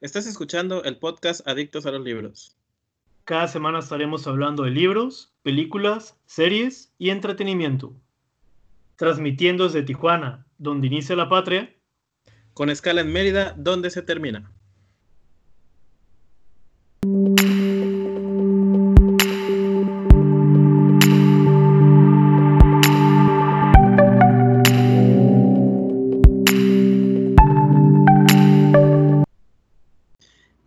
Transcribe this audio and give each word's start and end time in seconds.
Estás 0.00 0.26
escuchando 0.26 0.82
el 0.84 0.96
podcast 0.96 1.46
Adictos 1.46 1.84
a 1.84 1.90
los 1.90 2.00
Libros. 2.02 2.56
Cada 3.26 3.46
semana 3.48 3.80
estaremos 3.80 4.26
hablando 4.26 4.62
de 4.62 4.70
libros, 4.70 5.34
películas, 5.42 6.16
series 6.24 6.90
y 6.96 7.10
entretenimiento. 7.10 7.92
Transmitiendo 8.96 9.64
desde 9.64 9.82
Tijuana, 9.82 10.46
donde 10.56 10.86
inicia 10.86 11.16
la 11.16 11.28
patria. 11.28 11.76
Con 12.54 12.70
escala 12.70 13.02
en 13.02 13.12
Mérida, 13.12 13.54
donde 13.58 13.90
se 13.90 14.00
termina. 14.00 14.50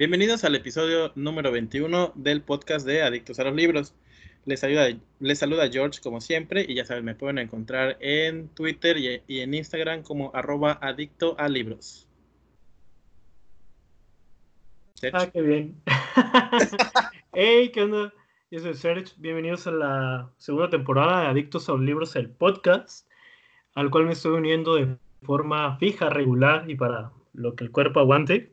Bienvenidos 0.03 0.43
al 0.43 0.53
episodio 0.53 1.13
número 1.15 1.49
21 1.49 2.11
del 2.15 2.41
podcast 2.41 2.85
de 2.85 3.03
Adictos 3.03 3.39
a 3.39 3.45
los 3.45 3.55
Libros. 3.55 3.95
Les, 4.43 4.61
ayuda, 4.65 4.89
les 5.21 5.39
saluda 5.39 5.69
George 5.71 6.01
como 6.03 6.19
siempre 6.19 6.65
y 6.67 6.75
ya 6.75 6.83
saben, 6.83 7.05
me 7.05 7.15
pueden 7.15 7.37
encontrar 7.37 7.95
en 8.01 8.49
Twitter 8.49 8.97
y, 8.97 9.39
en 9.39 9.53
Instagram 9.53 10.03
como 10.03 10.29
arroba 10.35 10.77
adicto 10.81 11.39
a 11.39 11.47
libros. 11.47 12.05
Ah, 15.13 15.29
qué 15.31 15.41
bien. 15.41 15.81
hey, 17.31 17.71
¿qué 17.73 17.83
onda? 17.83 18.13
Yo 18.51 18.59
soy 18.59 18.73
Serge. 18.73 19.13
Bienvenidos 19.15 19.67
a 19.67 19.71
la 19.71 20.29
segunda 20.35 20.69
temporada 20.69 21.21
de 21.21 21.27
Adictos 21.27 21.69
a 21.69 21.71
los 21.71 21.81
Libros, 21.81 22.17
el 22.17 22.29
podcast, 22.29 23.07
al 23.73 23.89
cual 23.89 24.07
me 24.07 24.11
estoy 24.11 24.33
uniendo 24.33 24.75
de 24.75 24.97
forma 25.21 25.77
fija, 25.77 26.09
regular 26.09 26.69
y 26.69 26.75
para 26.75 27.13
lo 27.31 27.55
que 27.55 27.63
el 27.63 27.71
cuerpo 27.71 28.01
aguante 28.01 28.52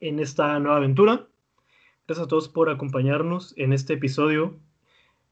en 0.00 0.20
esta 0.20 0.58
nueva 0.58 0.76
aventura. 0.76 1.26
Gracias 2.06 2.26
a 2.26 2.28
todos 2.28 2.48
por 2.48 2.70
acompañarnos 2.70 3.54
en 3.56 3.72
este 3.72 3.94
episodio 3.94 4.58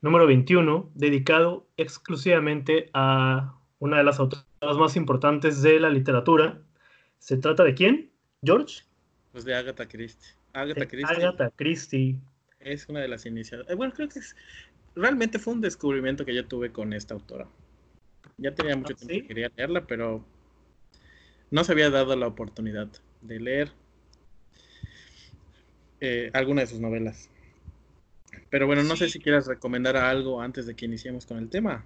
número 0.01 0.27
21, 0.27 0.91
dedicado 0.95 1.67
exclusivamente 1.77 2.91
a 2.93 3.59
una 3.79 3.99
de 3.99 4.05
las 4.05 4.19
autoras 4.19 4.47
más 4.63 4.97
importantes 4.97 5.63
de 5.63 5.81
la 5.81 5.91
literatura. 5.91 6.63
¿Se 7.19 7.37
trata 7.37 7.65
de 7.65 7.75
quién? 7.75 8.11
¿George? 8.43 8.83
Pues 9.33 9.45
de 9.45 9.55
Agatha 9.55 9.87
Christie. 9.87 10.35
Agatha 10.53 10.87
Christie. 10.87 11.17
Agatha 11.17 11.51
Christie. 11.57 12.21
Es 12.61 12.89
una 12.89 13.01
de 13.01 13.09
las 13.09 13.27
iniciadas. 13.27 13.69
Eh, 13.69 13.75
bueno, 13.75 13.93
creo 13.95 14.09
que 14.09 14.19
es, 14.19 14.37
realmente 14.95 15.39
fue 15.39 15.55
un 15.55 15.61
descubrimiento 15.61 16.25
que 16.25 16.35
yo 16.35 16.47
tuve 16.47 16.73
con 16.73 16.93
esta 16.93 17.15
autora. 17.15 17.47
Ya 18.39 18.55
tenía 18.55 18.77
mucho 18.77 18.95
¿Ah, 18.95 18.97
tiempo 18.97 19.15
que 19.15 19.29
quería 19.29 19.51
leerla, 19.57 19.87
pero 19.87 20.25
no 21.51 21.65
se 21.65 21.73
había 21.73 21.91
dado 21.91 22.15
la 22.17 22.27
oportunidad 22.27 22.89
de 23.23 23.41
leer 23.41 23.73
eh, 26.01 26.31
alguna 26.35 26.63
de 26.63 26.67
sus 26.67 26.81
novelas. 26.81 27.31
Pero 28.51 28.67
bueno, 28.67 28.83
no 28.83 28.97
sé 28.97 29.09
si 29.09 29.19
quieras 29.19 29.47
recomendar 29.47 29.97
algo 29.97 30.41
antes 30.41 30.67
de 30.67 30.75
que 30.75 30.87
iniciemos 30.87 31.27
con 31.27 31.39
el 31.39 31.49
tema. 31.49 31.85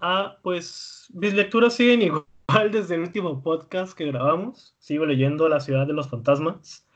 Ah, 0.00 0.38
pues 0.42 1.08
mis 1.14 1.34
lecturas 1.34 1.74
siguen 1.74 2.02
igual 2.48 2.70
desde 2.70 2.96
el 2.96 3.02
último 3.02 3.42
podcast 3.42 3.96
que 3.96 4.06
grabamos. 4.06 4.74
Sigo 4.78 5.06
leyendo 5.06 5.48
La 5.48 5.60
ciudad 5.60 5.86
de 5.86 5.92
los 5.92 6.08
fantasmas. 6.08 6.86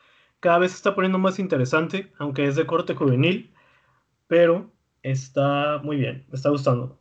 Cada 0.41 0.59
vez 0.59 0.73
se 0.73 0.77
está 0.77 0.95
poniendo 0.95 1.19
más 1.19 1.39
interesante, 1.39 2.13
aunque 2.19 2.47
es 2.47 2.55
de 2.55 2.67
corte 2.67 2.95
juvenil, 2.95 3.53
pero 4.29 4.71
está 5.03 5.81
muy 5.83 5.97
bien, 5.97 6.25
me 6.29 6.37
está 6.37 6.51
gustando. 6.51 6.97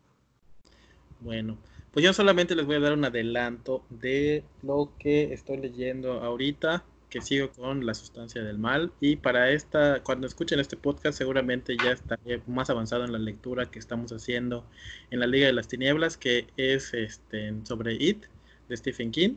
Bueno, 1.20 1.58
pues 1.92 2.04
yo 2.04 2.14
solamente 2.14 2.56
les 2.56 2.66
voy 2.66 2.78
a 2.78 2.80
dar 2.80 2.94
un 2.94 3.06
adelanto 3.06 3.86
de 3.90 4.44
lo 4.64 4.92
que 4.98 5.34
estoy 5.34 5.58
leyendo 5.58 6.14
ahorita 6.14 6.84
que 7.10 7.22
sigo 7.22 7.52
con 7.52 7.86
La 7.86 7.94
sustancia 7.94 8.44
del 8.44 8.58
mal 8.58 8.92
y 9.00 9.16
para 9.16 9.52
esta, 9.52 10.04
cuando 10.04 10.28
escuchen 10.28 10.60
este 10.60 10.76
podcast 10.76 11.18
seguramente 11.18 11.78
ya 11.82 11.92
estaré 11.92 12.42
más 12.48 12.70
avanzado 12.70 13.06
en 13.06 13.12
la 13.12 13.20
lectura 13.20 13.72
que 13.72 13.80
estamos 13.80 14.12
haciendo 14.12 14.66
en 15.12 15.20
la 15.20 15.28
Liga 15.28 15.48
de 15.48 15.54
las 15.54 15.68
Tinieblas, 15.68 16.18
que 16.18 16.48
es 16.58 16.94
este, 16.94 17.54
sobre 17.64 17.94
It 17.94 18.26
de 18.68 18.78
Stephen 18.78 19.12
King. 19.12 19.36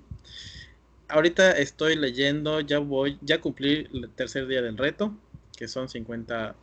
Ahorita 1.08 1.52
estoy 1.52 1.96
leyendo, 1.96 2.60
ya 2.60 2.78
voy, 2.78 3.18
ya 3.22 3.40
cumplí 3.40 3.88
el 3.92 4.10
tercer 4.10 4.46
día 4.46 4.62
del 4.62 4.76
reto, 4.76 5.16
que 5.56 5.68
son 5.68 5.88
50 5.88 6.56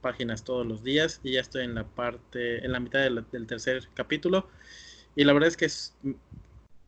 páginas 0.00 0.44
todos 0.44 0.66
los 0.66 0.82
días 0.82 1.20
y 1.22 1.32
ya 1.32 1.40
estoy 1.40 1.64
en 1.64 1.74
la 1.74 1.84
parte, 1.84 2.64
en 2.64 2.72
la 2.72 2.80
mitad 2.80 3.00
del 3.00 3.46
tercer 3.46 3.88
capítulo 3.94 4.48
y 5.16 5.24
la 5.24 5.32
verdad 5.32 5.48
es 5.48 5.56
que 5.56 5.66
es, 5.66 5.94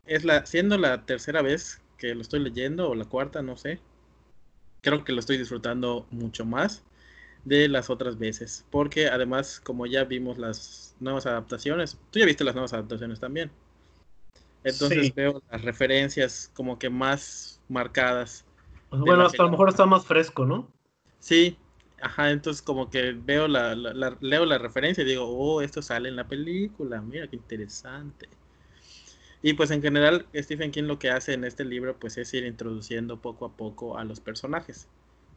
es 0.06 0.24
la, 0.24 0.44
siendo 0.46 0.78
la 0.78 1.06
tercera 1.06 1.42
vez 1.42 1.80
que 1.96 2.14
lo 2.14 2.22
estoy 2.22 2.40
leyendo, 2.40 2.90
o 2.90 2.94
la 2.94 3.04
cuarta, 3.04 3.42
no 3.42 3.56
sé. 3.56 3.80
Creo 4.82 5.04
que 5.04 5.12
lo 5.12 5.20
estoy 5.20 5.38
disfrutando 5.38 6.06
mucho 6.10 6.44
más 6.44 6.84
de 7.44 7.68
las 7.68 7.90
otras 7.90 8.18
veces. 8.18 8.64
Porque 8.70 9.08
además, 9.08 9.60
como 9.60 9.86
ya 9.86 10.04
vimos 10.04 10.38
las 10.38 10.94
nuevas 11.00 11.26
adaptaciones, 11.26 11.98
tú 12.10 12.18
ya 12.18 12.26
viste 12.26 12.44
las 12.44 12.54
nuevas 12.54 12.72
adaptaciones 12.72 13.20
también. 13.20 13.50
Entonces 14.64 15.14
veo 15.14 15.42
las 15.50 15.62
referencias 15.62 16.50
como 16.54 16.78
que 16.78 16.90
más 16.90 17.60
marcadas. 17.68 18.44
Bueno, 18.90 19.24
hasta 19.24 19.42
a 19.42 19.46
lo 19.46 19.52
mejor 19.52 19.68
está 19.68 19.86
más 19.86 20.04
fresco, 20.04 20.44
¿no? 20.44 20.68
Sí, 21.20 21.56
ajá, 22.00 22.30
entonces 22.30 22.62
como 22.62 22.90
que 22.90 23.12
veo 23.12 23.46
la, 23.46 23.74
leo 23.74 24.44
la 24.44 24.58
referencia 24.58 25.02
y 25.02 25.06
digo, 25.06 25.24
oh, 25.24 25.60
esto 25.62 25.82
sale 25.82 26.08
en 26.08 26.16
la 26.16 26.26
película, 26.26 27.00
mira 27.00 27.28
qué 27.28 27.36
interesante. 27.36 28.28
Y 29.42 29.52
pues 29.54 29.70
en 29.70 29.82
general 29.82 30.26
Stephen 30.34 30.70
King 30.70 30.84
lo 30.84 30.98
que 30.98 31.10
hace 31.10 31.34
en 31.34 31.44
este 31.44 31.64
libro 31.64 31.98
pues 31.98 32.16
es 32.16 32.32
ir 32.34 32.44
introduciendo 32.44 33.20
poco 33.20 33.46
a 33.46 33.56
poco 33.56 33.98
a 33.98 34.04
los 34.04 34.20
personajes. 34.20 34.88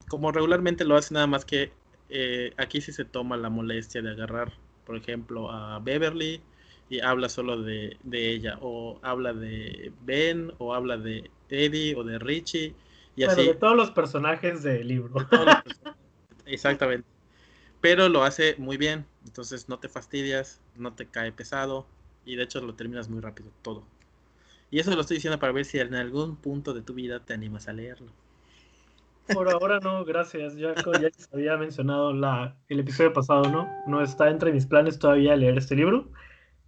Como 0.08 0.32
regularmente 0.32 0.86
lo 0.86 0.96
hace 0.96 1.14
nada 1.14 1.28
más 1.28 1.46
que 1.46 1.72
eh, 2.10 2.54
aquí 2.58 2.82
sí 2.82 2.92
se 2.92 3.06
toma 3.06 3.38
la 3.38 3.50
molestia 3.50 4.02
de 4.02 4.12
agarrar, 4.12 4.54
por 4.86 4.96
ejemplo, 4.98 5.52
a 5.52 5.80
Beverly 5.80 6.42
y 6.90 7.00
habla 7.02 7.30
solo 7.30 7.62
de, 7.62 7.98
ella, 8.12 8.58
o 8.62 9.00
habla 9.04 9.34
de 9.34 9.92
Ben, 10.02 10.52
o 10.58 10.74
habla 10.74 10.98
de 10.98 11.30
Eddie, 11.50 11.96
o 11.96 12.04
de 12.04 12.18
Richie, 12.18 12.74
y 13.16 13.24
así. 13.24 13.46
de 13.46 13.54
todos 13.54 13.76
los 13.76 13.92
personajes 13.92 14.64
del 14.64 14.88
libro. 14.88 15.16
Exactamente. 16.48 17.08
Pero 17.80 18.10
lo 18.10 18.24
hace 18.24 18.56
muy 18.58 18.78
bien, 18.78 19.06
entonces 19.26 19.70
no 19.70 19.78
te 19.78 19.88
fastidias, 19.88 20.62
no 20.76 20.94
te 20.94 21.06
cae 21.06 21.32
pesado, 21.32 21.86
y 22.26 22.36
de 22.36 22.44
hecho 22.44 22.62
lo 22.62 22.76
terminas 22.76 23.10
muy 23.10 23.22
rápido 23.22 23.52
todo. 23.62 23.84
Y 24.72 24.80
eso 24.80 24.94
lo 24.94 25.02
estoy 25.02 25.18
diciendo 25.18 25.40
para 25.40 25.52
ver 25.52 25.66
si 25.66 25.80
en 25.80 25.96
algún 25.96 26.36
punto 26.36 26.74
de 26.74 26.82
tu 26.82 26.94
vida 26.94 27.26
te 27.26 27.34
animas 27.34 27.68
a 27.68 27.74
leerlo. 27.74 28.12
Por 29.34 29.50
ahora 29.50 29.80
no, 29.80 30.06
gracias. 30.06 30.56
Ya, 30.56 30.74
ya 30.76 31.00
les 31.00 31.34
había 31.34 31.58
mencionado 31.58 32.14
la, 32.14 32.58
el 32.68 32.80
episodio 32.80 33.14
pasado, 33.14 33.44
¿no? 33.50 33.70
No 33.88 34.02
está 34.02 34.30
entre 34.30 34.52
mis 34.52 34.66
planes 34.66 35.00
todavía 35.00 35.36
leer 35.36 35.58
este 35.58 35.76
libro, 35.76 36.10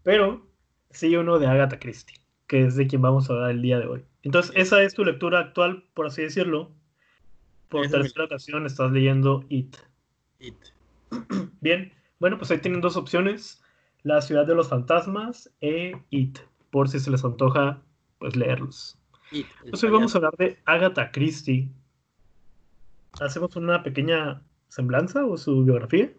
pero 0.03 0.47
sí 0.91 1.15
uno 1.15 1.39
de 1.39 1.47
Agatha 1.47 1.79
Christie, 1.79 2.17
que 2.47 2.65
es 2.65 2.75
de 2.75 2.87
quien 2.87 3.01
vamos 3.01 3.29
a 3.29 3.33
hablar 3.33 3.51
el 3.51 3.61
día 3.61 3.79
de 3.79 3.87
hoy. 3.87 4.05
Entonces, 4.23 4.51
esa 4.55 4.81
es 4.83 4.93
tu 4.93 5.03
lectura 5.03 5.39
actual, 5.39 5.85
por 5.93 6.05
así 6.05 6.21
decirlo. 6.21 6.71
Por 7.69 7.87
tercera 7.87 8.25
ocasión 8.25 8.65
estás 8.65 8.91
leyendo 8.91 9.45
It. 9.49 9.75
It. 10.39 10.57
Bien, 11.61 11.93
bueno, 12.19 12.37
pues 12.37 12.51
ahí 12.51 12.59
tienen 12.59 12.81
dos 12.81 12.97
opciones. 12.97 13.60
La 14.03 14.21
ciudad 14.21 14.45
de 14.45 14.55
los 14.55 14.69
fantasmas 14.69 15.51
e 15.61 15.93
It, 16.09 16.39
por 16.69 16.89
si 16.89 16.99
se 16.99 17.11
les 17.11 17.23
antoja 17.23 17.81
pues 18.17 18.35
leerlos. 18.35 18.97
Entonces 19.31 19.83
hoy 19.83 19.91
vamos 19.91 20.13
a 20.13 20.17
hablar 20.17 20.35
de 20.37 20.57
Agatha 20.65 21.11
Christie. 21.11 21.69
¿Hacemos 23.19 23.55
una 23.55 23.83
pequeña 23.83 24.41
semblanza 24.67 25.25
o 25.25 25.37
su 25.37 25.63
biografía? 25.63 26.11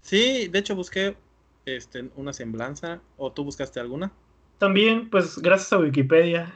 Sí, 0.00 0.48
de 0.48 0.58
hecho 0.58 0.74
busqué 0.74 1.16
este, 1.64 2.10
una 2.16 2.32
semblanza, 2.32 3.00
o 3.16 3.32
tú 3.32 3.44
buscaste 3.44 3.80
alguna. 3.80 4.12
También, 4.58 5.10
pues 5.10 5.38
gracias 5.38 5.72
a 5.72 5.78
Wikipedia. 5.78 6.52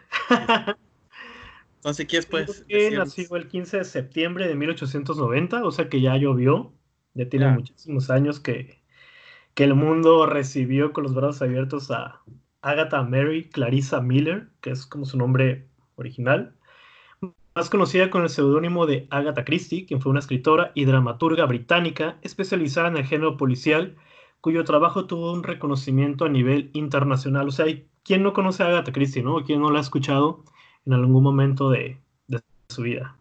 Entonces, 1.76 2.06
¿qué 2.06 2.18
es 2.18 2.26
pues? 2.26 2.64
nació 2.92 3.36
el 3.36 3.48
15 3.48 3.78
de 3.78 3.84
septiembre 3.84 4.48
de 4.48 4.56
1890, 4.56 5.64
o 5.64 5.70
sea 5.70 5.88
que 5.88 6.00
ya 6.00 6.16
llovió, 6.16 6.72
ya 7.14 7.28
tiene 7.28 7.48
muchísimos 7.50 8.10
años 8.10 8.40
que, 8.40 8.82
que 9.56 9.64
el 9.64 9.74
mundo 9.74 10.26
recibió 10.26 10.92
con 10.92 11.04
los 11.04 11.14
brazos 11.14 11.40
abiertos 11.40 11.90
a 11.90 12.20
Agatha 12.60 13.02
Mary 13.02 13.48
Clarissa 13.48 14.02
Miller, 14.02 14.50
que 14.60 14.70
es 14.70 14.84
como 14.84 15.06
su 15.06 15.16
nombre 15.16 15.66
original, 15.94 16.54
más 17.54 17.70
conocida 17.70 18.10
con 18.10 18.22
el 18.22 18.28
seudónimo 18.28 18.84
de 18.84 19.06
Agatha 19.08 19.46
Christie, 19.46 19.86
quien 19.86 20.02
fue 20.02 20.10
una 20.10 20.20
escritora 20.20 20.72
y 20.74 20.84
dramaturga 20.84 21.46
británica 21.46 22.18
especializada 22.20 22.88
en 22.88 22.98
el 22.98 23.06
género 23.06 23.38
policial, 23.38 23.96
cuyo 24.42 24.62
trabajo 24.64 25.06
tuvo 25.06 25.32
un 25.32 25.42
reconocimiento 25.42 26.26
a 26.26 26.28
nivel 26.28 26.68
internacional. 26.74 27.48
O 27.48 27.50
sea, 27.50 27.64
¿quién 28.02 28.22
no 28.22 28.34
conoce 28.34 28.62
a 28.62 28.66
Agatha 28.66 28.92
Christie, 28.92 29.22
no? 29.22 29.42
¿Quién 29.42 29.62
no 29.62 29.70
la 29.70 29.78
ha 29.78 29.82
escuchado 29.82 30.44
en 30.84 30.92
algún 30.92 31.22
momento 31.22 31.70
de, 31.70 31.98
de 32.26 32.42
su 32.68 32.82
vida? 32.82 33.16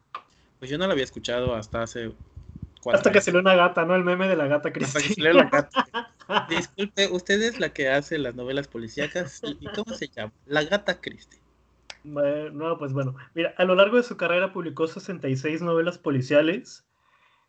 Pues 0.60 0.70
yo 0.70 0.78
no 0.78 0.86
la 0.86 0.92
había 0.92 1.06
escuchado 1.06 1.56
hasta 1.56 1.84
hace 1.84 2.12
hasta 2.94 3.12
que 3.12 3.22
salió 3.22 3.40
una 3.40 3.56
gata, 3.56 3.86
¿no? 3.86 3.96
El 3.96 4.04
meme 4.04 4.28
de 4.28 4.36
la 4.36 4.48
gata 4.48 4.72
Christie. 4.72 5.16
la 5.34 5.46
gata. 5.46 5.86
Disculpe, 6.50 7.08
¿usted 7.12 7.42
es 7.42 7.60
la 7.60 7.70
que 7.70 7.90
hace 7.90 8.18
las 8.18 8.36
novelas 8.36 8.68
policíacas? 8.68 9.42
¿Y 9.44 9.68
cómo 9.68 9.96
se 9.96 10.08
llama? 10.08 10.34
La 10.46 10.64
gata 10.64 11.00
Christie. 11.00 11.40
no, 12.04 12.78
pues 12.78 12.94
bueno. 12.94 13.16
Mira, 13.34 13.54
a 13.58 13.66
lo 13.66 13.76
largo 13.76 13.98
de 13.98 14.04
su 14.04 14.18
carrera 14.18 14.54
publicó 14.54 14.88
66 14.88 15.62
novelas 15.62 15.98
policiales, 15.98 16.86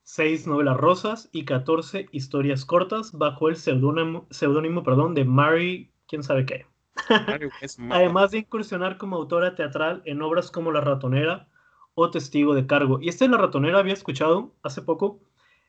6 0.04 0.46
novelas 0.46 0.76
rosas 0.76 1.28
y 1.32 1.44
14 1.44 2.08
historias 2.12 2.64
cortas 2.64 3.12
bajo 3.12 3.48
el 3.48 3.56
seudónimo 3.56 4.82
perdón, 4.84 5.14
de 5.14 5.24
Mary, 5.24 5.90
quién 6.06 6.22
sabe 6.22 6.46
qué. 6.46 6.66
Además 7.90 8.30
de 8.30 8.38
incursionar 8.38 8.96
como 8.96 9.16
autora 9.16 9.54
teatral 9.54 10.02
en 10.04 10.22
obras 10.22 10.50
como 10.50 10.72
La 10.72 10.80
ratonera 10.80 11.48
o 11.94 12.10
Testigo 12.10 12.54
de 12.54 12.66
cargo. 12.66 13.00
Y 13.00 13.08
este 13.08 13.28
La 13.28 13.38
ratonera 13.38 13.78
había 13.78 13.94
escuchado 13.94 14.54
hace 14.62 14.82
poco 14.82 15.20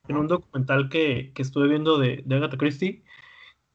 en 0.07 0.18
un 0.18 0.27
documental 0.27 0.89
que, 0.89 1.31
que 1.33 1.42
estuve 1.42 1.68
viendo 1.68 1.98
de, 1.98 2.24
de 2.25 2.36
Agatha 2.36 2.57
Christie, 2.57 3.04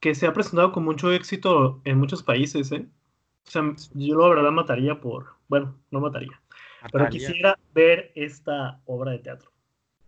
que 0.00 0.14
se 0.14 0.26
ha 0.26 0.32
presentado 0.32 0.72
con 0.72 0.84
mucho 0.84 1.12
éxito 1.12 1.80
en 1.84 1.98
muchos 1.98 2.22
países, 2.22 2.72
¿eh? 2.72 2.86
O 3.46 3.50
sea, 3.50 3.62
yo 3.94 4.16
la 4.16 4.28
verdad 4.28 4.50
mataría 4.50 5.00
por, 5.00 5.34
bueno, 5.48 5.76
no 5.90 6.00
mataría, 6.00 6.40
pero 6.92 7.08
quisiera 7.08 7.58
ver 7.74 8.12
esta 8.14 8.80
obra 8.86 9.12
de 9.12 9.18
teatro. 9.18 9.50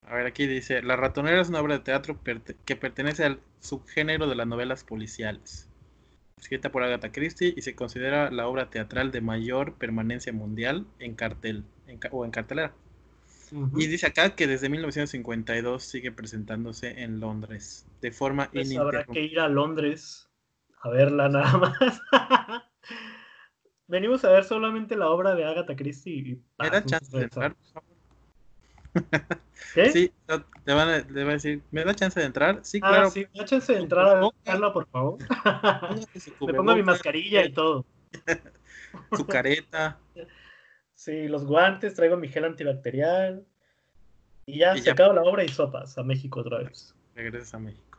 A 0.03 0.15
ver, 0.17 0.27
aquí 0.27 0.47
dice, 0.47 0.83
La 0.83 0.97
ratonera 0.97 1.41
es 1.41 1.49
una 1.49 1.61
obra 1.61 1.79
de 1.79 1.85
teatro 1.85 2.19
que 2.23 2.77
pertenece 2.77 3.25
al 3.25 3.41
subgénero 3.61 4.29
de 4.29 4.35
las 4.35 4.47
novelas 4.47 4.85
policiales, 4.85 5.71
escrita 6.39 6.71
por 6.71 6.83
Agatha 6.83 7.11
Christie 7.11 7.55
y 7.57 7.63
se 7.63 7.75
considera 7.75 8.31
la 8.31 8.47
obra 8.47 8.71
teatral 8.71 9.11
de 9.11 9.21
mayor 9.21 9.75
permanencia 9.75 10.33
mundial 10.33 10.87
en 10.99 11.15
cartel 11.15 11.65
o 12.11 12.25
en 12.25 12.31
cartelera. 12.31 12.75
Y 13.53 13.87
dice 13.87 14.07
acá 14.07 14.35
que 14.35 14.47
desde 14.47 14.69
1952 14.69 15.83
sigue 15.83 16.13
presentándose 16.13 17.03
en 17.03 17.21
Londres 17.21 17.87
de 18.01 18.11
forma 18.11 18.51
pues 18.51 18.77
Habrá 18.77 19.05
que 19.05 19.23
ir 19.23 19.41
a 19.41 19.49
Londres 19.49 20.29
a 20.83 20.91
verla 20.91 21.29
nada 21.29 21.57
más. 21.59 22.03
Venimos 23.87 24.25
a 24.25 24.31
ver 24.31 24.45
solamente 24.45 24.97
la 24.97 25.11
obra 25.11 25.35
de 25.35 25.45
Agatha 25.45 25.77
Christie. 25.77 26.13
Y, 26.13 26.43
¿Me 26.59 26.71
da 26.71 26.85
chance 26.85 27.17
de 27.17 27.25
entrar, 27.25 27.55
por 27.55 27.67
favor? 27.67 27.95
¿Qué? 29.75 29.91
Sí, 29.93 30.13
te 30.65 30.73
van 30.73 30.89
a, 30.89 30.99
le 30.99 31.25
va 31.25 31.31
a 31.31 31.35
decir, 31.35 31.63
¿me 31.71 31.85
da 31.85 31.95
chance 31.95 32.19
de 32.19 32.27
entrar? 32.27 32.61
Sí, 32.63 32.81
ah, 32.83 32.89
claro. 32.89 33.11
Sí, 33.11 33.27
me 33.33 33.41
da 33.41 33.45
chance 33.45 33.73
de 33.73 33.81
entrar 33.81 34.17
a 34.17 34.31
verla, 34.45 34.73
por 34.73 34.87
favor. 34.89 35.19
Me 36.47 36.55
pongo 36.55 36.75
mi 36.75 36.83
mascarilla 36.83 37.45
y 37.45 37.53
todo. 37.53 37.85
Su 39.13 39.27
careta. 39.27 39.99
Sí, 40.95 41.29
los 41.29 41.45
guantes, 41.45 41.95
traigo 41.95 42.17
mi 42.17 42.29
gel 42.29 42.45
antibacterial. 42.45 43.45
Y 44.47 44.59
ya 44.59 44.77
se 44.77 44.91
acaba 44.91 45.15
la 45.15 45.23
obra 45.23 45.45
y 45.45 45.49
sopas 45.49 45.97
a 45.97 46.03
México 46.03 46.41
otra 46.41 46.59
vez. 46.59 46.95
Regresas 47.15 47.55
a 47.55 47.59
México. 47.59 47.99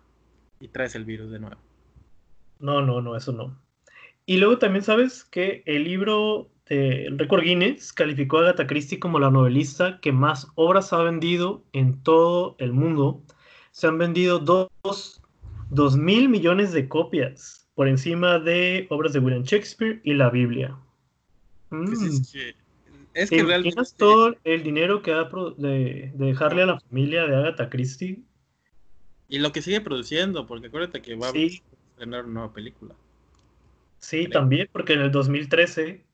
Y 0.60 0.68
traes 0.68 0.96
el 0.96 1.06
virus 1.06 1.32
de 1.32 1.40
nuevo. 1.40 1.58
No, 2.60 2.82
no, 2.82 3.02
no, 3.02 3.16
eso 3.16 3.32
no. 3.32 3.60
Y 4.26 4.38
luego 4.38 4.58
también 4.58 4.84
sabes 4.84 5.24
que 5.24 5.64
el 5.66 5.84
libro 5.84 6.50
de 6.68 7.08
Record 7.12 7.44
Guinness 7.44 7.94
calificó 7.94 8.38
a 8.38 8.42
Agatha 8.42 8.66
Christie 8.66 9.00
como 9.00 9.20
la 9.20 9.30
novelista 9.30 10.00
que 10.02 10.12
más 10.12 10.48
obras 10.56 10.94
ha 10.94 11.04
vendido 11.04 11.64
en 11.74 12.02
todo 12.02 12.56
el 12.60 12.74
mundo. 12.74 13.22
Se 13.72 13.88
han 13.88 13.98
vendido 13.98 14.40
dos, 14.40 15.22
dos 15.70 15.98
mil 15.98 16.30
millones 16.30 16.72
de 16.72 16.88
copias 16.88 17.68
por 17.76 17.88
encima 17.88 18.40
de 18.40 18.88
obras 18.90 19.14
de 19.14 19.20
William 19.20 19.44
Shakespeare 19.44 20.00
y 20.04 20.14
la 20.14 20.30
Biblia. 20.30 20.76
Pues 21.70 22.02
es 22.02 22.20
mm. 22.20 22.32
que, 22.32 22.56
es 23.16 23.30
que 23.30 23.44
realmente... 23.44 23.82
todo 23.98 24.36
el 24.44 24.62
dinero 24.62 25.02
que 25.02 25.14
ha 25.14 25.30
de, 25.58 26.12
dejarle 26.14 26.64
a 26.64 26.66
la 26.68 26.80
familia 26.80 27.26
de 27.26 27.36
Agatha 27.36 27.70
Christie? 27.70 28.22
Y 29.28 29.40
lo 29.40 29.52
que 29.52 29.62
sigue 29.62 29.82
produciendo, 29.82 30.46
porque 30.46 30.68
acuérdate 30.68 31.02
que 31.02 31.16
va 31.16 31.30
a 31.30 31.32
estrenar 31.32 32.26
una 32.26 32.34
nueva 32.34 32.54
película. 32.54 32.94
Sí, 33.98 34.28
también, 34.28 34.70
porque 34.72 34.94
en 34.94 35.02
el 35.02 35.12
2013 35.12 36.06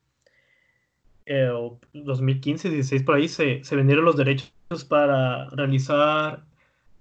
eh, 1.26 1.50
o 1.50 1.80
2015, 1.94 2.70
16 2.70 3.04
por 3.04 3.16
ahí 3.16 3.28
se, 3.28 3.62
vendieron 3.72 4.06
los 4.06 4.16
derechos 4.16 4.54
para 4.88 5.50
realizar 5.50 6.46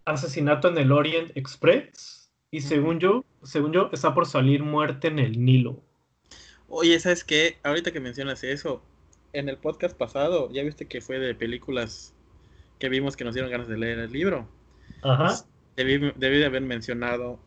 Asesinato 0.05 0.69
en 0.69 0.79
el 0.79 0.93
Orient 0.93 1.31
Express 1.37 2.33
y 2.51 2.63
según 2.63 2.99
yo, 2.99 3.25
según 3.43 3.73
yo, 3.73 3.91
está 3.93 4.15
por 4.15 4.27
salir 4.27 4.63
Muerte 4.63 5.09
en 5.09 5.19
el 5.19 5.45
Nilo. 5.45 5.83
Oye, 6.69 6.99
¿sabes 6.99 7.23
qué? 7.23 7.59
Ahorita 7.63 7.93
que 7.93 8.01
mencionas 8.01 8.43
eso, 8.43 8.83
en 9.33 9.49
el 9.49 9.57
podcast 9.57 9.97
pasado, 9.97 10.51
ya 10.53 10.63
viste 10.63 10.87
que 10.87 11.01
fue 11.01 11.19
de 11.19 11.35
películas 11.35 12.15
que 12.79 12.89
vimos 12.89 13.17
que 13.17 13.25
nos 13.25 13.35
dieron 13.35 13.51
ganas 13.51 13.69
de 13.69 13.77
leer 13.77 13.99
el 13.99 14.13
libro. 14.13 14.49
Ajá. 15.03 15.45
Debí, 15.77 16.13
debí 16.17 16.39
de 16.39 16.47
haber 16.47 16.63
mencionado 16.63 17.39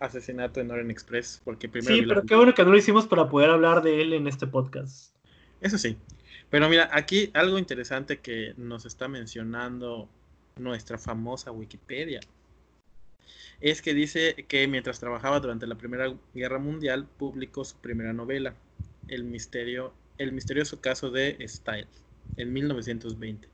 Asesinato 0.00 0.60
en 0.60 0.70
Orient 0.70 0.90
Express, 0.90 1.40
porque 1.44 1.68
primero... 1.68 1.94
Sí, 1.94 2.02
pero 2.06 2.22
qué 2.22 2.34
bueno 2.34 2.54
que 2.54 2.64
no 2.64 2.70
lo 2.70 2.76
hicimos 2.76 3.06
para 3.06 3.28
poder 3.28 3.50
hablar 3.50 3.82
de 3.82 4.00
él 4.02 4.12
en 4.12 4.26
este 4.26 4.46
podcast. 4.46 5.14
Eso 5.60 5.78
sí. 5.78 5.96
Pero 6.50 6.68
mira, 6.68 6.88
aquí 6.92 7.30
algo 7.34 7.58
interesante 7.58 8.18
que 8.18 8.54
nos 8.56 8.86
está 8.86 9.08
mencionando 9.08 10.08
nuestra 10.56 10.98
famosa 10.98 11.52
Wikipedia 11.52 12.20
es 13.60 13.82
que 13.82 13.92
dice 13.92 14.46
que 14.48 14.66
mientras 14.68 15.00
trabajaba 15.00 15.40
durante 15.40 15.66
la 15.66 15.74
Primera 15.74 16.14
Guerra 16.34 16.58
Mundial 16.58 17.06
publicó 17.18 17.64
su 17.64 17.76
primera 17.76 18.12
novela, 18.12 18.54
El 19.08 19.24
misterio, 19.24 19.92
el 20.18 20.32
misterioso 20.32 20.80
caso 20.80 21.10
de 21.10 21.36
Style, 21.48 21.88
en 22.36 22.52
1920. 22.52 23.48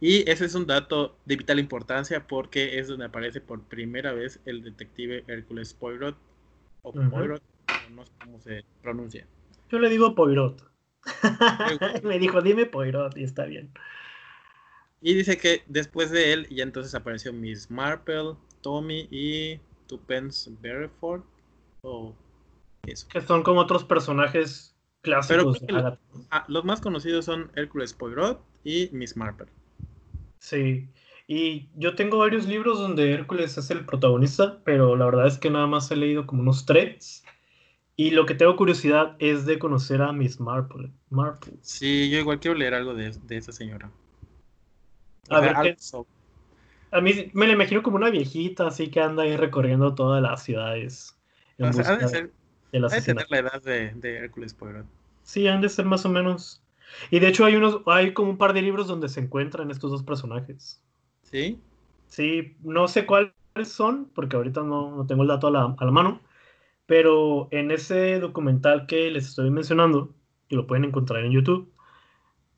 Y 0.00 0.28
ese 0.28 0.44
es 0.44 0.54
un 0.54 0.66
dato 0.66 1.18
de 1.24 1.36
vital 1.36 1.58
importancia 1.58 2.26
porque 2.26 2.78
es 2.78 2.88
donde 2.88 3.06
aparece 3.06 3.40
por 3.40 3.62
primera 3.62 4.12
vez 4.12 4.40
el 4.44 4.62
detective 4.62 5.24
Hércules 5.28 5.74
Poirot, 5.74 6.16
o 6.82 6.92
Poirot, 6.92 7.42
no 7.90 8.04
sé 8.04 8.12
cómo 8.22 8.40
se 8.40 8.64
pronuncia. 8.82 9.26
Yo 9.70 9.78
le 9.78 9.88
digo 9.88 10.14
Poirot. 10.14 10.70
Me 12.02 12.18
dijo, 12.18 12.42
dime 12.42 12.66
Poirot, 12.66 13.16
y 13.16 13.24
está 13.24 13.44
bien. 13.44 13.72
Y 15.00 15.14
dice 15.14 15.36
que 15.36 15.62
después 15.66 16.10
de 16.10 16.32
él 16.32 16.48
ya 16.48 16.62
entonces 16.62 16.94
apareció 16.94 17.32
Miss 17.32 17.70
Marple, 17.70 18.36
Tommy 18.62 19.08
y 19.10 19.60
Tupence 19.86 20.50
Bereford. 20.60 21.22
O 21.82 22.14
eso. 22.86 23.06
Que 23.08 23.20
son 23.20 23.42
como 23.42 23.60
otros 23.60 23.84
personajes 23.84 24.73
clásicos. 25.04 25.62
Ah, 26.30 26.44
los 26.48 26.64
más 26.64 26.80
conocidos 26.80 27.26
son 27.26 27.52
Hércules 27.54 27.92
Poirot 27.92 28.42
y 28.64 28.88
Miss 28.90 29.16
Marple. 29.16 29.46
Sí, 30.38 30.88
y 31.28 31.68
yo 31.76 31.94
tengo 31.94 32.18
varios 32.18 32.46
libros 32.46 32.78
donde 32.78 33.12
Hércules 33.12 33.56
es 33.56 33.70
el 33.70 33.84
protagonista, 33.84 34.58
pero 34.64 34.96
la 34.96 35.04
verdad 35.04 35.26
es 35.26 35.38
que 35.38 35.50
nada 35.50 35.66
más 35.66 35.90
he 35.90 35.96
leído 35.96 36.26
como 36.26 36.42
unos 36.42 36.66
tres. 36.66 37.22
Y 37.96 38.10
lo 38.10 38.26
que 38.26 38.34
tengo 38.34 38.56
curiosidad 38.56 39.14
es 39.20 39.46
de 39.46 39.58
conocer 39.58 40.02
a 40.02 40.12
Miss 40.12 40.40
Marple. 40.40 40.90
Marple. 41.10 41.52
Sí, 41.60 42.10
yo 42.10 42.18
igual 42.18 42.40
quiero 42.40 42.56
leer 42.56 42.74
algo 42.74 42.94
de, 42.94 43.14
esa 43.30 43.52
señora. 43.52 43.90
a 45.30 45.40
ver, 45.40 45.54
a 46.90 47.00
mí 47.00 47.30
me 47.32 47.46
la 47.46 47.52
imagino 47.52 47.82
como 47.82 47.96
una 47.96 48.10
viejita, 48.10 48.68
así 48.68 48.88
que 48.88 49.00
anda 49.00 49.24
ahí 49.24 49.36
recorriendo 49.36 49.94
todas 49.94 50.22
las 50.22 50.42
ciudades. 50.42 51.16
En 51.58 51.70
busca 51.70 51.96
de, 51.96 52.08
ser, 52.08 52.32
tener 52.80 53.26
la 53.30 53.38
edad 53.38 53.62
de, 53.62 53.92
de 53.94 54.16
Hércules 54.16 54.54
Poirot. 54.54 54.86
Sí, 55.22 55.48
han 55.48 55.60
de 55.60 55.68
ser 55.68 55.86
más 55.86 56.04
o 56.04 56.08
menos 56.08 56.64
y 57.10 57.18
de 57.18 57.28
hecho 57.28 57.44
hay 57.44 57.56
unos, 57.56 57.80
hay 57.86 58.12
como 58.12 58.30
un 58.30 58.38
par 58.38 58.52
de 58.52 58.62
libros 58.62 58.86
donde 58.86 59.08
se 59.08 59.20
encuentran 59.20 59.70
estos 59.70 59.90
dos 59.90 60.02
personajes. 60.02 60.82
¿Sí? 61.22 61.58
Sí, 62.06 62.56
no 62.62 62.88
sé 62.88 63.06
cuáles 63.06 63.32
son, 63.64 64.08
porque 64.14 64.36
ahorita 64.36 64.62
no, 64.62 65.04
tengo 65.08 65.22
el 65.22 65.28
dato 65.28 65.48
a 65.48 65.50
la, 65.50 65.74
a 65.76 65.84
la, 65.84 65.90
mano, 65.90 66.20
pero 66.86 67.48
en 67.50 67.70
ese 67.70 68.20
documental 68.20 68.86
que 68.86 69.10
les 69.10 69.28
estoy 69.28 69.50
mencionando, 69.50 70.14
que 70.48 70.56
lo 70.56 70.66
pueden 70.66 70.84
encontrar 70.84 71.24
en 71.24 71.32
YouTube, 71.32 71.72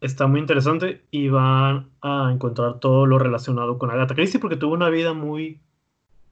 está 0.01 0.27
muy 0.27 0.41
interesante 0.41 1.03
y 1.11 1.29
van 1.29 1.89
a 2.03 2.31
encontrar 2.33 2.81
todo 2.81 3.07
lo 3.07 3.19
relacionado 3.19 3.79
con 3.79 3.91
Agatha 3.91 4.15
Christie 4.15 4.41
porque 4.41 4.57
tuvo 4.57 4.75
una 4.75 4.91
vida 4.91 5.15
muy, 5.15 5.61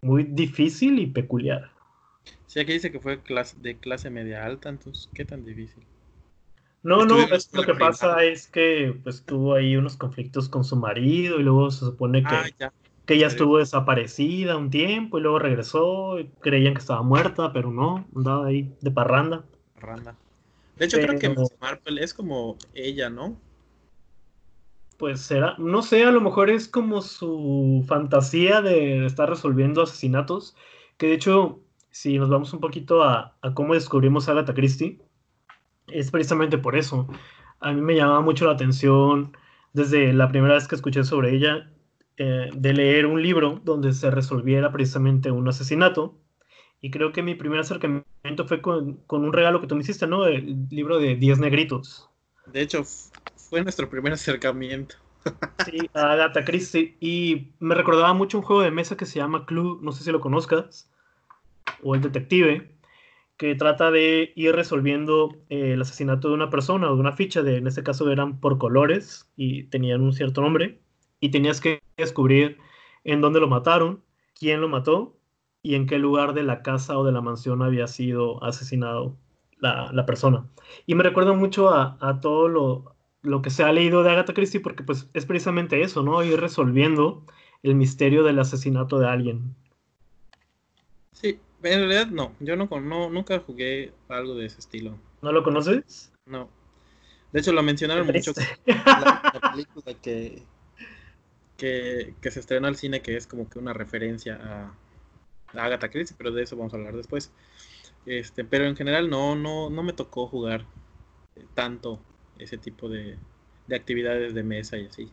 muy 0.02 0.24
difícil 0.24 0.98
y 0.98 1.06
peculiar. 1.06 1.70
Sí, 2.46 2.60
aquí 2.60 2.72
dice 2.72 2.92
que 2.92 3.00
fue 3.00 3.20
clase, 3.22 3.56
de 3.60 3.76
clase 3.76 4.10
media 4.10 4.44
alta, 4.44 4.68
entonces, 4.68 5.08
¿qué 5.12 5.24
tan 5.24 5.44
difícil? 5.44 5.82
No, 6.84 7.06
no, 7.06 7.26
lo 7.52 7.62
que 7.64 7.74
pasa 7.74 8.22
es 8.24 8.46
que 8.46 8.94
pues 9.02 9.24
tuvo 9.24 9.54
ahí 9.54 9.74
unos 9.74 9.96
conflictos 9.96 10.50
con 10.50 10.64
su 10.64 10.76
marido 10.76 11.40
y 11.40 11.42
luego 11.42 11.70
se 11.70 11.80
supone 11.80 12.22
que, 12.22 12.28
ah, 12.28 12.46
ya. 12.58 12.72
que 13.06 13.14
ella 13.14 13.28
estuvo 13.28 13.56
desaparecida 13.56 14.58
un 14.58 14.68
tiempo 14.68 15.18
y 15.18 15.22
luego 15.22 15.38
regresó 15.38 16.18
y 16.20 16.28
creían 16.40 16.74
que 16.74 16.80
estaba 16.80 17.02
muerta, 17.02 17.54
pero 17.54 17.70
no, 17.70 18.06
andaba 18.14 18.48
ahí 18.48 18.70
de 18.82 18.90
parranda. 18.90 19.44
Parranda. 19.80 20.14
De 20.76 20.84
hecho, 20.84 20.98
creo 21.00 21.18
que 21.18 21.34
Marple 21.58 22.04
es 22.04 22.12
como 22.12 22.58
ella, 22.74 23.08
¿no? 23.08 23.40
Pues 24.98 25.22
será, 25.22 25.54
no 25.58 25.80
sé, 25.80 26.04
a 26.04 26.10
lo 26.10 26.20
mejor 26.20 26.50
es 26.50 26.68
como 26.68 27.00
su 27.00 27.82
fantasía 27.88 28.60
de 28.60 29.06
estar 29.06 29.30
resolviendo 29.30 29.82
asesinatos, 29.82 30.54
que 30.98 31.06
de 31.06 31.14
hecho, 31.14 31.60
si 31.94 32.18
nos 32.18 32.28
vamos 32.28 32.52
un 32.52 32.58
poquito 32.58 33.04
a, 33.04 33.36
a 33.40 33.54
cómo 33.54 33.74
descubrimos 33.74 34.28
a 34.28 34.32
Agatha 34.32 34.52
Christie, 34.52 35.00
es 35.86 36.10
precisamente 36.10 36.58
por 36.58 36.74
eso. 36.74 37.06
A 37.60 37.70
mí 37.72 37.80
me 37.80 37.94
llamaba 37.94 38.20
mucho 38.20 38.46
la 38.46 38.54
atención 38.54 39.36
desde 39.72 40.12
la 40.12 40.28
primera 40.28 40.54
vez 40.54 40.66
que 40.66 40.74
escuché 40.74 41.04
sobre 41.04 41.36
ella, 41.36 41.70
eh, 42.16 42.50
de 42.52 42.72
leer 42.72 43.06
un 43.06 43.22
libro 43.22 43.60
donde 43.62 43.92
se 43.92 44.10
resolviera 44.10 44.72
precisamente 44.72 45.30
un 45.30 45.46
asesinato. 45.46 46.18
Y 46.80 46.90
creo 46.90 47.12
que 47.12 47.22
mi 47.22 47.36
primer 47.36 47.60
acercamiento 47.60 48.44
fue 48.48 48.60
con, 48.60 49.04
un 49.08 49.32
regalo 49.32 49.60
que 49.60 49.68
tú 49.68 49.76
me 49.76 49.82
hiciste, 49.82 50.08
¿no? 50.08 50.26
El 50.26 50.66
libro 50.70 50.98
de 50.98 51.14
Diez 51.14 51.38
Negritos. 51.38 52.10
De 52.46 52.60
hecho, 52.60 52.82
fue 53.36 53.62
nuestro 53.62 53.88
primer 53.88 54.12
acercamiento. 54.14 54.96
Sí, 55.64 55.88
a 55.94 56.10
Agatha 56.10 56.44
Christie. 56.44 56.96
Y 56.98 57.52
me 57.60 57.76
recordaba 57.76 58.12
mucho 58.14 58.38
un 58.38 58.44
juego 58.44 58.62
de 58.62 58.72
mesa 58.72 58.96
que 58.96 59.06
se 59.06 59.20
llama 59.20 59.46
Clue, 59.46 59.78
no 59.80 59.92
sé 59.92 60.02
si 60.02 60.10
lo 60.10 60.20
conozcas, 60.20 60.90
o 61.83 61.94
El 61.94 62.00
Detective, 62.02 62.75
que 63.37 63.54
trata 63.54 63.90
de 63.90 64.33
ir 64.37 64.54
resolviendo 64.54 65.37
eh, 65.49 65.73
el 65.73 65.83
asesinato 65.83 66.28
de 66.28 66.35
una 66.35 66.50
persona 66.50 66.90
o 66.90 66.94
de 66.94 67.00
una 67.00 67.12
ficha, 67.12 67.42
de, 67.42 67.59
en 67.59 67.66
este 67.66 67.83
caso 67.83 68.11
eran 68.11 68.40
por 68.40 68.59
colores 68.59 69.30
y 69.37 69.64
tenían 69.64 70.02
un 70.02 70.12
cierto 70.12 70.40
nombre, 70.40 70.80
y 71.21 71.30
tenías 71.30 71.61
que 71.61 71.80
descubrir 71.97 72.59
en 73.04 73.21
dónde 73.21 73.40
lo 73.40 73.49
mataron, 73.49 74.02
quién 74.38 74.61
lo 74.61 74.68
mató 74.68 75.16
y 75.62 75.75
en 75.75 75.87
qué 75.87 75.99
lugar 75.99 76.35
de 76.35 76.42
la 76.42 76.62
casa 76.62 76.99
o 76.99 77.04
de 77.04 77.12
la 77.12 77.23
mansión 77.23 77.62
había 77.62 77.87
sido 77.87 78.42
asesinado 78.44 79.16
la, 79.59 80.04
persona. 80.06 80.47
Y 80.87 80.94
me 80.94 81.02
recuerda 81.02 81.33
mucho 81.33 81.71
a, 81.71 81.97
a 82.00 82.21
todo 82.21 82.49
lo, 82.49 82.94
lo 83.23 83.40
que 83.40 83.49
se 83.49 83.62
ha 83.62 83.73
leído 83.73 84.02
de 84.02 84.11
Agatha 84.11 84.35
Christie 84.35 84.61
porque 84.61 84.83
pues 84.83 85.09
es 85.14 85.25
precisamente 85.25 85.80
eso, 85.83 86.02
¿no? 86.02 86.23
Ir 86.23 86.38
resolviendo 86.38 87.25
el 87.62 87.75
misterio 87.75 88.23
del 88.23 88.38
asesinato 88.38 88.99
de 88.99 89.09
alguien. 89.09 89.54
Sí, 91.12 91.38
en 91.73 91.80
realidad 91.80 92.06
no, 92.09 92.35
yo 92.40 92.56
no, 92.56 92.68
no 92.80 93.11
nunca 93.11 93.38
jugué 93.40 93.92
algo 94.09 94.35
de 94.35 94.47
ese 94.47 94.61
estilo. 94.61 94.99
¿No 95.23 95.33
lo 95.33 95.42
conoces? 95.42 96.12
No. 96.26 96.49
De 97.33 97.40
hecho 97.40 97.52
lo 97.52 97.62
mencionaron 97.62 98.06
mucho 98.06 98.33
la, 98.66 99.30
la, 99.35 99.50
película 99.52 99.94
que, 100.00 100.42
que, 101.56 102.14
que, 102.21 102.30
se 102.30 102.40
estrenó 102.40 102.68
al 102.68 102.76
cine 102.76 103.02
que 103.02 103.16
es 103.16 103.26
como 103.26 103.49
que 103.49 103.59
una 103.59 103.73
referencia 103.73 104.38
a, 104.40 105.59
a 105.59 105.64
Agatha 105.64 105.90
Christie, 105.90 106.16
pero 106.16 106.30
de 106.30 106.42
eso 106.42 106.56
vamos 106.56 106.73
a 106.75 106.76
hablar 106.76 106.94
después. 106.94 107.33
Este, 108.06 108.44
pero 108.44 108.66
en 108.66 108.76
general 108.76 109.09
no, 109.09 109.35
no, 109.35 109.71
no 109.71 109.83
me 109.83 109.92
tocó 109.92 110.26
jugar 110.26 110.66
tanto 111.54 112.00
ese 112.38 112.59
tipo 112.59 112.88
de, 112.88 113.18
actividades 113.75 114.35
de 114.35 114.42
mesa 114.42 114.76
y 114.76 114.87
así. 114.87 115.11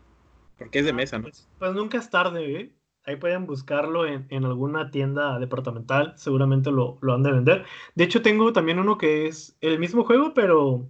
Porque 0.57 0.79
es 0.79 0.85
de 0.85 0.91
ah, 0.91 0.95
mesa, 0.95 1.17
¿no? 1.17 1.23
Pues, 1.23 1.47
pues, 1.57 1.73
nunca 1.73 1.97
es 1.97 2.09
tarde, 2.09 2.59
¿eh? 2.59 2.71
Ahí 3.05 3.15
pueden 3.15 3.47
buscarlo 3.47 4.05
en, 4.05 4.45
alguna 4.45 4.91
tienda 4.91 5.39
departamental, 5.39 6.13
seguramente 6.17 6.71
lo, 6.71 6.99
lo, 7.01 7.13
han 7.13 7.23
de 7.23 7.31
vender. 7.31 7.65
De 7.95 8.03
hecho, 8.03 8.21
tengo 8.21 8.53
también 8.53 8.77
uno 8.79 8.97
que 8.97 9.27
es 9.27 9.57
el 9.61 9.79
mismo 9.79 10.03
juego, 10.03 10.33
pero 10.35 10.87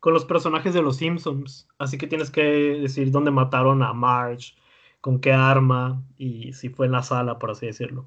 con 0.00 0.12
los 0.12 0.24
personajes 0.24 0.74
de 0.74 0.82
los 0.82 0.96
Simpsons. 0.96 1.68
Así 1.78 1.98
que 1.98 2.08
tienes 2.08 2.32
que 2.32 2.42
decir 2.42 3.12
dónde 3.12 3.30
mataron 3.30 3.84
a 3.84 3.92
Marge, 3.92 4.54
con 5.00 5.20
qué 5.20 5.32
arma 5.32 6.02
y 6.18 6.52
si 6.54 6.68
fue 6.68 6.86
en 6.86 6.92
la 6.92 7.04
sala, 7.04 7.38
por 7.38 7.52
así 7.52 7.66
decirlo. 7.66 8.06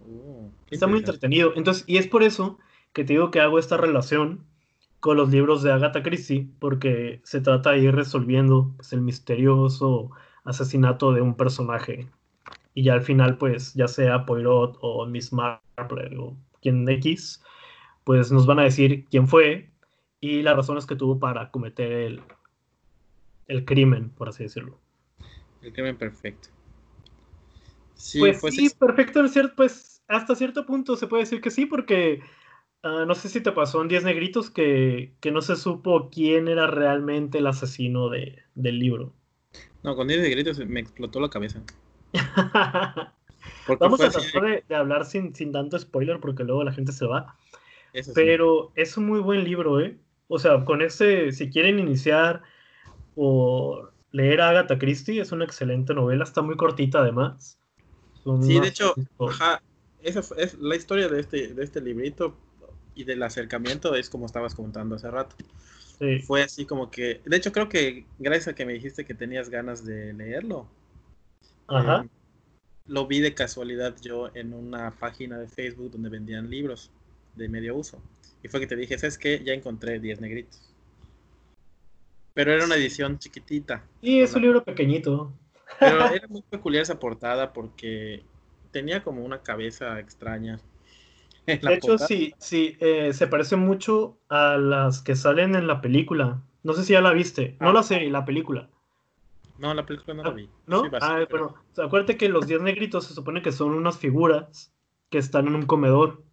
Oh, 0.00 0.50
Está 0.70 0.86
muy 0.86 0.98
entretenido. 0.98 1.52
Entonces, 1.56 1.84
y 1.86 1.96
es 1.96 2.06
por 2.06 2.22
eso 2.22 2.58
que 2.92 3.04
te 3.04 3.14
digo 3.14 3.30
que 3.30 3.40
hago 3.40 3.58
esta 3.58 3.78
relación 3.78 4.44
con 5.00 5.16
los 5.16 5.30
libros 5.30 5.62
de 5.62 5.72
Agatha 5.72 6.02
Christie, 6.02 6.48
porque 6.58 7.20
se 7.24 7.40
trata 7.40 7.70
de 7.70 7.78
ir 7.80 7.94
resolviendo 7.94 8.72
pues, 8.76 8.92
el 8.92 9.00
misterioso 9.00 10.10
asesinato 10.44 11.12
de 11.12 11.22
un 11.22 11.34
personaje. 11.34 12.08
Y 12.74 12.84
ya 12.84 12.94
al 12.94 13.02
final, 13.02 13.38
pues, 13.38 13.74
ya 13.74 13.88
sea 13.88 14.24
Poirot 14.24 14.78
o 14.80 15.06
Miss 15.06 15.32
Marple 15.32 16.16
o 16.18 16.36
quien 16.60 16.88
X, 16.88 17.42
pues 18.04 18.32
nos 18.32 18.46
van 18.46 18.58
a 18.58 18.64
decir 18.64 19.04
quién 19.10 19.28
fue 19.28 19.70
y 20.20 20.42
las 20.42 20.56
razones 20.56 20.86
que 20.86 20.96
tuvo 20.96 21.18
para 21.18 21.50
cometer 21.50 21.92
el, 21.92 22.22
el 23.48 23.64
crimen, 23.64 24.10
por 24.10 24.28
así 24.28 24.44
decirlo. 24.44 24.78
El 25.60 25.72
crimen 25.72 25.96
perfecto. 25.96 26.48
Sí, 27.94 28.18
pues, 28.18 28.40
pues 28.40 28.54
sí, 28.54 28.70
perfecto, 28.78 29.22
pues 29.56 30.02
hasta 30.08 30.34
cierto 30.34 30.66
punto 30.66 30.96
se 30.96 31.06
puede 31.06 31.24
decir 31.24 31.40
que 31.40 31.50
sí, 31.50 31.66
porque 31.66 32.20
Ah, 32.84 33.04
no 33.06 33.14
sé 33.14 33.28
si 33.28 33.40
te 33.40 33.52
pasó 33.52 33.80
en 33.80 33.86
Diez 33.86 34.02
Negritos 34.02 34.50
que, 34.50 35.12
no 35.32 35.40
se 35.40 35.54
supo 35.54 36.10
quién 36.10 36.48
era 36.48 36.66
realmente 36.66 37.38
el 37.38 37.46
asesino 37.46 38.08
de, 38.08 38.42
del 38.56 38.80
libro. 38.80 39.14
No, 39.84 39.94
con 39.94 40.08
Diez 40.08 40.20
Negritos 40.20 40.58
me 40.66 40.80
explotó 40.80 41.20
la 41.20 41.30
cabeza. 41.30 41.62
Vamos 43.80 44.00
a 44.00 44.10
tratar 44.10 44.64
de, 44.68 44.74
hablar 44.74 45.04
sin, 45.04 45.34
sin 45.34 45.52
tanto 45.52 45.78
spoiler 45.78 46.20
porque 46.20 46.44
luego 46.44 46.64
la 46.64 46.72
gente 46.72 46.92
se 46.92 47.06
va. 47.06 47.36
Pero 48.14 48.72
es 48.74 48.96
un 48.96 49.06
muy 49.06 49.20
buen 49.20 49.44
libro, 49.44 49.80
¿eh? 49.80 49.98
O 50.28 50.38
sea, 50.38 50.64
con 50.64 50.80
ese, 50.80 51.32
si 51.32 51.50
quieren 51.50 51.78
iniciar 51.78 52.42
o 53.16 53.88
leer 54.12 54.40
a 54.40 54.50
Agatha 54.50 54.78
Christie, 54.78 55.20
es 55.20 55.32
una 55.32 55.44
excelente 55.44 55.92
novela, 55.94 56.24
está 56.24 56.42
muy 56.42 56.56
cortita 56.56 57.00
además. 57.00 57.58
sí, 58.40 58.58
de 58.58 58.68
hecho, 58.68 58.94
esa 60.02 60.20
es 60.36 60.58
la 60.58 60.76
historia 60.76 61.08
de 61.08 61.20
este, 61.20 61.54
de 61.54 61.62
este 61.62 61.80
librito 61.80 62.34
y 62.94 63.04
del 63.04 63.22
acercamiento 63.22 63.94
es 63.94 64.08
como 64.08 64.26
estabas 64.26 64.54
contando 64.54 64.96
hace 64.96 65.10
rato. 65.10 65.36
Fue 66.26 66.42
así 66.42 66.64
como 66.64 66.90
que, 66.90 67.20
de 67.24 67.36
hecho 67.36 67.52
creo 67.52 67.68
que 67.68 68.06
gracias 68.18 68.48
a 68.48 68.54
que 68.54 68.66
me 68.66 68.72
dijiste 68.72 69.04
que 69.04 69.14
tenías 69.14 69.50
ganas 69.50 69.84
de 69.84 70.12
leerlo, 70.12 70.66
Ajá. 71.68 72.02
Eh, 72.04 72.08
lo 72.86 73.06
vi 73.06 73.20
de 73.20 73.34
casualidad 73.34 73.94
yo 74.02 74.30
en 74.34 74.52
una 74.52 74.90
página 74.90 75.38
de 75.38 75.48
Facebook 75.48 75.92
donde 75.92 76.08
vendían 76.08 76.50
libros 76.50 76.90
de 77.36 77.48
medio 77.48 77.76
uso. 77.76 78.02
Y 78.42 78.48
fue 78.48 78.60
que 78.60 78.66
te 78.66 78.76
dije, 78.76 78.98
¿sabes 78.98 79.18
qué? 79.18 79.42
Ya 79.44 79.52
encontré 79.52 80.00
10 80.00 80.20
negritos. 80.20 80.74
Pero 82.34 82.52
era 82.52 82.64
una 82.64 82.76
edición 82.76 83.18
chiquitita. 83.18 83.84
Sí, 84.00 84.20
es 84.20 84.34
un 84.34 84.42
libro 84.42 84.64
pequeñito. 84.64 85.32
Pero 85.78 86.06
era 86.14 86.26
muy 86.28 86.42
peculiar 86.42 86.82
esa 86.82 86.98
portada 86.98 87.52
porque 87.52 88.24
tenía 88.72 89.02
como 89.02 89.24
una 89.24 89.42
cabeza 89.42 90.00
extraña 90.00 90.58
de 91.46 91.74
hecho, 91.74 91.98
sí, 91.98 92.34
sí, 92.38 92.76
eh, 92.80 93.12
se 93.12 93.26
parece 93.26 93.56
mucho 93.56 94.18
a 94.28 94.56
las 94.56 95.02
que 95.02 95.16
salen 95.16 95.56
en 95.56 95.66
la 95.66 95.80
película. 95.80 96.40
No 96.62 96.72
sé 96.72 96.84
si 96.84 96.92
ya 96.92 97.00
la 97.00 97.12
viste. 97.12 97.56
No 97.60 97.70
ah. 97.70 97.72
la 97.72 97.82
sé, 97.82 98.00
la 98.08 98.24
película. 98.24 98.68
No, 99.62 99.72
la 99.74 99.86
película 99.86 100.12
no 100.12 100.24
la 100.24 100.30
vi. 100.30 100.50
¿No? 100.66 100.82
ah, 101.00 101.24
bueno, 101.30 101.54
acuérdate 101.78 102.16
que 102.16 102.28
los 102.28 102.48
10 102.48 102.62
negritos 102.62 103.06
se 103.06 103.14
supone 103.14 103.42
que 103.42 103.52
son 103.52 103.70
unas 103.70 103.96
figuras 103.96 104.74
que 105.08 105.18
están 105.18 105.46
en 105.46 105.54
un 105.54 105.66
comedor, 105.66 106.24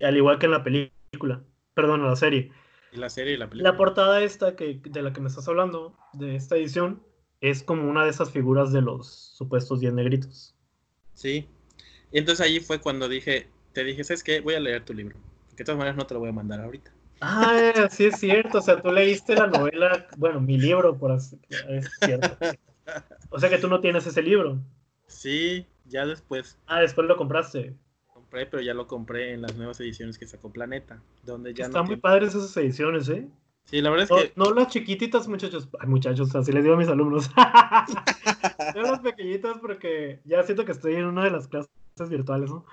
al 0.00 0.16
igual 0.16 0.38
que 0.38 0.46
en 0.46 0.52
la 0.52 0.64
película. 0.64 1.42
Perdón, 1.74 2.00
en 2.00 2.06
la 2.06 2.16
serie. 2.16 2.50
Y 2.90 2.96
la 2.96 3.10
serie 3.10 3.34
y 3.34 3.36
la 3.36 3.50
película. 3.50 3.72
La 3.72 3.76
portada 3.76 4.22
esta 4.22 4.56
que, 4.56 4.80
de 4.82 5.02
la 5.02 5.12
que 5.12 5.20
me 5.20 5.28
estás 5.28 5.46
hablando, 5.48 5.98
de 6.14 6.34
esta 6.34 6.56
edición, 6.56 7.02
es 7.42 7.62
como 7.62 7.86
una 7.90 8.04
de 8.04 8.10
esas 8.10 8.30
figuras 8.30 8.72
de 8.72 8.80
los 8.80 9.06
supuestos 9.36 9.80
10 9.80 9.92
negritos. 9.92 10.54
Sí. 11.12 11.46
Y 12.10 12.18
entonces 12.18 12.46
allí 12.46 12.60
fue 12.60 12.80
cuando 12.80 13.06
dije, 13.06 13.50
te 13.74 13.84
dije, 13.84 14.02
¿sabes 14.02 14.24
qué? 14.24 14.40
Voy 14.40 14.54
a 14.54 14.60
leer 14.60 14.86
tu 14.86 14.94
libro. 14.94 15.18
Que 15.50 15.58
de 15.58 15.64
todas 15.64 15.78
maneras 15.78 15.98
no 15.98 16.06
te 16.06 16.14
lo 16.14 16.20
voy 16.20 16.30
a 16.30 16.32
mandar 16.32 16.62
ahorita. 16.62 16.90
Ah, 17.20 17.86
sí 17.90 18.06
es 18.06 18.18
cierto. 18.18 18.58
O 18.58 18.62
sea, 18.62 18.80
tú 18.80 18.90
leíste 18.90 19.34
la 19.34 19.46
novela, 19.46 20.06
bueno, 20.16 20.40
mi 20.40 20.56
libro, 20.56 20.96
por 20.96 21.12
así 21.12 21.38
es 21.68 21.90
cierto. 22.00 22.34
O 23.30 23.38
sea 23.38 23.50
que 23.50 23.58
tú 23.58 23.68
no 23.68 23.80
tienes 23.80 24.06
ese 24.06 24.22
libro. 24.22 24.58
Sí, 25.06 25.66
ya 25.86 26.06
después. 26.06 26.58
Ah, 26.66 26.80
después 26.80 27.06
lo 27.06 27.16
compraste. 27.16 27.74
Compré, 28.12 28.46
pero 28.46 28.62
ya 28.62 28.74
lo 28.74 28.86
compré 28.86 29.32
en 29.32 29.42
las 29.42 29.56
nuevas 29.56 29.80
ediciones 29.80 30.18
que 30.18 30.26
sacó 30.26 30.52
Planeta. 30.52 31.00
Donde 31.24 31.54
ya 31.54 31.66
Están 31.66 31.86
muy 31.86 31.96
padres 31.96 32.34
esas 32.34 32.56
ediciones, 32.56 33.08
¿eh? 33.08 33.26
Sí, 33.64 33.80
la 33.80 33.90
verdad 33.90 34.08
es 34.10 34.24
que. 34.24 34.32
No 34.36 34.52
las 34.52 34.68
chiquititas, 34.68 35.28
muchachos. 35.28 35.68
Ay, 35.78 35.88
muchachos, 35.88 36.34
así 36.34 36.52
les 36.52 36.62
digo 36.62 36.74
a 36.74 36.78
mis 36.78 36.88
alumnos. 36.88 37.30
no 38.74 38.82
las 38.82 39.00
pequeñitas 39.00 39.58
porque 39.58 40.20
ya 40.24 40.42
siento 40.42 40.64
que 40.64 40.72
estoy 40.72 40.94
en 40.94 41.04
una 41.04 41.24
de 41.24 41.30
las 41.30 41.48
clases 41.48 41.70
virtuales, 42.08 42.50
¿no? 42.50 42.64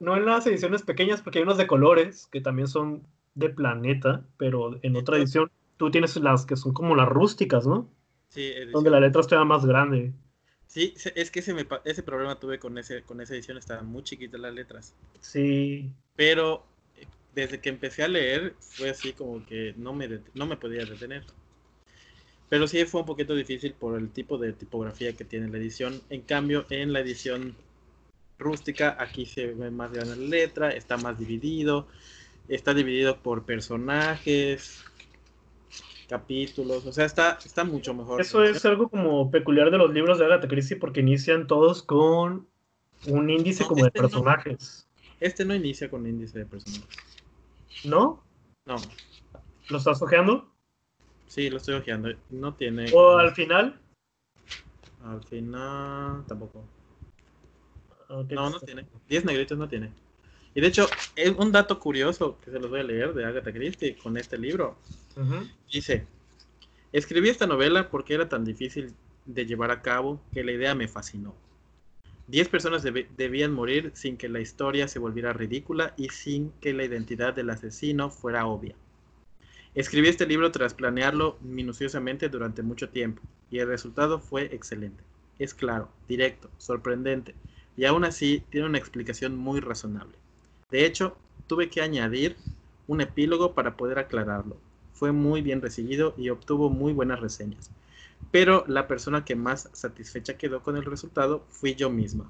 no 0.00 0.16
en 0.16 0.26
las 0.26 0.46
ediciones 0.46 0.82
pequeñas, 0.82 1.22
porque 1.22 1.38
hay 1.38 1.44
unas 1.44 1.58
de 1.58 1.66
colores 1.66 2.26
que 2.30 2.40
también 2.40 2.68
son 2.68 3.02
de 3.34 3.50
planeta, 3.50 4.24
pero 4.36 4.78
en 4.82 4.96
otra 4.96 5.16
edición 5.16 5.50
tú 5.76 5.90
tienes 5.90 6.16
las 6.16 6.46
que 6.46 6.56
son 6.56 6.72
como 6.72 6.94
las 6.96 7.08
rústicas, 7.08 7.66
¿no? 7.66 7.88
Sí, 8.28 8.52
donde 8.72 8.90
la 8.90 9.00
letra 9.00 9.20
está 9.20 9.42
más 9.44 9.64
grande. 9.64 10.12
Sí, 10.66 10.94
es 11.14 11.30
que 11.30 11.40
ese, 11.40 11.66
ese 11.84 12.02
problema 12.02 12.38
tuve 12.38 12.58
con, 12.58 12.76
ese, 12.76 13.02
con 13.02 13.20
esa 13.20 13.34
edición, 13.34 13.56
estaban 13.56 13.86
muy 13.86 14.02
chiquitas 14.02 14.38
las 14.38 14.52
letras. 14.52 14.94
Sí. 15.20 15.90
Pero 16.14 16.66
eh, 16.96 17.06
desde 17.34 17.60
que 17.60 17.70
empecé 17.70 18.02
a 18.02 18.08
leer 18.08 18.54
fue 18.60 18.90
así 18.90 19.14
como 19.14 19.44
que 19.46 19.74
no 19.78 19.94
me, 19.94 20.20
no 20.34 20.46
me 20.46 20.58
podía 20.58 20.84
detener. 20.84 21.24
Pero 22.50 22.66
sí 22.66 22.84
fue 22.84 23.00
un 23.00 23.06
poquito 23.06 23.34
difícil 23.34 23.72
por 23.72 23.98
el 23.98 24.10
tipo 24.10 24.36
de 24.36 24.52
tipografía 24.52 25.14
que 25.14 25.24
tiene 25.24 25.48
la 25.48 25.58
edición. 25.58 26.00
En 26.10 26.22
cambio, 26.22 26.66
en 26.68 26.92
la 26.92 27.00
edición 27.00 27.56
rústica, 28.38 28.96
aquí 28.98 29.26
se 29.26 29.52
ve 29.54 29.70
más 29.70 29.92
grande 29.92 30.16
la 30.16 30.28
letra, 30.28 30.70
está 30.70 30.96
más 30.96 31.18
dividido, 31.18 31.88
está 32.48 32.72
dividido 32.72 33.22
por 33.22 33.44
personajes, 33.44 34.84
capítulos, 36.08 36.86
o 36.86 36.92
sea, 36.92 37.04
está, 37.04 37.38
está 37.44 37.64
mucho 37.64 37.94
mejor. 37.94 38.20
Eso 38.20 38.42
es 38.42 38.64
algo 38.64 38.88
como 38.88 39.30
peculiar 39.30 39.70
de 39.70 39.78
los 39.78 39.92
libros 39.92 40.18
de 40.18 40.24
Agatha 40.24 40.48
Christie 40.48 40.76
porque 40.76 41.00
inician 41.00 41.46
todos 41.46 41.82
con 41.82 42.46
un 43.06 43.30
índice 43.30 43.64
como 43.64 43.82
de 43.82 43.88
este 43.88 44.00
personajes. 44.00 44.88
este 45.20 45.44
no 45.44 45.54
inicia 45.54 45.90
con 45.90 46.06
índice 46.06 46.38
de 46.40 46.46
personajes. 46.46 46.88
¿No? 47.84 48.22
No. 48.64 48.76
¿Lo 49.68 49.78
estás 49.78 50.00
ojeando? 50.00 50.50
Sí, 51.26 51.50
lo 51.50 51.58
estoy 51.58 51.74
ojeando. 51.74 52.08
No 52.30 52.54
tiene. 52.54 52.90
¿O 52.94 53.18
al 53.18 53.32
final? 53.32 53.78
Al 55.04 55.22
final 55.24 56.24
tampoco. 56.26 56.64
No, 58.08 58.50
no 58.50 58.60
tiene. 58.60 58.86
10 59.08 59.24
negritos 59.26 59.58
no 59.58 59.68
tiene. 59.68 59.92
Y 60.54 60.60
de 60.60 60.66
hecho, 60.66 60.86
es 61.14 61.30
un 61.36 61.52
dato 61.52 61.78
curioso 61.78 62.38
que 62.42 62.50
se 62.50 62.58
los 62.58 62.70
voy 62.70 62.80
a 62.80 62.84
leer 62.84 63.12
de 63.12 63.24
Agatha 63.26 63.52
Christie 63.52 63.96
con 63.96 64.16
este 64.16 64.38
libro. 64.38 64.76
Dice, 65.72 66.06
Escribí 66.92 67.28
esta 67.28 67.46
novela 67.46 67.90
porque 67.90 68.14
era 68.14 68.28
tan 68.28 68.44
difícil 68.44 68.94
de 69.26 69.44
llevar 69.44 69.70
a 69.70 69.82
cabo 69.82 70.20
que 70.32 70.42
la 70.42 70.52
idea 70.52 70.74
me 70.74 70.88
fascinó. 70.88 71.34
Diez 72.26 72.48
personas 72.48 72.82
debían 72.82 73.52
morir 73.52 73.90
sin 73.94 74.16
que 74.16 74.28
la 74.28 74.40
historia 74.40 74.88
se 74.88 74.98
volviera 74.98 75.32
ridícula 75.32 75.94
y 75.96 76.08
sin 76.08 76.50
que 76.60 76.72
la 76.72 76.84
identidad 76.84 77.34
del 77.34 77.50
asesino 77.50 78.10
fuera 78.10 78.46
obvia. 78.46 78.74
Escribí 79.74 80.08
este 80.08 80.26
libro 80.26 80.50
tras 80.50 80.74
planearlo 80.74 81.36
minuciosamente 81.42 82.28
durante 82.28 82.62
mucho 82.62 82.88
tiempo 82.88 83.22
y 83.50 83.58
el 83.58 83.68
resultado 83.68 84.18
fue 84.20 84.54
excelente. 84.54 85.02
Es 85.38 85.54
claro, 85.54 85.90
directo, 86.08 86.50
sorprendente 86.56 87.34
y 87.76 87.84
aún 87.84 88.04
así 88.04 88.42
tiene 88.50 88.66
una 88.66 88.78
explicación 88.78 89.36
muy 89.36 89.60
razonable. 89.60 90.16
De 90.70 90.86
hecho, 90.86 91.16
tuve 91.46 91.68
que 91.68 91.82
añadir 91.82 92.36
un 92.86 93.00
epílogo 93.02 93.54
para 93.54 93.76
poder 93.76 93.98
aclararlo. 93.98 94.56
Fue 94.98 95.12
muy 95.12 95.42
bien 95.42 95.62
recibido 95.62 96.12
y 96.16 96.30
obtuvo 96.30 96.70
muy 96.70 96.92
buenas 96.92 97.20
reseñas. 97.20 97.70
Pero 98.32 98.64
la 98.66 98.88
persona 98.88 99.24
que 99.24 99.36
más 99.36 99.70
satisfecha 99.72 100.36
quedó 100.36 100.62
con 100.62 100.76
el 100.76 100.84
resultado 100.84 101.44
fui 101.50 101.76
yo 101.76 101.88
misma, 101.88 102.28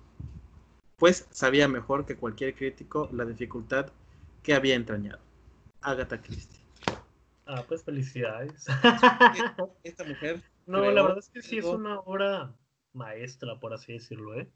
pues 0.99 1.27
sabía 1.31 1.67
mejor 1.67 2.05
que 2.05 2.17
cualquier 2.17 2.55
crítico 2.55 3.09
la 3.13 3.25
dificultad 3.25 3.87
que 4.43 4.53
había 4.53 4.75
entrañado. 4.75 5.21
Agatha 5.81 6.21
Christie. 6.21 6.61
Ah, 7.47 7.65
pues 7.67 7.83
felicidades. 7.83 8.67
Esta 9.83 10.05
mujer. 10.05 10.43
No, 10.67 10.91
la 10.91 11.03
verdad 11.03 11.19
es 11.19 11.31
que 11.31 11.41
sí 11.41 11.57
es 11.57 11.65
una 11.65 12.01
obra 12.01 12.55
maestra, 12.93 13.59
por 13.59 13.73
así 13.73 13.95
decirlo, 13.95 14.39
¿eh? 14.39 14.47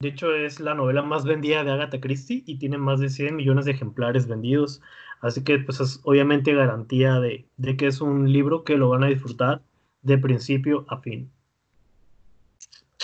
De 0.00 0.08
hecho, 0.08 0.34
es 0.34 0.60
la 0.60 0.74
novela 0.74 1.02
más 1.02 1.24
vendida 1.26 1.62
de 1.62 1.70
Agatha 1.70 2.00
Christie 2.00 2.42
y 2.46 2.58
tiene 2.58 2.78
más 2.78 3.00
de 3.00 3.10
100 3.10 3.36
millones 3.36 3.66
de 3.66 3.72
ejemplares 3.72 4.26
vendidos. 4.26 4.80
Así 5.20 5.44
que, 5.44 5.58
pues, 5.58 5.80
es 5.80 6.00
obviamente 6.04 6.54
garantía 6.54 7.20
de, 7.20 7.46
de 7.56 7.76
que 7.76 7.86
es 7.86 8.00
un 8.00 8.32
libro 8.32 8.64
que 8.64 8.76
lo 8.76 8.88
van 8.88 9.04
a 9.04 9.08
disfrutar 9.08 9.62
de 10.02 10.18
principio 10.18 10.86
a 10.88 11.00
fin. 11.00 11.30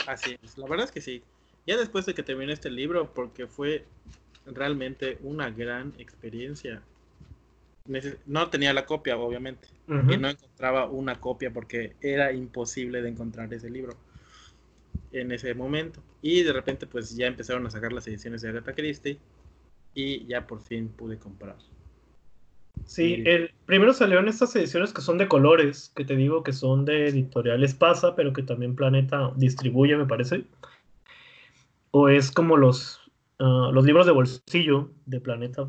Así 0.06 0.36
es, 0.42 0.56
la 0.56 0.66
verdad 0.66 0.86
es 0.86 0.92
que 0.92 1.00
sí. 1.00 1.22
Ya 1.66 1.76
después 1.76 2.06
de 2.06 2.14
que 2.14 2.22
terminé 2.22 2.52
este 2.52 2.70
libro, 2.70 3.12
porque 3.12 3.46
fue 3.46 3.84
realmente 4.46 5.18
una 5.22 5.50
gran 5.50 5.92
experiencia 5.98 6.82
no 8.26 8.50
tenía 8.50 8.72
la 8.72 8.84
copia, 8.84 9.16
obviamente, 9.16 9.68
y 9.88 10.16
no 10.16 10.28
encontraba 10.28 10.86
una 10.86 11.20
copia 11.20 11.52
porque 11.52 11.94
era 12.00 12.32
imposible 12.32 13.02
de 13.02 13.08
encontrar 13.08 13.52
ese 13.54 13.70
libro 13.70 13.96
en 15.12 15.32
ese 15.32 15.54
momento. 15.54 16.00
Y 16.22 16.42
de 16.42 16.52
repente, 16.52 16.86
pues 16.86 17.16
ya 17.16 17.26
empezaron 17.26 17.66
a 17.66 17.70
sacar 17.70 17.92
las 17.92 18.06
ediciones 18.08 18.42
de 18.42 18.48
Agatha 18.48 18.74
Christie 18.74 19.18
y 19.94 20.26
ya 20.26 20.46
por 20.46 20.60
fin 20.60 20.88
pude 20.88 21.18
comprar. 21.18 21.56
Sí, 22.86 23.22
el 23.26 23.50
primero 23.66 23.92
salieron 23.92 24.28
estas 24.28 24.54
ediciones 24.56 24.92
que 24.92 25.02
son 25.02 25.18
de 25.18 25.28
colores, 25.28 25.92
que 25.94 26.04
te 26.04 26.16
digo 26.16 26.42
que 26.42 26.52
son 26.52 26.84
de 26.84 27.08
editoriales 27.08 27.74
Pasa, 27.74 28.14
pero 28.14 28.32
que 28.32 28.42
también 28.42 28.76
Planeta 28.76 29.32
distribuye, 29.36 29.96
me 29.96 30.06
parece. 30.06 30.44
O 31.90 32.08
es 32.08 32.30
como 32.30 32.56
los, 32.56 33.00
ah, 33.38 33.70
los 33.72 33.84
libros 33.84 34.06
de 34.06 34.12
bolsillo 34.12 34.90
de 35.06 35.20
Planeta 35.20 35.68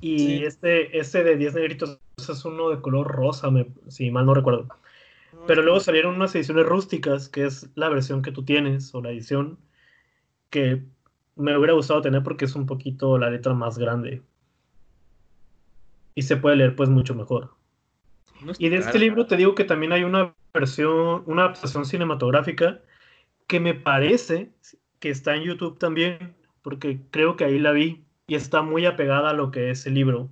y 0.00 0.44
este, 0.44 0.96
este 0.98 1.24
de 1.24 1.36
10 1.36 1.54
negritos 1.54 1.98
es 2.16 2.44
uno 2.44 2.70
de 2.70 2.80
color 2.80 3.08
rosa, 3.08 3.48
si 3.88 4.10
mal 4.10 4.26
no 4.26 4.34
recuerdo. 4.34 4.68
Pero 5.46 5.62
luego 5.62 5.80
salieron 5.80 6.16
unas 6.16 6.34
ediciones 6.34 6.66
rústicas, 6.66 7.28
que 7.28 7.46
es 7.46 7.68
la 7.74 7.88
versión 7.88 8.22
que 8.22 8.32
tú 8.32 8.44
tienes, 8.44 8.94
o 8.94 9.02
la 9.02 9.10
edición 9.10 9.58
que 10.50 10.82
me 11.36 11.56
hubiera 11.56 11.74
gustado 11.74 12.02
tener 12.02 12.22
porque 12.22 12.44
es 12.44 12.54
un 12.54 12.66
poquito 12.66 13.18
la 13.18 13.30
letra 13.30 13.54
más 13.54 13.78
grande. 13.78 14.22
Y 16.18 16.22
se 16.22 16.36
puede 16.36 16.56
leer 16.56 16.74
pues 16.74 16.88
mucho 16.88 17.14
mejor. 17.14 17.54
y 18.58 18.68
de 18.70 18.78
este 18.78 18.98
libro 18.98 19.26
te 19.26 19.36
digo 19.36 19.54
que 19.54 19.62
también 19.62 19.92
hay 19.92 20.02
una 20.02 20.34
versión, 20.52 21.22
una 21.26 21.42
adaptación 21.42 21.84
cinematográfica 21.84 22.80
que 23.46 23.60
me 23.60 23.74
parece 23.74 24.50
que 24.98 25.10
está 25.10 25.36
en 25.36 25.44
YouTube 25.44 25.78
también, 25.78 26.34
porque 26.62 26.98
creo 27.12 27.36
que 27.36 27.44
ahí 27.44 27.60
la 27.60 27.70
vi 27.70 28.02
y 28.26 28.34
está 28.34 28.62
muy 28.62 28.84
apegada 28.84 29.30
a 29.30 29.32
lo 29.32 29.52
que 29.52 29.70
es 29.70 29.86
el 29.86 29.94
libro. 29.94 30.28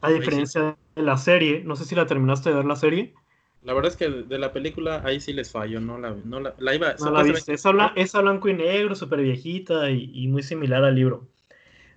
A 0.00 0.10
diferencia 0.10 0.76
de 0.96 1.02
la 1.02 1.16
serie, 1.16 1.62
no 1.64 1.76
sé 1.76 1.84
si 1.84 1.94
la 1.94 2.06
terminaste 2.06 2.50
de 2.50 2.56
ver 2.56 2.64
la 2.64 2.74
serie. 2.74 3.14
La 3.62 3.72
verdad 3.72 3.92
es 3.92 3.96
que 3.96 4.08
de 4.08 4.38
la 4.40 4.52
película 4.52 5.00
ahí 5.04 5.20
sí 5.20 5.32
les 5.32 5.52
fallo, 5.52 5.80
no 5.80 5.96
la, 5.96 6.16
no 6.24 6.40
la, 6.40 6.74
iba 6.74 6.92
no 6.98 7.10
la 7.12 7.22
viste. 7.22 7.52
Es, 7.54 7.62
blanco 8.12 8.48
y 8.48 8.54
negro, 8.54 8.96
súper 8.96 9.20
viejita 9.20 9.92
y, 9.92 10.26
muy 10.26 10.42
similar 10.42 10.82
al 10.82 10.96
libro. 10.96 11.28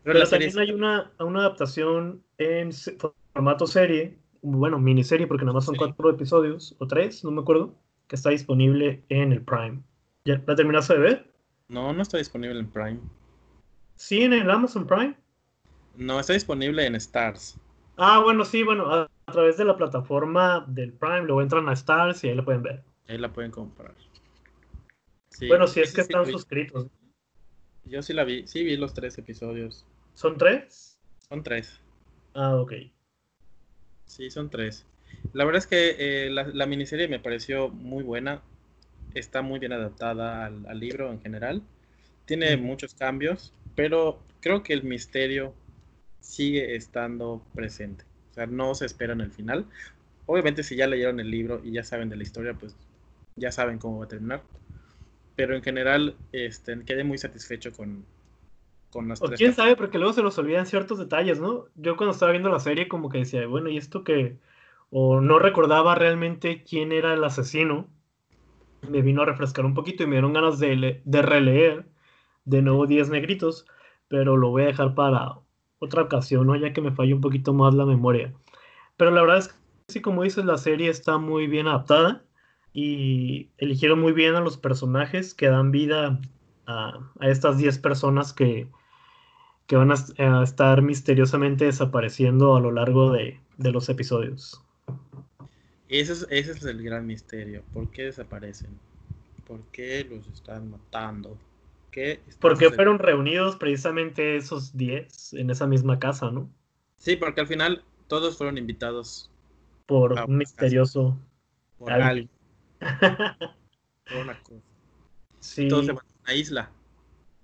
Pero, 0.03 0.27
también 0.27 0.57
hay 0.57 0.71
una, 0.71 1.11
una 1.19 1.39
adaptación 1.41 2.23
en 2.37 2.71
formato 3.33 3.67
serie, 3.67 4.17
bueno, 4.41 4.79
miniserie, 4.79 5.27
porque 5.27 5.45
nada 5.45 5.55
más 5.55 5.65
son 5.65 5.75
cuatro 5.75 6.09
episodios, 6.09 6.75
o 6.79 6.87
tres, 6.87 7.23
no 7.23 7.31
me 7.31 7.41
acuerdo, 7.41 7.75
que 8.07 8.15
está 8.15 8.29
disponible 8.29 9.03
en 9.09 9.31
el 9.31 9.41
Prime. 9.41 9.81
¿Ya 10.25 10.41
la 10.45 10.55
terminaste 10.55 10.93
de 10.93 10.99
ver? 10.99 11.31
No, 11.67 11.93
no 11.93 12.01
está 12.01 12.17
disponible 12.17 12.59
en 12.59 12.69
Prime. 12.69 12.99
¿Sí 13.95 14.21
en 14.21 14.33
el 14.33 14.49
Amazon 14.49 14.87
Prime? 14.87 15.15
No, 15.95 16.19
está 16.19 16.33
disponible 16.33 16.85
en 16.85 16.95
Stars. 16.95 17.57
Ah, 17.97 18.21
bueno, 18.23 18.45
sí, 18.45 18.63
bueno, 18.63 18.89
a, 18.89 19.09
través 19.31 19.57
de 19.57 19.65
la 19.65 19.75
plataforma 19.75 20.65
del 20.67 20.93
Prime, 20.93 21.23
luego 21.23 21.41
entran 21.41 21.67
a 21.67 21.73
Stars 21.73 22.23
y 22.23 22.29
ahí 22.29 22.35
la 22.35 22.45
pueden 22.45 22.63
ver. 22.63 22.83
Ahí 23.07 23.17
la 23.17 23.31
pueden 23.31 23.51
comprar. 23.51 23.93
bueno, 25.47 25.67
si 25.67 25.81
es 25.81 25.93
que 25.93 26.01
están 26.01 26.25
suscritos. 26.25 26.87
Yo 27.85 28.01
sí 28.01 28.13
la 28.13 28.23
vi, 28.23 28.47
sí 28.47 28.63
vi 28.63 28.77
los 28.77 28.93
tres 28.93 29.17
episodios. 29.17 29.85
¿Son 30.13 30.37
tres? 30.37 30.99
Son 31.27 31.43
tres. 31.43 31.79
Ah, 32.33 32.55
ok. 32.55 32.73
Sí, 34.05 34.29
son 34.29 34.49
tres. 34.49 34.85
La 35.33 35.45
verdad 35.45 35.59
es 35.59 35.67
que 35.67 35.95
eh, 35.97 36.29
la, 36.29 36.65
miniserie 36.65 37.07
me 37.07 37.19
pareció 37.19 37.69
muy 37.69 38.03
buena. 38.03 38.41
Está 39.13 39.41
muy 39.41 39.59
bien 39.59 39.73
adaptada 39.73 40.45
al, 40.45 40.79
libro 40.79 41.11
en 41.11 41.21
general. 41.21 41.63
Tiene 42.25 42.57
muchos 42.57 42.93
cambios 42.93 43.53
pero 43.79 44.19
creo 44.41 44.61
que 44.61 44.73
el 44.73 44.83
misterio 44.83 45.53
sigue 46.19 46.75
estando 46.75 47.41
presente. 47.55 48.03
O 48.31 48.33
sea, 48.33 48.45
no 48.45 48.75
se 48.75 48.85
espera 48.85 49.13
en 49.13 49.21
el 49.21 49.31
final. 49.31 49.65
Obviamente 50.25 50.63
si 50.63 50.75
ya 50.75 50.85
leyeron 50.85 51.21
el 51.21 51.31
libro 51.31 51.61
y 51.63 51.71
ya 51.71 51.85
saben 51.85 52.09
de 52.09 52.17
la 52.17 52.23
historia, 52.23 52.53
pues 52.53 52.75
ya 53.37 53.53
saben 53.53 53.79
cómo 53.79 53.99
va 53.99 54.03
a 54.03 54.09
terminar. 54.09 54.43
Pero 55.39 55.55
en 55.55 55.63
general, 55.63 56.17
este, 56.33 56.83
quedé 56.83 57.05
muy 57.05 57.17
satisfecho 57.17 57.71
con, 57.71 58.03
con 58.89 59.07
las 59.07 59.21
o 59.21 59.27
quién 59.27 59.53
sabe, 59.53 59.77
porque 59.77 59.97
luego 59.97 60.11
se 60.11 60.21
nos 60.21 60.37
olvidan 60.37 60.65
ciertos 60.65 60.99
detalles, 60.99 61.39
¿no? 61.39 61.67
Yo 61.75 61.95
cuando 61.95 62.11
estaba 62.11 62.33
viendo 62.33 62.49
la 62.49 62.59
serie 62.59 62.89
como 62.89 63.07
que 63.07 63.19
decía, 63.19 63.47
bueno, 63.47 63.69
¿y 63.69 63.77
esto 63.77 64.03
que 64.03 64.35
O 64.89 65.21
no 65.21 65.39
recordaba 65.39 65.95
realmente 65.95 66.65
quién 66.65 66.91
era 66.91 67.13
el 67.13 67.23
asesino. 67.23 67.87
Me 68.89 69.01
vino 69.01 69.21
a 69.21 69.25
refrescar 69.25 69.63
un 69.63 69.75
poquito 69.75 70.03
y 70.03 70.07
me 70.07 70.15
dieron 70.15 70.33
ganas 70.33 70.59
de, 70.59 71.01
de 71.05 71.21
releer 71.21 71.85
de 72.43 72.61
nuevo 72.61 72.85
10 72.85 73.09
negritos, 73.09 73.65
pero 74.09 74.35
lo 74.35 74.49
voy 74.49 74.63
a 74.63 74.67
dejar 74.67 74.93
para 74.93 75.35
otra 75.79 76.01
ocasión, 76.01 76.47
¿no? 76.47 76.57
Ya 76.57 76.73
que 76.73 76.81
me 76.81 76.91
falla 76.91 77.15
un 77.15 77.21
poquito 77.21 77.53
más 77.53 77.73
la 77.73 77.85
memoria. 77.85 78.33
Pero 78.97 79.11
la 79.11 79.21
verdad 79.21 79.37
es 79.37 79.47
que, 79.47 79.55
sí, 79.87 80.01
como 80.01 80.23
dices, 80.23 80.43
la 80.43 80.57
serie 80.57 80.89
está 80.89 81.17
muy 81.17 81.47
bien 81.47 81.69
adaptada 81.69 82.25
y 82.73 83.49
eligieron 83.57 83.99
muy 83.99 84.13
bien 84.13 84.35
a 84.35 84.41
los 84.41 84.57
personajes 84.57 85.33
que 85.33 85.47
dan 85.47 85.71
vida 85.71 86.19
a, 86.67 86.99
estas 87.21 87.57
10 87.57 87.79
personas 87.79 88.33
que, 88.33 88.67
que 89.67 89.75
van 89.75 89.91
a, 89.91 90.43
estar 90.43 90.81
misteriosamente 90.81 91.65
desapareciendo 91.65 92.55
a 92.55 92.61
lo 92.61 92.71
largo 92.71 93.11
de, 93.11 93.39
de 93.57 93.71
los 93.71 93.89
episodios. 93.89 94.63
Ese 95.87 96.13
es, 96.13 96.27
ese 96.29 96.51
es 96.51 96.63
el 96.63 96.83
gran 96.83 97.07
misterio. 97.07 97.63
¿Por 97.73 97.89
qué 97.89 98.03
desaparecen? 98.03 98.69
¿Por 99.47 99.61
qué 99.71 100.05
los 100.09 100.27
están 100.27 100.69
matando? 100.69 101.37
porque 102.39 102.69
fueron 102.69 102.99
reunidos 102.99 103.55
precisamente 103.55 104.37
esos 104.37 104.75
10 104.77 105.33
en 105.33 105.49
esa 105.49 105.67
misma 105.67 105.99
casa, 105.99 106.31
¿no? 106.31 106.49
Sí, 106.97 107.15
porque 107.15 107.41
al 107.41 107.47
final 107.47 107.83
todos 108.07 108.37
fueron 108.37 108.57
invitados. 108.57 109.31
Por 109.85 110.13
un 110.13 110.37
misterioso. 110.37 111.17
Por 111.77 111.91
alguien. 111.91 112.29
Por 112.79 114.17
una 114.17 114.41
cosa. 114.41 114.61
Sí. 115.39 115.67
Todos 115.67 115.85
se 115.85 115.91
van 115.93 116.05
a 116.05 116.21
una 116.23 116.33
isla. 116.33 116.71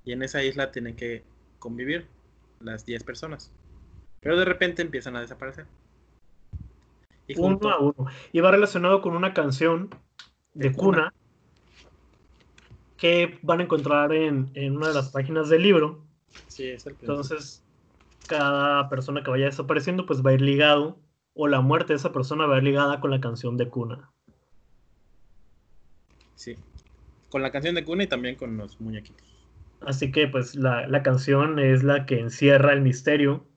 Y 0.04 0.12
en 0.12 0.24
esa 0.24 0.43
isla 0.43 0.71
tienen 0.71 0.95
que 0.95 1.24
convivir 1.60 2.08
las 2.60 2.86
10 2.86 3.04
personas. 3.04 3.52
Pero 4.21 4.38
de 4.38 4.45
repente 4.45 4.82
empiezan 4.82 5.15
a 5.15 5.21
desaparecer. 5.21 5.65
Y 7.28 7.39
uno 7.39 7.69
a 7.69 7.80
uno. 7.80 8.08
Y 8.32 8.39
va 8.39 8.52
relacionado 8.52 9.02
con 9.02 9.15
una 9.15 9.34
canción 9.34 9.89
de, 10.54 10.74
cuna 10.74 11.13
que 12.98 13.39
van 13.41 13.60
a 13.60 13.63
encontrar 13.63 14.13
en, 14.13 14.52
una 14.76 14.88
de 14.88 14.93
las 14.93 15.10
páginas 15.10 15.50
del 15.50 15.63
libro. 15.63 16.06
Sí, 16.48 16.67
es 16.69 16.86
el 16.86 16.95
Entonces, 17.00 17.63
cada 18.28 18.89
persona 18.89 19.24
que 19.24 19.32
vaya 19.32 19.45
desapareciendo, 19.45 20.06
pues 20.06 20.26
va 20.26 20.32
a 20.32 20.34
ir 20.34 20.41
ligado, 20.41 21.00
o 21.34 21.48
la 21.48 21.62
muerte 21.62 21.93
de 21.93 21.98
esa 21.98 22.12
persona 22.12 22.45
va 22.45 22.56
a 22.56 22.58
ir 22.58 22.63
ligada 22.63 23.00
con 23.00 23.12
la 23.12 23.19
canción 23.19 23.58
de 23.58 23.69
cuna. 23.69 24.12
Sí, 26.36 26.56
con 27.30 27.41
la 27.41 27.52
canción 27.52 27.76
de 27.76 27.86
cuna 27.86 28.04
y 28.04 28.08
también 28.08 28.36
con 28.38 28.58
los 28.58 28.80
muñequitos. 28.82 29.48
Así 29.80 30.12
que, 30.12 30.28
pues, 30.28 30.56
la, 30.56 30.86
la 30.88 31.02
canción 31.02 31.60
es 31.60 31.82
la 31.84 32.06
que 32.06 32.19
encierra 32.19 32.74
el 32.74 32.82
misterio 32.82 33.48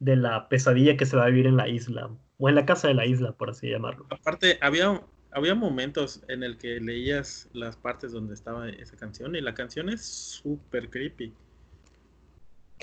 de 0.00 0.16
la 0.16 0.48
pesadilla 0.48 0.96
que 0.96 1.06
se 1.06 1.16
va 1.16 1.24
a 1.24 1.28
vivir 1.28 1.46
en 1.48 1.56
la 1.58 1.68
isla. 1.68 2.10
o 2.38 2.48
en 2.50 2.54
la 2.56 2.66
casa 2.66 2.88
de 2.88 2.94
la 2.94 3.06
isla, 3.06 3.32
por 3.36 3.50
así 3.50 3.70
llamarlo. 3.70 4.10
Aparte, 4.10 4.58
había, 4.60 5.06
había 5.30 5.54
momentos 5.54 6.22
en 6.28 6.42
el 6.42 6.58
que 6.58 6.80
leías 6.80 7.48
las 7.52 7.76
partes 7.76 8.12
donde 8.12 8.34
estaba 8.34 8.68
esa 8.68 8.96
canción 8.96 9.34
y 9.36 9.40
la 9.40 9.54
canción 9.54 9.88
es 9.88 10.04
súper 10.04 10.90
creepy. 10.90 11.34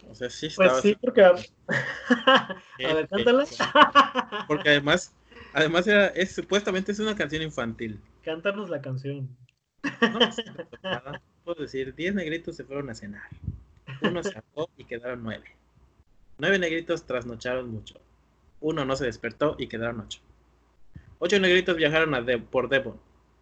O 0.10 0.16
sea, 0.16 0.30
sí 0.30 0.48
Pues 0.56 0.74
estaba... 0.74 0.82
sí, 0.82 0.96
porque... 1.00 1.22
a 2.12 2.62
Eh, 2.78 2.94
ver, 2.94 3.08
cántala. 3.08 3.46
Porque 4.46 4.70
además, 4.70 5.16
además 5.52 5.88
era, 5.88 6.08
es, 6.08 6.34
supuestamente 6.36 6.92
es 6.92 7.00
una 7.00 7.16
canción 7.16 7.42
infantil. 7.42 8.04
Cántanos 8.28 8.70
la 8.70 8.82
canción. 8.82 9.38
No 10.02 10.32
sé, 10.34 10.44
nada. 10.84 11.22
Puedo 11.46 11.62
decir, 11.62 11.96
10 11.96 12.14
negritos 12.14 12.58
se 12.58 12.66
fueron 12.66 12.90
a 12.90 12.94
cenar. 12.94 13.30
Uno 14.02 14.22
se 14.22 14.38
acabó 14.38 14.70
y 14.76 14.84
quedaron 14.84 15.24
nueve. 15.24 15.46
Nueve 16.38 16.60
negritos 16.60 17.06
trasnocharon 17.06 17.72
mucho. 17.72 18.02
Uno 18.60 18.84
no 18.84 18.98
se 18.98 19.06
despertó 19.06 19.56
y 19.58 19.68
quedaron 19.68 20.02
ocho. 20.02 20.20
Ocho 21.20 21.40
negritos 21.40 21.78
viajaron 21.78 22.14
a 22.16 22.22
De- 22.22 22.38
por 22.38 22.68
Devon. 22.68 23.00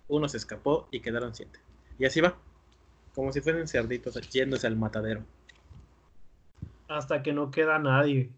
Uno 0.07 0.29
se 0.29 0.37
escapó 0.37 0.87
y 0.91 0.99
quedaron 0.99 1.33
siete. 1.33 1.59
Y 1.97 2.05
así 2.05 2.21
va. 2.21 2.37
Como 3.15 3.33
si 3.33 3.41
fuesen 3.41 3.67
cerditos 3.67 4.13
yéndose 4.29 4.67
al 4.67 4.75
matadero. 4.75 5.25
Hasta 6.87 7.23
que 7.23 7.33
no 7.33 7.49
queda 7.49 7.79
nadie. 7.79 8.29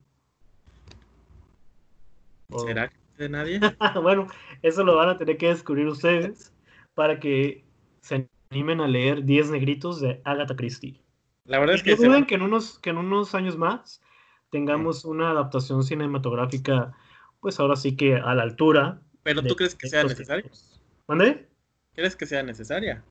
¿Será 2.66 2.88
que 2.88 3.07
de 3.18 3.30
nadie? 3.30 3.60
bueno, 4.02 4.28
eso 4.62 4.84
lo 4.84 4.96
van 4.96 5.10
a 5.10 5.18
tener 5.18 5.38
que 5.38 5.48
descubrir 5.48 5.88
ustedes 5.88 6.54
para 6.94 7.20
que 7.20 7.64
se 8.02 8.28
animen 8.50 8.82
a 8.82 8.88
leer 8.88 9.24
10 9.24 9.50
negritos 9.50 10.00
de 10.00 10.22
Agatha 10.24 10.56
Christie. 10.56 11.02
La 11.46 11.60
verdad 11.60 11.76
es 11.76 11.84
que 11.84 11.92
no 11.92 11.98
duden 11.98 12.24
va- 12.24 12.28
que 12.28 12.36
en 12.36 12.42
unos, 12.42 12.80
que 12.80 12.90
en 12.90 12.98
unos 12.98 13.36
años 13.36 13.58
más 13.58 14.02
tengamos 14.50 15.06
una 15.06 15.32
adaptación 15.32 15.84
cinematográfica, 15.84 16.94
pues 17.40 17.60
ahora 17.60 17.76
sí 17.76 17.96
que 17.96 18.16
a 18.16 18.34
la 18.34 18.44
altura. 18.44 19.02
Pero 19.24 19.44
tú 19.44 19.56
crees 19.56 19.76
que 19.76 19.88
sea 19.88 20.06
tiempos. 20.06 20.82
¿Mande? 21.08 21.48
¿Crees 21.94 22.16
que 22.16 22.26
sea 22.26 22.44
necesaria? 22.44 23.04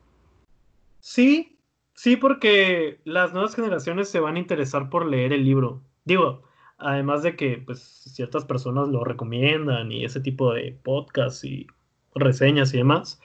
Sí, 1.01 1.59
sí, 1.95 2.17
porque 2.17 3.01
las 3.05 3.33
nuevas 3.33 3.55
generaciones 3.55 4.09
se 4.09 4.21
van 4.21 4.37
a 4.37 4.39
interesar 4.39 4.91
por 4.91 5.07
leer 5.07 5.33
el 5.33 5.45
libro. 5.45 5.83
Digo, 6.05 6.43
además 6.79 7.23
de 7.23 7.37
que 7.37 7.63
pues 7.65 7.81
ciertas 7.81 8.45
personas 8.45 8.89
lo 8.89 9.05
recomiendan 9.05 9.93
y 9.93 10.05
ese 10.05 10.21
tipo 10.21 10.53
de 10.53 10.79
podcasts 10.83 11.45
y 11.45 11.67
reseñas 12.15 12.73
y 12.75 12.79
demás, 12.79 13.21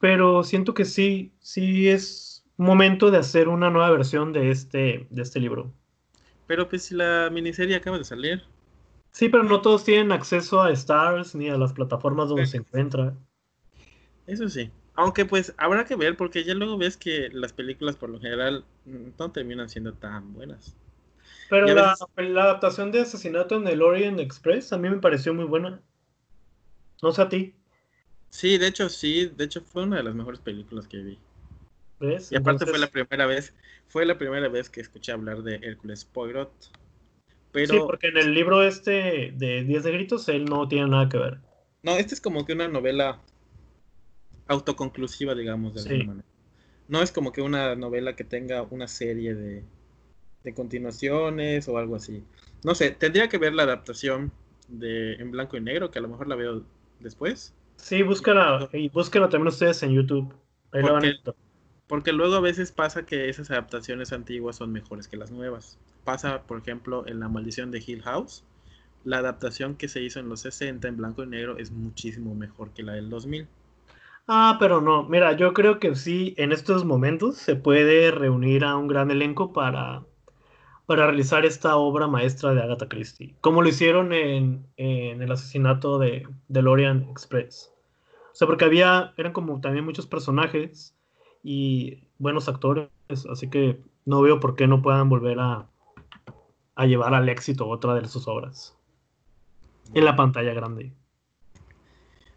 pero 0.00 0.44
siento 0.44 0.74
que 0.74 0.84
sí, 0.84 1.32
sí 1.40 1.88
es 1.88 2.44
momento 2.56 3.10
de 3.10 3.18
hacer 3.18 3.48
una 3.48 3.70
nueva 3.70 3.90
versión 3.90 4.32
de 4.32 4.50
este, 4.50 5.06
de 5.10 5.22
este 5.22 5.40
libro. 5.40 5.72
Pero 6.46 6.68
pues 6.68 6.84
si 6.84 6.94
la 6.94 7.28
miniserie 7.30 7.76
acaba 7.76 7.98
de 7.98 8.04
salir. 8.04 8.42
Sí, 9.10 9.28
pero 9.28 9.42
no 9.42 9.60
todos 9.60 9.84
tienen 9.84 10.12
acceso 10.12 10.60
a 10.62 10.70
Stars 10.70 11.34
ni 11.34 11.48
a 11.48 11.56
las 11.56 11.72
plataformas 11.72 12.28
donde 12.28 12.46
se 12.46 12.58
encuentra. 12.58 13.14
Eso 14.26 14.48
sí. 14.48 14.70
Aunque 14.94 15.24
pues 15.24 15.54
habrá 15.58 15.84
que 15.84 15.96
ver 15.96 16.16
porque 16.16 16.44
ya 16.44 16.54
luego 16.54 16.78
ves 16.78 16.96
que 16.96 17.28
las 17.32 17.52
películas 17.52 17.96
por 17.96 18.10
lo 18.10 18.20
general 18.20 18.64
no 18.84 19.30
terminan 19.30 19.68
siendo 19.68 19.92
tan 19.94 20.32
buenas. 20.32 20.76
Pero 21.48 21.66
la, 21.68 21.94
adaptación 22.42 22.90
de 22.92 23.00
Asesinato 23.00 23.56
en 23.56 23.68
el 23.68 23.82
Orient 23.82 24.20
Express 24.20 24.72
a 24.72 24.78
mí 24.78 24.88
me 24.90 24.98
pareció 24.98 25.32
muy 25.34 25.44
buena. 25.44 25.82
No 27.02 27.12
sé 27.12 27.22
a 27.22 27.28
ti, 27.28 27.54
Sí, 28.30 28.58
de 28.58 28.66
hecho 28.66 28.88
sí, 28.88 29.32
de 29.34 29.44
hecho 29.44 29.62
fue 29.62 29.84
una 29.84 29.96
de 29.96 30.02
las 30.02 30.14
mejores 30.14 30.40
películas 30.40 30.86
que 30.86 30.98
vi. 30.98 31.18
¿ves? 32.00 32.30
Y 32.30 32.36
aparte 32.36 32.66
fue 32.66 32.78
la 32.78 32.88
primera 32.88 33.26
vez, 33.26 33.54
fue 33.86 34.04
la 34.04 34.18
primera 34.18 34.48
vez 34.48 34.68
que 34.68 34.80
escuché 34.80 35.12
hablar 35.12 35.42
de 35.42 35.56
Hércules 35.62 36.04
Poirot. 36.04 36.52
Pero 37.52 37.74
Sí, 37.74 37.80
porque 37.86 38.08
en 38.08 38.18
el 38.18 38.34
libro 38.34 38.62
este 38.62 39.32
de 39.34 39.64
10 39.64 39.84
de 39.84 39.92
gritos 39.92 40.28
él 40.28 40.44
no 40.44 40.68
tiene 40.68 40.88
nada 40.88 41.08
que 41.08 41.16
ver. 41.18 41.38
no, 41.82 41.96
esta 41.96 42.14
es 42.14 42.20
como 42.20 42.44
que 42.44 42.52
una 42.52 42.68
novela 42.68 43.20
autoconclusiva, 44.48 45.34
digamos, 45.34 45.74
de 45.74 45.80
Sí. 45.80 45.88
alguna 45.90 46.04
manera. 46.04 46.28
No 46.88 47.02
es 47.02 47.10
como 47.12 47.32
que 47.32 47.42
una 47.42 47.74
novela 47.74 48.14
que 48.16 48.24
tenga 48.24 48.62
una 48.62 48.86
serie 48.88 49.34
de, 49.34 49.64
de 50.46 50.54
continuaciones 50.54 51.68
o 51.68 51.76
algo 51.76 51.96
así. 51.96 52.22
No 52.64 52.74
sé, 52.76 52.92
tendría 52.92 53.28
que 53.28 53.36
ver 53.36 53.52
la 53.52 53.64
adaptación 53.64 54.30
de 54.68 55.14
en 55.14 55.32
blanco 55.32 55.56
y 55.56 55.60
negro, 55.60 55.90
que 55.90 55.98
a 55.98 56.02
lo 56.02 56.08
mejor 56.08 56.28
la 56.28 56.36
veo 56.36 56.62
después. 57.00 57.52
Sí, 57.74 58.02
búscala 58.02 58.68
y 58.72 58.88
búsquenla 58.88 59.28
también 59.28 59.48
ustedes 59.48 59.82
en 59.82 59.92
YouTube. 59.92 60.32
Ahí 60.70 60.82
la 60.82 60.92
van 60.92 61.04
a 61.04 61.08
Porque-. 61.08 61.40
Porque 61.88 62.12
luego 62.12 62.36
a 62.36 62.40
veces 62.40 62.70
pasa 62.70 63.04
que 63.04 63.28
esas 63.28 63.50
adaptaciones 63.50 64.12
antiguas 64.12 64.56
son 64.56 64.72
mejores 64.72 65.08
que 65.08 65.16
las 65.16 65.32
nuevas. 65.32 65.78
Pasa, 66.04 66.42
por 66.42 66.58
ejemplo, 66.58 67.04
en 67.08 67.18
La 67.18 67.28
Maldición 67.28 67.72
de 67.72 67.82
Hill 67.84 68.02
House. 68.02 68.44
La 69.04 69.18
adaptación 69.18 69.74
que 69.74 69.88
se 69.88 70.00
hizo 70.00 70.20
en 70.20 70.28
los 70.28 70.40
60 70.40 70.86
en 70.86 70.96
blanco 70.96 71.24
y 71.24 71.26
negro 71.26 71.58
es 71.58 71.72
muchísimo 71.72 72.34
mejor 72.36 72.70
que 72.70 72.84
la 72.84 72.92
del 72.92 73.10
2000. 73.10 73.48
Ah, 74.28 74.56
pero 74.58 74.80
no, 74.80 75.04
mira, 75.04 75.36
yo 75.36 75.52
creo 75.52 75.78
que 75.78 75.94
sí, 75.94 76.34
en 76.36 76.52
estos 76.52 76.84
momentos 76.84 77.36
se 77.36 77.54
puede 77.54 78.10
reunir 78.10 78.64
a 78.64 78.76
un 78.76 78.88
gran 78.88 79.12
elenco 79.12 79.52
para, 79.52 80.04
para 80.86 81.06
realizar 81.06 81.44
esta 81.44 81.76
obra 81.76 82.06
maestra 82.06 82.54
de 82.54 82.62
Agatha 82.62 82.88
Christie, 82.88 83.34
como 83.40 83.62
lo 83.62 83.68
hicieron 83.68 84.12
en, 84.12 84.66
en 84.76 85.20
el 85.20 85.32
asesinato 85.32 85.98
de, 85.98 86.26
de 86.48 86.60
Orient 86.60 87.08
Express. 87.10 87.72
O 88.32 88.34
sea, 88.34 88.46
porque 88.46 88.64
había, 88.64 89.12
eran 89.16 89.32
como 89.32 89.60
también 89.60 89.84
muchos 89.84 90.06
personajes 90.06 90.96
y 91.42 92.08
buenos 92.18 92.48
actores, 92.48 92.88
así 93.30 93.50
que 93.50 93.80
no 94.04 94.22
veo 94.22 94.40
por 94.40 94.54
qué 94.54 94.66
no 94.66 94.82
puedan 94.82 95.08
volver 95.08 95.40
a, 95.40 95.66
a 96.76 96.86
llevar 96.86 97.14
al 97.14 97.28
éxito 97.28 97.66
otra 97.66 97.94
de 97.94 98.06
sus 98.06 98.28
obras 98.28 98.76
en 99.94 100.04
la 100.04 100.16
pantalla 100.16 100.52
grande. 100.52 100.92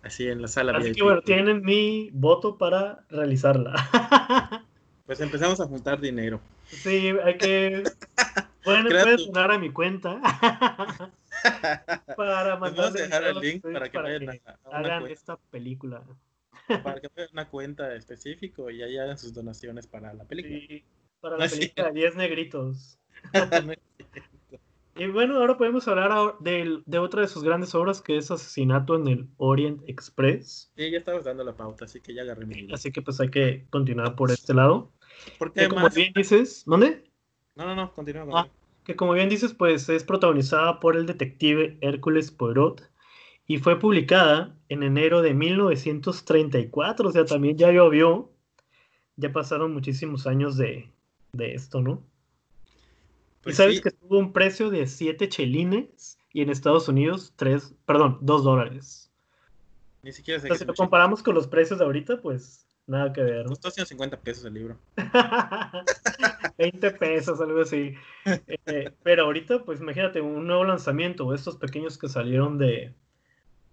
Así 0.01 0.27
en 0.27 0.41
la 0.41 0.47
sala 0.47 0.77
Así 0.77 0.93
que 0.93 1.03
bueno, 1.03 1.21
tienen 1.21 1.61
mi 1.61 2.09
voto 2.13 2.57
para 2.57 3.05
realizarla. 3.09 3.75
Pues 5.05 5.19
empezamos 5.21 5.59
a 5.59 5.65
juntar 5.65 5.99
dinero. 5.99 6.39
Sí, 6.69 7.11
hay 7.23 7.37
que. 7.37 7.83
Pueden, 8.63 9.17
donar 9.17 9.51
a 9.51 9.57
mi 9.57 9.71
cuenta 9.71 10.19
para 12.15 12.43
Les 12.43 12.51
vamos 12.51 12.51
a 12.51 12.57
mandarle 12.59 13.01
dejar 13.01 13.23
el 13.23 13.39
link 13.39 13.63
para 13.63 13.89
que 13.89 13.97
vayan 13.97 14.19
que 14.27 14.41
a, 14.45 14.51
a 14.51 14.69
una 14.69 14.77
hagan 14.79 14.99
cuenta, 14.99 15.13
esta 15.13 15.37
película. 15.49 16.03
para 16.67 16.99
que 16.99 17.07
vayan 17.15 17.29
una 17.31 17.49
cuenta 17.49 17.95
específico 17.95 18.69
y 18.69 18.83
ahí 18.83 18.97
hagan 18.97 19.17
sus 19.17 19.33
donaciones 19.33 19.87
para 19.87 20.13
la 20.13 20.25
película. 20.25 20.59
Sí, 20.59 20.83
para 21.21 21.37
la 21.37 21.47
película 21.47 21.91
10 21.91 22.15
negritos. 22.15 22.99
No 24.95 25.05
Y 25.05 25.07
bueno, 25.07 25.37
ahora 25.37 25.57
podemos 25.57 25.87
hablar 25.87 26.35
de, 26.41 26.81
de 26.85 26.99
otra 26.99 27.21
de 27.21 27.27
sus 27.27 27.43
grandes 27.43 27.73
obras 27.73 28.01
que 28.01 28.17
es 28.17 28.29
Asesinato 28.31 28.95
en 28.95 29.07
el 29.07 29.29
Orient 29.37 29.81
Express. 29.87 30.71
sí, 30.75 30.91
ya 30.91 30.97
estabas 30.97 31.23
dando 31.23 31.43
la 31.43 31.55
pauta, 31.55 31.85
así 31.85 32.01
que 32.01 32.13
ya 32.13 32.23
agarré 32.23 32.45
mi. 32.45 32.71
Así 32.73 32.91
que 32.91 33.01
pues 33.01 33.19
hay 33.21 33.29
que 33.29 33.65
continuar 33.69 34.15
por 34.15 34.31
este 34.31 34.53
lado. 34.53 34.91
Porque 35.37 35.61
Que 35.61 35.69
como 35.69 35.89
bien 35.89 36.13
dices, 36.13 36.63
¿dónde? 36.65 37.03
No, 37.55 37.65
no, 37.65 37.75
no, 37.75 37.93
continúa. 37.93 38.25
Ah, 38.41 38.47
que 38.83 38.95
como 38.95 39.13
bien 39.13 39.29
dices, 39.29 39.53
pues 39.53 39.89
es 39.89 40.03
protagonizada 40.03 40.79
por 40.79 40.95
el 40.95 41.05
detective 41.05 41.77
Hércules 41.81 42.31
Poirot 42.31 42.89
y 43.45 43.57
fue 43.57 43.79
publicada 43.79 44.55
en 44.69 44.83
enero 44.83 45.21
de 45.21 45.33
1934, 45.33 47.09
o 47.09 47.11
sea, 47.11 47.25
también 47.25 47.57
ya 47.57 47.71
llovió, 47.71 48.31
ya 49.15 49.31
pasaron 49.31 49.73
muchísimos 49.73 50.27
años 50.27 50.57
de, 50.57 50.91
de 51.33 51.53
esto, 51.55 51.81
¿no? 51.81 52.03
Pues 53.41 53.55
y 53.55 53.57
sabes 53.57 53.75
sí, 53.77 53.81
que 53.81 53.91
tuvo 53.91 54.19
un 54.19 54.33
precio 54.33 54.69
de 54.69 54.87
7 54.87 55.29
chelines 55.29 56.17
y 56.31 56.41
en 56.41 56.49
Estados 56.49 56.87
Unidos 56.87 57.33
3, 57.37 57.75
perdón, 57.85 58.19
2 58.21 58.43
dólares. 58.43 59.11
ni 60.03 60.11
siquiera 60.13 60.39
sé 60.39 60.49
qué 60.49 60.55
si 60.55 60.65
lo 60.65 60.73
comparamos 60.75 61.23
con 61.23 61.35
los 61.35 61.47
precios 61.47 61.79
de 61.79 61.85
ahorita, 61.85 62.21
pues 62.21 62.68
nada 62.89 63.13
que 63.13 63.21
ver. 63.21 63.45
Costó 63.45 63.71
150 63.71 64.19
pesos 64.19 64.45
el 64.45 64.53
libro. 64.53 64.77
20 66.57 66.91
pesos, 66.91 67.39
algo 67.39 67.61
así. 67.61 67.93
Eh, 68.65 68.91
pero 69.03 69.23
ahorita, 69.23 69.63
pues 69.63 69.79
imagínate, 69.79 70.21
un 70.21 70.47
nuevo 70.47 70.65
lanzamiento, 70.65 71.33
estos 71.33 71.57
pequeños 71.57 71.97
que 71.97 72.09
salieron 72.09 72.57
de, 72.57 72.93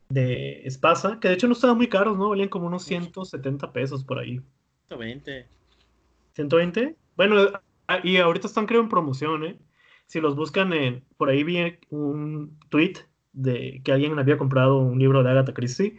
de 0.09 0.63
Espasa, 0.67 1.19
que 1.19 1.29
de 1.29 1.35
hecho 1.35 1.47
no 1.49 1.55
estaban 1.55 1.77
muy 1.77 1.89
caros, 1.89 2.17
¿no? 2.17 2.29
Valían 2.29 2.49
como 2.49 2.67
unos 2.67 2.85
170 2.85 3.73
pesos 3.73 4.05
por 4.05 4.19
ahí. 4.19 4.41
120. 4.89 5.47
¿120? 6.37 6.97
Bueno, 7.17 7.37
y 8.05 8.19
ahorita 8.19 8.47
están 8.47 8.67
creo 8.67 8.83
en 8.83 8.89
promoción, 8.89 9.45
¿eh? 9.45 9.59
Si 10.07 10.21
los 10.21 10.37
buscan 10.37 10.73
en, 10.73 11.05
por 11.17 11.31
ahí 11.31 11.43
vi 11.43 11.79
un 11.91 12.57
tweet 12.69 12.95
de 13.33 13.81
que 13.85 13.93
alguien 13.93 14.19
había 14.19 14.39
comprado 14.39 14.79
un 14.79 14.99
libro 14.99 15.23
de 15.23 15.31
Agatha 15.31 15.53
Christie 15.53 15.99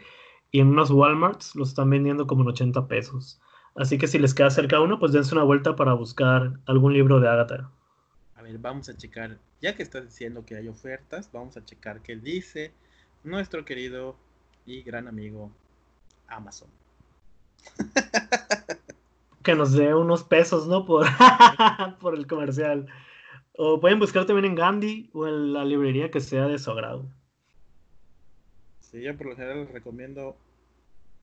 y 0.52 0.60
en 0.60 0.68
unos 0.68 0.92
Walmarts 0.92 1.56
los 1.56 1.70
están 1.70 1.90
vendiendo 1.90 2.28
como 2.28 2.44
en 2.44 2.50
80 2.50 2.88
pesos. 2.88 3.40
Así 3.76 3.98
que 3.98 4.08
si 4.08 4.18
les 4.18 4.34
queda 4.34 4.50
cerca 4.50 4.82
uno, 4.82 4.98
pues 5.00 5.12
dense 5.12 5.36
una 5.36 5.44
vuelta 5.44 5.76
para 5.76 5.94
buscar 5.94 6.60
algún 6.66 6.94
libro 6.94 7.20
de 7.20 7.30
Agatha. 7.30 7.70
A 8.36 8.42
ver, 8.42 8.58
vamos 8.58 8.90
a 8.90 8.98
checar. 8.98 9.38
Ya 9.62 9.76
que 9.76 9.84
estás 9.84 10.06
diciendo 10.06 10.46
que 10.46 10.56
hay 10.56 10.68
ofertas, 10.68 11.30
vamos 11.32 11.58
a 11.58 11.66
checar 11.66 12.02
qué 12.02 12.16
dice 12.16 12.74
nuestro 13.24 13.66
querido 13.66 14.16
y 14.66 14.82
gran 14.82 15.08
amigo 15.08 15.52
Amazon. 16.28 16.70
Que 19.44 19.56
nos 19.56 19.72
dé 19.72 19.96
unos 19.96 20.26
pesos, 20.26 20.68
¿no? 20.68 20.86
Por, 20.86 21.08
por 22.02 22.16
el 22.16 22.28
comercial. 22.28 22.86
O 23.56 23.80
pueden 23.80 23.98
buscar 23.98 24.26
también 24.26 24.44
en 24.44 24.56
Gandhi 24.56 25.10
o 25.14 25.26
en 25.26 25.54
la 25.54 25.64
librería 25.64 26.12
que 26.12 26.20
sea 26.20 26.48
de 26.48 26.60
su 26.60 26.70
agrado. 26.70 27.06
Sí, 28.92 29.02
yo 29.02 29.16
por 29.18 29.28
lo 29.28 29.36
general 29.36 29.62
les 29.62 29.72
recomiendo 29.72 30.38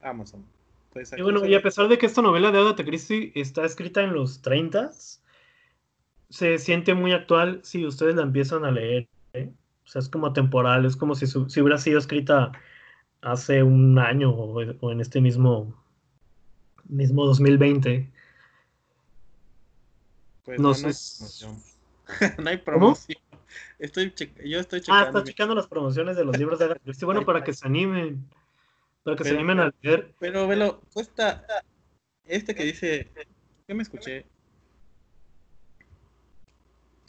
Amazon. 0.03 0.45
Y 1.17 1.23
bueno, 1.23 1.45
y 1.45 1.55
a 1.55 1.63
pesar 1.63 1.89
de 1.89 1.99
que 1.99 2.07
esta 2.07 2.23
novela 2.23 2.53
de 2.53 2.59
Agatha 2.59 2.85
Christie 2.85 3.33
está 3.35 3.65
escrita 3.65 4.03
en 4.03 4.13
los 4.13 4.43
30, 4.43 4.93
se 6.29 6.59
siente 6.59 6.95
muy 6.95 7.13
actual 7.13 7.61
si 7.65 7.85
ustedes 7.85 8.15
la 8.15 8.23
empiezan 8.23 8.65
a 8.65 8.71
leer. 8.71 9.09
¿eh? 9.33 9.51
O 9.85 9.89
sea, 9.89 10.01
es 10.01 10.09
como 10.09 10.33
temporal, 10.33 10.85
es 10.85 10.97
como 10.97 11.15
si, 11.15 11.27
si 11.27 11.61
hubiera 11.61 11.79
sido 11.79 11.99
escrita 11.99 12.53
hace 13.23 13.63
un 13.63 13.99
año 13.99 14.31
o, 14.31 14.93
en 14.93 15.01
este 15.01 15.21
mismo, 15.21 15.75
mismo 16.85 17.27
2020. 17.27 18.11
Pues 20.45 20.61
no, 20.61 20.75
sé. 20.75 21.47
no 22.39 22.51
hay 22.51 22.59
promoción. 22.59 23.19
Estoy 23.79 24.13
yo 24.45 24.61
estoy 24.61 24.81
checando. 24.81 25.05
Ah, 25.05 25.07
estás 25.07 25.25
checando 25.25 25.55
las 25.55 25.67
promociones 25.67 26.17
de 26.17 26.25
los 26.25 26.37
libros 26.39 26.59
de 26.59 26.67
Agatha 26.67 26.81
Christie. 26.85 27.07
Bueno, 27.07 27.25
para 27.25 27.45
que 27.45 27.53
se 27.53 27.67
animen. 27.67 28.29
Para 29.03 29.17
que 29.17 29.25
se 29.25 29.31
animen 29.31 29.61
a 29.61 29.75
leer. 29.83 30.15
Pero, 30.19 30.47
velo, 30.47 30.81
cuesta. 30.93 31.45
Este 32.25 32.55
que 32.55 32.65
dice. 32.65 33.11
¿Qué 33.67 33.75
me 33.75 33.83
escuché? 33.83 34.27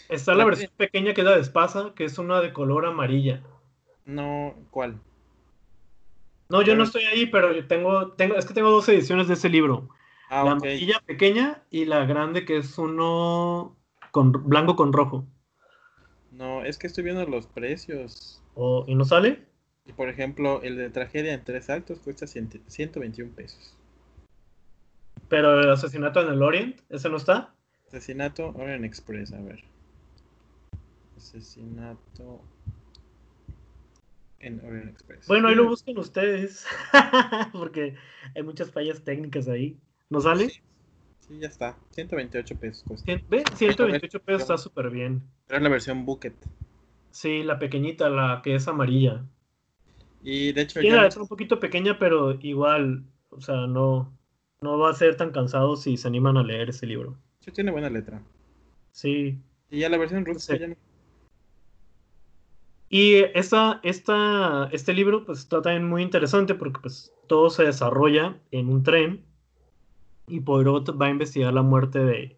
Está 0.10 0.36
la, 0.36 0.46
versión 0.46 0.72
pequeña 0.78 1.14
que 1.14 1.22
es 1.22 1.26
la 1.26 1.36
de 1.36 1.42
Espasa, 1.42 1.94
que 1.96 2.06
es 2.06 2.18
una 2.18 2.42
de 2.42 2.54
color 2.54 2.86
amarilla. 2.86 3.42
No, 4.06 4.56
¿cuál? 4.70 5.00
No, 6.50 6.62
yo 6.62 6.76
no 6.76 6.84
estoy 6.84 7.04
ahí, 7.06 7.26
pero 7.26 7.66
tengo, 7.66 8.12
tengo, 8.12 8.36
es 8.36 8.46
que 8.46 8.54
tengo 8.54 8.70
dos 8.70 8.88
ediciones 8.88 9.28
de 9.28 9.34
ese 9.34 9.50
libro. 9.50 9.90
Ah, 10.30 10.44
la 10.44 10.52
amarilla 10.52 11.02
pequeña 11.06 11.64
y 11.72 11.86
la 11.86 12.06
grande 12.06 12.46
que 12.46 12.58
es 12.58 12.78
uno 12.78 13.76
con 14.12 14.32
blanco 14.32 14.76
con 14.76 14.94
rojo. 14.94 15.26
No, 16.38 16.66
es 16.66 16.78
que 16.78 16.88
estoy 16.88 17.04
viendo 17.04 17.26
los 17.26 17.48
precios. 17.48 18.42
¿Y 18.88 18.96
no 18.96 19.06
sale? 19.06 19.46
Y 19.86 19.94
por 19.94 20.10
ejemplo, 20.10 20.62
el 20.64 20.76
de 20.78 20.90
tragedia 20.90 21.34
en 21.34 21.44
tres 21.44 21.70
actos 21.70 22.00
cuesta 22.00 22.28
121 22.28 23.34
pesos. 23.34 23.76
Pero 25.30 25.62
el 25.62 25.70
asesinato 25.70 26.22
en 26.22 26.34
el 26.34 26.44
Orient, 26.44 26.82
¿ese 26.90 27.10
no 27.10 27.18
está? 27.18 27.54
Asesinato 27.88 28.50
Orient 28.50 28.84
Express, 28.84 29.32
a 29.32 29.42
ver. 29.42 29.64
Asesinato 31.16 32.42
en 34.40 34.60
Orient 34.66 34.90
Express. 34.90 35.28
Bueno, 35.28 35.48
ahí 35.48 35.56
lo 35.56 35.70
busquen 35.70 35.98
ustedes. 35.98 36.66
Porque 37.54 37.96
hay 38.36 38.44
muchas 38.44 38.72
fallas 38.72 39.04
técnicas 39.04 39.48
ahí. 39.48 39.78
¿No 40.10 40.20
sale? 40.20 40.50
Sí, 40.50 40.62
ya 41.30 41.48
está. 41.48 41.78
128 41.92 42.56
pesos 42.58 42.84
cuesta. 42.84 43.12
¿Ve? 43.30 43.44
128 43.56 44.20
pesos 44.22 44.42
está 44.42 44.58
súper 44.58 44.90
bien. 44.90 45.24
Es 45.50 45.62
la 45.62 45.70
versión 45.70 46.06
Bucket. 46.06 46.36
Sí, 47.12 47.44
la 47.44 47.60
pequeñita, 47.60 48.10
la 48.10 48.42
que 48.44 48.56
es 48.56 48.68
amarilla. 48.68 49.24
Y 50.22 50.52
de 50.54 50.62
hecho. 50.62 50.80
Tiene 50.80 50.98
la 50.98 51.04
letra 51.04 51.22
un 51.22 51.28
poquito 51.28 51.60
pequeña, 51.60 51.98
pero 51.98 52.38
igual, 52.42 53.04
o 53.30 53.42
sea, 53.42 53.68
no, 53.68 54.12
no 54.62 54.78
va 54.78 54.90
a 54.90 54.94
ser 54.94 55.16
tan 55.16 55.32
cansado 55.32 55.76
si 55.76 55.98
se 55.98 56.08
animan 56.08 56.38
a 56.38 56.44
leer 56.44 56.70
ese 56.70 56.86
libro. 56.86 57.18
Sí, 57.40 57.52
tiene 57.52 57.72
buena 57.72 57.90
letra. 57.90 58.22
Sí. 58.92 59.40
Y 59.70 59.80
ya 59.80 59.90
la 59.90 59.98
versión 59.98 60.26
rusa 60.26 60.56
Y 62.90 63.16
esta, 63.34 63.80
esta, 63.84 64.70
este 64.72 64.94
libro 64.94 65.26
pues 65.26 65.40
está 65.40 65.62
también 65.62 65.88
muy 65.88 66.02
interesante 66.02 66.56
porque 66.56 66.80
pues 66.82 67.14
todo 67.28 67.50
se 67.50 67.64
desarrolla 67.64 68.38
en 68.52 68.70
un 68.70 68.84
tren 68.84 69.24
y 70.28 70.40
Poirot 70.40 71.00
va 71.00 71.08
a 71.08 71.12
investigar 71.12 71.54
la 71.54 71.62
muerte 71.62 72.00
de, 72.00 72.38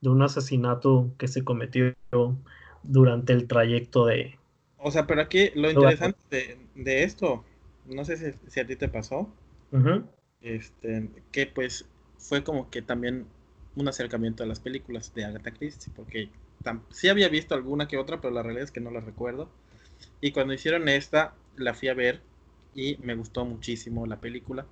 de 0.00 0.08
un 0.08 0.22
asesinato 0.22 1.12
que 1.18 1.28
se 1.28 1.44
cometió 1.44 1.94
durante 2.82 3.32
el 3.32 3.46
trayecto 3.46 4.06
de, 4.06 4.38
o 4.84 4.90
sea, 4.90 5.06
pero 5.06 5.22
aquí 5.22 5.50
lo 5.54 5.70
interesante 5.70 6.58
de, 6.74 7.04
esto, 7.04 7.44
no 7.86 8.04
sé 8.04 8.36
si, 8.48 8.60
a 8.60 8.66
ti 8.66 8.74
te 8.74 8.88
pasó, 8.88 9.32
este, 10.40 11.08
que 11.30 11.46
pues 11.46 11.86
fue 12.18 12.42
como 12.42 12.68
que 12.68 12.82
también 12.82 13.26
un 13.76 13.86
acercamiento 13.86 14.42
a 14.42 14.46
las 14.46 14.58
películas 14.58 15.14
de 15.14 15.24
Agatha 15.24 15.52
Christie, 15.52 15.92
porque 15.94 16.30
sí 16.90 17.08
había 17.08 17.28
visto 17.28 17.54
alguna 17.54 17.86
que 17.86 17.96
otra, 17.96 18.20
pero 18.20 18.34
la 18.34 18.42
realidad 18.42 18.64
es 18.64 18.72
que 18.72 18.80
no 18.80 18.90
la 18.90 19.00
recuerdo. 19.00 19.48
Y 20.20 20.32
cuando 20.32 20.52
hicieron 20.52 20.88
esta, 20.88 21.34
la 21.56 21.74
fui 21.74 21.88
a 21.88 21.94
ver 21.94 22.20
y 22.74 22.96
me 23.02 23.14
gustó 23.14 23.44
muchísimo 23.44 24.06
la 24.06 24.20
película. 24.20 24.66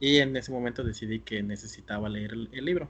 Y 0.00 0.18
en 0.18 0.36
ese 0.36 0.52
momento 0.52 0.84
decidí 0.84 1.20
que 1.20 1.42
necesitaba 1.42 2.08
leer 2.08 2.32
el, 2.32 2.64
libro. 2.64 2.88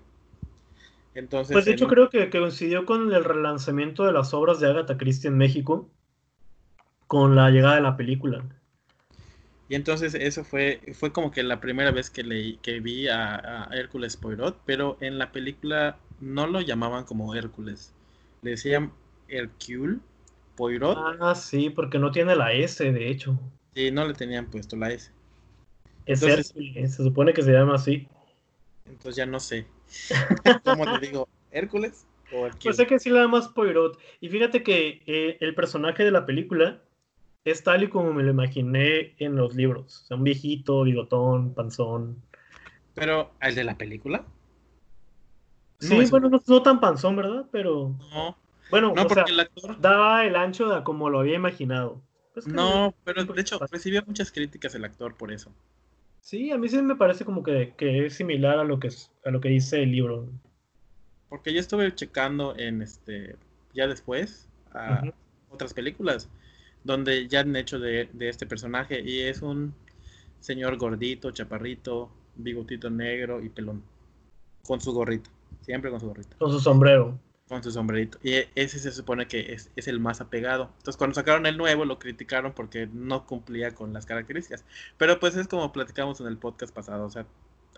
Entonces, 1.14 1.54
pues 1.54 1.64
de 1.64 1.72
hecho 1.72 1.86
creo 1.86 2.10
que, 2.10 2.28
que, 2.30 2.40
coincidió 2.40 2.84
con 2.84 3.12
el 3.12 3.24
relanzamiento 3.24 4.04
de 4.04 4.12
las 4.12 4.34
obras 4.34 4.60
de 4.60 4.68
Agatha 4.68 4.98
Christie 4.98 5.28
en 5.28 5.38
México 5.38 5.88
con 7.06 7.36
la 7.36 7.50
llegada 7.50 7.76
de 7.76 7.82
la 7.82 7.96
película. 7.96 8.44
Y 9.68 9.74
entonces 9.74 10.14
eso 10.14 10.44
fue, 10.44 10.80
fue 10.94 11.12
como 11.12 11.30
que 11.30 11.42
la 11.42 11.60
primera 11.60 11.90
vez 11.90 12.10
que 12.10 12.22
leí, 12.22 12.58
que 12.58 12.80
vi 12.80 13.08
a, 13.08 13.68
Hércules 13.72 14.16
Poirot, 14.16 14.60
pero 14.64 14.96
en 15.00 15.18
la 15.18 15.32
película 15.32 15.98
no 16.20 16.46
lo 16.46 16.60
llamaban 16.60 17.04
como 17.04 17.34
Hércules, 17.34 17.92
le 18.42 18.50
decían 18.50 18.92
Hercule 19.28 19.98
Poirot. 20.54 20.96
Ah, 21.20 21.34
sí, 21.34 21.70
porque 21.70 21.98
no 21.98 22.12
tiene 22.12 22.36
la 22.36 22.52
S, 22.52 22.92
de 22.92 23.10
hecho. 23.10 23.38
Sí, 23.74 23.90
no 23.90 24.06
le 24.06 24.14
tenían 24.14 24.46
puesto 24.46 24.76
la 24.76 24.92
S. 24.92 25.10
Es 26.06 26.22
Hércules, 26.22 26.94
se 26.94 27.02
supone 27.02 27.32
que 27.32 27.42
se 27.42 27.52
llama 27.52 27.74
así. 27.74 28.08
Entonces 28.86 29.16
ya 29.16 29.26
no 29.26 29.40
sé. 29.40 29.66
¿Cómo 30.64 30.98
te 30.98 31.06
digo? 31.06 31.28
¿Hércules? 31.50 32.06
O 32.32 32.48
Pues 32.62 32.76
sé 32.76 32.86
que 32.86 32.98
sí 32.98 33.10
le 33.10 33.20
llama 33.20 33.52
Poirot. 33.54 33.98
Y 34.20 34.28
fíjate 34.28 34.62
que 34.62 35.02
eh, 35.06 35.36
el 35.40 35.54
personaje 35.54 36.04
de 36.04 36.10
la 36.10 36.26
película 36.26 36.80
es 37.44 37.62
tal 37.62 37.84
y 37.84 37.88
como 37.88 38.12
me 38.12 38.22
lo 38.22 38.30
imaginé 38.30 39.14
en 39.18 39.36
los 39.36 39.54
libros. 39.54 40.02
O 40.02 40.06
sea, 40.06 40.16
un 40.16 40.24
viejito, 40.24 40.82
bigotón, 40.82 41.54
panzón. 41.54 42.22
Pero, 42.94 43.32
¿el 43.40 43.54
de 43.54 43.64
la 43.64 43.76
película? 43.76 44.24
Sí, 45.78 45.94
bueno, 46.10 46.30
no, 46.30 46.62
tan 46.62 46.80
panzón, 46.80 47.16
¿verdad? 47.16 47.46
Pero. 47.52 47.94
No. 48.12 48.36
Bueno, 48.70 48.92
no, 48.96 49.06
porque 49.06 49.30
el 49.30 49.40
actor. 49.40 49.80
Daba 49.80 50.24
el 50.24 50.34
ancho 50.34 50.68
de 50.68 50.82
como 50.82 51.10
lo 51.10 51.20
había 51.20 51.36
imaginado. 51.36 52.00
Pues 52.34 52.46
no, 52.46 52.94
pero 53.04 53.24
de 53.24 53.40
hecho 53.40 53.58
recibió 53.70 54.02
muchas 54.06 54.30
críticas 54.30 54.74
el 54.74 54.84
actor 54.84 55.14
por 55.14 55.32
eso. 55.32 55.52
Sí, 56.26 56.50
a 56.50 56.58
mí 56.58 56.68
sí 56.68 56.82
me 56.82 56.96
parece 56.96 57.24
como 57.24 57.44
que, 57.44 57.72
es 57.78 58.14
similar 58.14 58.58
a 58.58 58.64
lo 58.64 58.80
que, 58.80 58.88
a 59.24 59.30
lo 59.30 59.40
que 59.40 59.48
dice 59.48 59.84
el 59.84 59.92
libro. 59.92 60.28
Porque 61.28 61.54
yo 61.54 61.60
estuve 61.60 61.94
checando 61.94 62.56
en 62.56 62.82
este. 62.82 63.36
Ya 63.74 63.86
después. 63.86 64.48
A 64.72 65.04
otras 65.50 65.72
películas 65.72 66.28
donde 66.82 67.28
ya 67.28 67.40
han 67.40 67.54
hecho 67.54 67.78
de, 67.78 68.08
este 68.18 68.44
personaje 68.44 69.00
y 69.00 69.20
es 69.20 69.40
un 69.40 69.72
señor 70.40 70.76
gordito, 70.78 71.30
chaparrito, 71.30 72.10
bigotito 72.34 72.90
negro 72.90 73.40
y 73.40 73.48
pelón, 73.48 73.84
con 74.66 74.80
su 74.80 74.92
gorrito, 74.92 75.30
siempre 75.60 75.92
con 75.92 76.00
su 76.00 76.08
gorrito. 76.08 76.36
Con 76.38 76.50
su 76.50 76.58
sombrero. 76.58 77.16
Con 77.48 77.62
su 77.62 77.70
sombrerito. 77.70 78.18
Y 78.24 78.34
ese 78.56 78.78
se 78.80 78.90
supone 78.90 79.28
que 79.28 79.52
es, 79.52 79.88
el 79.88 80.00
más 80.00 80.20
apegado. 80.20 80.70
Entonces 80.78 80.96
cuando 80.96 81.14
sacaron 81.14 81.46
el 81.46 81.56
nuevo 81.56 81.84
lo 81.84 81.98
criticaron 81.98 82.52
porque 82.52 82.88
no 82.92 83.24
cumplía 83.24 83.72
con 83.72 83.92
las 83.92 84.04
características. 84.04 84.64
Pero 84.96 85.20
pues 85.20 85.36
es 85.36 85.46
como 85.46 85.72
platicamos 85.72 86.20
en 86.20 86.26
el 86.26 86.38
podcast 86.38 86.74
pasado, 86.74 87.06
o 87.06 87.10
sea, 87.10 87.24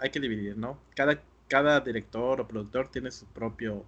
hay 0.00 0.10
que 0.10 0.20
dividir, 0.20 0.56
¿no? 0.56 0.78
Cada, 0.94 1.20
cada 1.48 1.80
director 1.80 2.40
o 2.40 2.48
productor 2.48 2.88
tiene 2.88 3.10
su 3.10 3.26
propio 3.26 3.84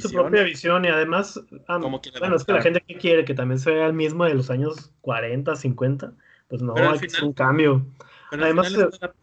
su 0.00 0.12
propia 0.12 0.42
visión 0.44 0.84
y 0.84 0.88
además, 0.88 1.40
ah, 1.66 1.78
bueno, 1.78 2.00
es 2.36 2.44
que 2.44 2.52
la 2.52 2.62
gente 2.62 2.80
que 2.86 2.96
quiere 2.96 3.24
que 3.24 3.34
también 3.34 3.58
sea 3.58 3.86
el 3.86 3.92
mismo 3.92 4.24
de 4.24 4.34
los 4.34 4.50
años 4.50 4.92
40, 5.00 5.56
50, 5.56 6.12
pues 6.48 6.62
no, 6.62 6.74
hay 6.76 7.00
un 7.22 7.32
cambio. 7.32 7.84
Pero 8.30 8.44
además, 8.44 8.68
es 8.68 8.76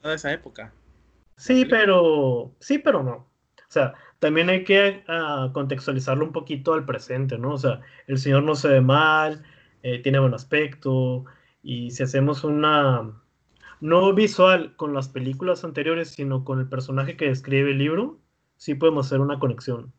de 0.04 0.14
esa 0.14 0.34
época. 0.34 0.74
Sí, 1.38 1.66
pero 1.66 2.52
sí, 2.60 2.78
pero 2.80 3.02
no. 3.02 3.14
O 3.14 3.72
sea, 3.72 3.94
también 4.20 4.50
hay 4.50 4.64
que 4.64 5.04
uh, 5.08 5.52
contextualizarlo 5.54 6.26
un 6.26 6.32
poquito 6.32 6.74
al 6.74 6.86
presente, 6.86 7.38
¿no? 7.38 7.54
O 7.54 7.58
sea, 7.58 7.82
el 8.08 8.18
señor 8.18 8.44
no 8.44 8.56
se 8.56 8.68
ve 8.68 8.82
mal, 8.82 9.44
eh, 9.82 10.00
tiene 10.00 10.20
buen 10.20 10.34
aspecto, 10.34 11.26
y 11.64 11.92
si 11.92 12.04
hacemos 12.04 12.44
una, 12.44 13.12
no 13.82 14.14
visual 14.14 14.76
con 14.76 14.94
las 14.94 15.10
películas 15.10 15.64
anteriores, 15.64 16.10
sino 16.10 16.44
con 16.44 16.60
el 16.60 16.68
personaje 16.68 17.18
que 17.18 17.28
describe 17.28 17.72
el 17.72 17.78
libro, 17.78 18.20
sí 18.58 18.76
podemos 18.76 19.08
hacer 19.08 19.22
una 19.22 19.40
conexión. 19.40 19.92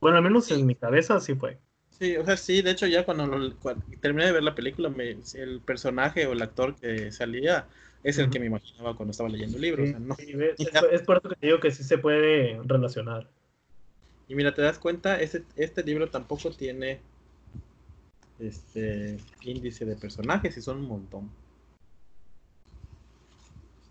Bueno, 0.00 0.18
al 0.18 0.22
menos 0.22 0.50
en 0.50 0.66
mi 0.66 0.74
cabeza 0.74 1.16
así 1.16 1.34
fue. 1.34 1.58
Sí, 1.90 2.16
o 2.16 2.24
sea, 2.24 2.36
sí, 2.36 2.62
de 2.62 2.70
hecho 2.70 2.86
ya 2.86 3.04
cuando, 3.04 3.54
terminé 4.00 4.26
de 4.26 4.32
ver 4.32 4.42
la 4.44 4.54
película, 4.54 4.92
el 5.34 5.60
personaje 5.60 6.26
o 6.26 6.32
el 6.32 6.42
actor 6.42 6.76
que 6.76 7.10
salía 7.10 7.66
es 8.04 8.18
el 8.18 8.30
que 8.30 8.38
me 8.38 8.46
imaginaba 8.46 8.94
cuando 8.94 9.10
estaba 9.10 9.28
leyendo 9.28 9.56
el 9.56 9.62
libro. 9.62 9.84
es, 10.92 11.02
por 11.02 11.16
eso 11.16 11.28
que 11.28 11.36
te 11.36 11.46
digo 11.46 11.58
que 11.58 11.72
sí 11.72 11.82
se 11.82 11.98
puede 11.98 12.60
relacionar. 12.64 13.28
Y 14.28 14.34
mira, 14.34 14.52
te 14.54 14.60
das 14.60 14.78
cuenta, 14.78 15.18
este, 15.20 15.44
este 15.56 15.82
libro 15.82 16.10
tampoco 16.10 16.50
tiene 16.50 17.00
este 18.38 19.16
índice 19.40 19.86
de 19.86 19.96
personajes 19.96 20.56
y 20.56 20.62
son 20.62 20.78
un 20.78 20.88
montón. 20.88 21.30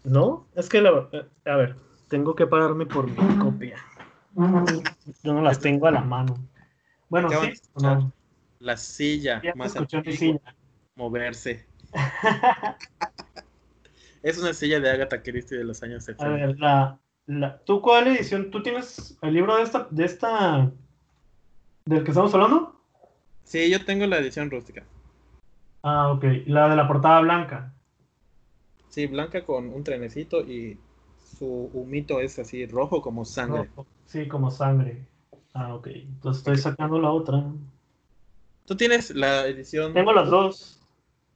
No, 0.03 0.47
es 0.55 0.69
que 0.69 0.79
la, 0.79 1.09
eh, 1.11 1.25
a 1.45 1.55
ver, 1.55 1.75
tengo 2.07 2.35
que 2.35 2.45
pararme 2.45 2.85
por 2.85 3.07
mi 3.07 3.37
copia. 3.39 3.77
Yo 5.23 5.33
no 5.33 5.41
las 5.41 5.59
tengo 5.59 5.87
a 5.87 5.91
la 5.91 6.01
mano. 6.01 6.37
Bueno, 7.09 7.29
sí, 7.29 7.53
La 8.59 8.77
silla 8.77 9.41
más 9.55 9.73
silla. 9.73 10.39
moverse. 10.95 11.67
es 14.21 14.37
una 14.37 14.53
silla 14.53 14.79
de 14.79 14.91
Agatha 14.91 15.23
Christie 15.23 15.57
de 15.57 15.63
los 15.63 15.81
años 15.81 16.03
70. 16.05 16.25
A 16.25 16.29
ver, 16.29 16.59
la, 16.59 16.99
la, 17.27 17.59
¿tú 17.59 17.81
cuál 17.81 18.07
edición? 18.07 18.49
¿Tú 18.49 18.63
tienes 18.63 19.17
el 19.21 19.33
libro 19.33 19.57
de 19.57 19.63
esta, 19.63 19.87
de 19.91 20.05
esta, 20.05 20.71
del 21.85 22.03
que 22.03 22.11
estamos 22.11 22.33
hablando? 22.33 22.75
Sí, 23.43 23.69
yo 23.69 23.83
tengo 23.85 24.05
la 24.07 24.17
edición 24.17 24.49
rústica. 24.49 24.83
Ah, 25.83 26.11
ok. 26.11 26.23
La 26.47 26.69
de 26.69 26.75
la 26.75 26.87
portada 26.87 27.19
blanca. 27.19 27.73
Sí, 28.89 29.07
blanca 29.07 29.45
con 29.45 29.69
un 29.69 29.83
trenecito 29.83 30.41
y 30.41 30.79
su 31.37 31.69
humito 31.73 32.19
es 32.19 32.39
así 32.39 32.65
rojo 32.65 33.01
como 33.01 33.25
sangre. 33.25 33.69
Sí, 34.05 34.27
como 34.27 34.49
sangre. 34.49 35.05
Ah, 35.53 35.75
ok. 35.75 35.87
Entonces 35.87 36.39
estoy 36.39 36.57
sacando 36.57 36.99
la 36.99 37.11
otra. 37.11 37.43
¿Tú 38.65 38.75
tienes 38.75 39.11
la 39.11 39.47
edición? 39.47 39.93
Tengo 39.93 40.13
las 40.13 40.29
dos. 40.29 40.81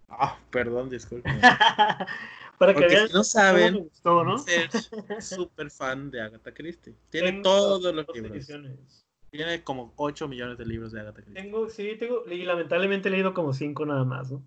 Ah, 0.09 0.37
perdón, 0.49 0.89
disculpe. 0.89 1.29
Para 2.61 2.75
que 2.75 2.85
vean, 2.85 3.07
si 3.07 3.13
no 3.15 3.23
saben, 3.23 3.79
gustó, 3.79 4.23
¿no? 4.23 4.37
Serge 4.37 4.77
súper 5.19 5.71
fan 5.71 6.11
de 6.11 6.21
Agatha 6.21 6.53
Christie. 6.53 6.93
Tiene 7.09 7.41
todos 7.41 7.81
los 7.91 8.05
libros. 8.13 8.31
Ediciones. 8.31 9.03
Tiene 9.31 9.63
como 9.63 9.93
8 9.95 10.27
millones 10.27 10.59
de 10.59 10.67
libros 10.67 10.91
de 10.91 10.99
Agatha 10.99 11.23
Christie. 11.23 11.41
Tengo, 11.41 11.69
sí, 11.69 11.95
tengo, 11.97 12.23
y 12.29 12.43
lamentablemente 12.43 13.09
he 13.09 13.11
leído 13.11 13.33
como 13.33 13.51
5 13.51 13.83
nada 13.87 14.03
más, 14.03 14.31
¿no? 14.31 14.43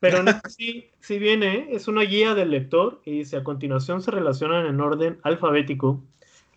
Pero 0.00 0.22
no, 0.22 0.32
sí, 0.48 0.92
sí 1.00 1.18
viene, 1.18 1.68
es 1.72 1.88
una 1.88 2.04
guía 2.04 2.34
del 2.34 2.52
lector 2.52 3.02
y 3.04 3.18
dice, 3.18 3.36
a 3.36 3.44
continuación 3.44 4.00
se 4.00 4.12
relacionan 4.12 4.64
en 4.64 4.80
orden 4.80 5.20
alfabético 5.22 6.02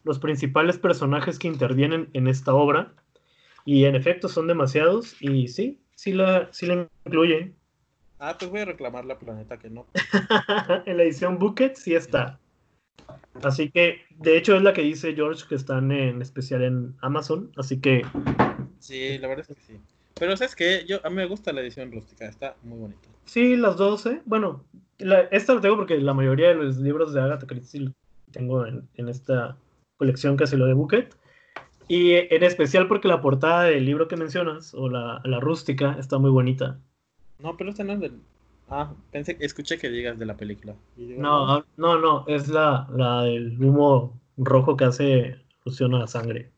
los 0.06 0.20
principales 0.20 0.78
personajes 0.78 1.38
que 1.40 1.50
intervienen 1.50 2.10
en 2.14 2.30
esta 2.30 2.54
obra. 2.54 2.94
Y 3.66 3.84
en 3.84 3.96
efecto 3.96 4.30
son 4.30 4.48
demasiados 4.48 5.22
y 5.22 5.50
sí, 5.50 5.82
sí 5.94 6.14
la, 6.14 6.48
sí 6.54 6.68
la 6.68 6.88
incluye. 7.06 7.54
Ah, 8.28 8.36
pues 8.40 8.50
voy 8.50 8.62
a 8.62 8.66
reclamar 8.66 9.06
la 9.06 9.20
planeta 9.20 9.60
que 9.60 9.70
no. 9.70 9.86
en 10.88 10.98
la 10.98 11.04
edición 11.04 11.38
Bucket 11.38 11.76
sí 11.76 11.94
está. 11.94 12.40
Así 13.44 13.70
que, 13.70 14.02
de 14.18 14.36
hecho, 14.36 14.56
es 14.56 14.64
la 14.64 14.74
que 14.74 14.82
dice 14.82 15.14
George 15.14 15.44
que 15.48 15.54
están 15.54 15.92
en 15.92 16.24
especial 16.24 16.64
en 16.64 16.96
Amazon. 17.02 17.52
Así 17.56 17.80
que. 17.80 18.04
Sí, 18.80 19.20
la 19.20 19.28
verdad 19.28 19.46
es 19.48 19.56
que 19.56 19.62
sí. 19.62 19.80
Pero 20.16 20.36
sabes 20.38 20.56
que 20.56 20.86
yo 20.88 21.06
a 21.06 21.10
mí 21.12 21.18
me 21.18 21.28
gusta 21.28 21.54
la 21.54 21.62
edición 21.62 21.92
rústica, 21.92 22.26
está 22.26 22.56
muy 22.64 22.80
bonita. 22.80 23.08
Sí, 23.26 23.56
las 23.58 23.78
dos, 23.78 24.08
¿eh? 24.08 24.24
Bueno, 24.26 24.66
esta 25.30 25.54
lo 25.54 25.62
tengo 25.62 25.76
porque 25.76 26.00
la 26.00 26.16
mayoría 26.16 26.48
de 26.48 26.56
los 26.56 26.78
libros 26.78 27.14
de 27.14 27.22
Agatha 27.22 27.46
Christie 27.46 27.94
tengo 28.32 28.66
en, 28.66 28.90
esta 29.08 29.56
colección 29.98 30.36
que 30.36 30.48
se 30.48 30.58
lo 30.58 30.66
de 30.66 30.74
Bucket. 30.74 31.16
Y 31.88 32.14
en 32.14 32.42
especial 32.42 32.88
porque 32.88 33.08
la 33.08 33.22
portada 33.22 33.66
del 33.66 33.86
libro 33.86 34.08
que 34.08 34.18
mencionas, 34.18 34.74
o 34.74 34.90
la, 34.90 35.22
la 35.26 35.40
rústica, 35.40 35.96
está 36.00 36.18
muy 36.18 36.32
bonita. 36.32 36.80
No, 37.40 37.58
pero 37.58 37.70
esta 37.70 37.84
no 37.84 37.94
es 37.94 38.00
del. 38.00 38.20
Ah, 38.70 38.94
pensé, 39.12 39.38
escuché 39.40 39.78
que 39.78 39.90
digas 39.90 40.18
de 40.18 40.26
la 40.26 40.38
película. 40.38 40.76
no, 40.98 41.66
no, 41.78 42.00
no, 42.00 42.26
es 42.28 42.48
la, 42.48 42.88
la 42.92 43.24
del 43.24 43.62
humo 43.64 44.20
rojo 44.38 44.76
que 44.76 44.86
hace 44.86 45.36
fusión 45.60 45.94
a 45.94 46.00
la 46.00 46.08
sangre. 46.08 46.52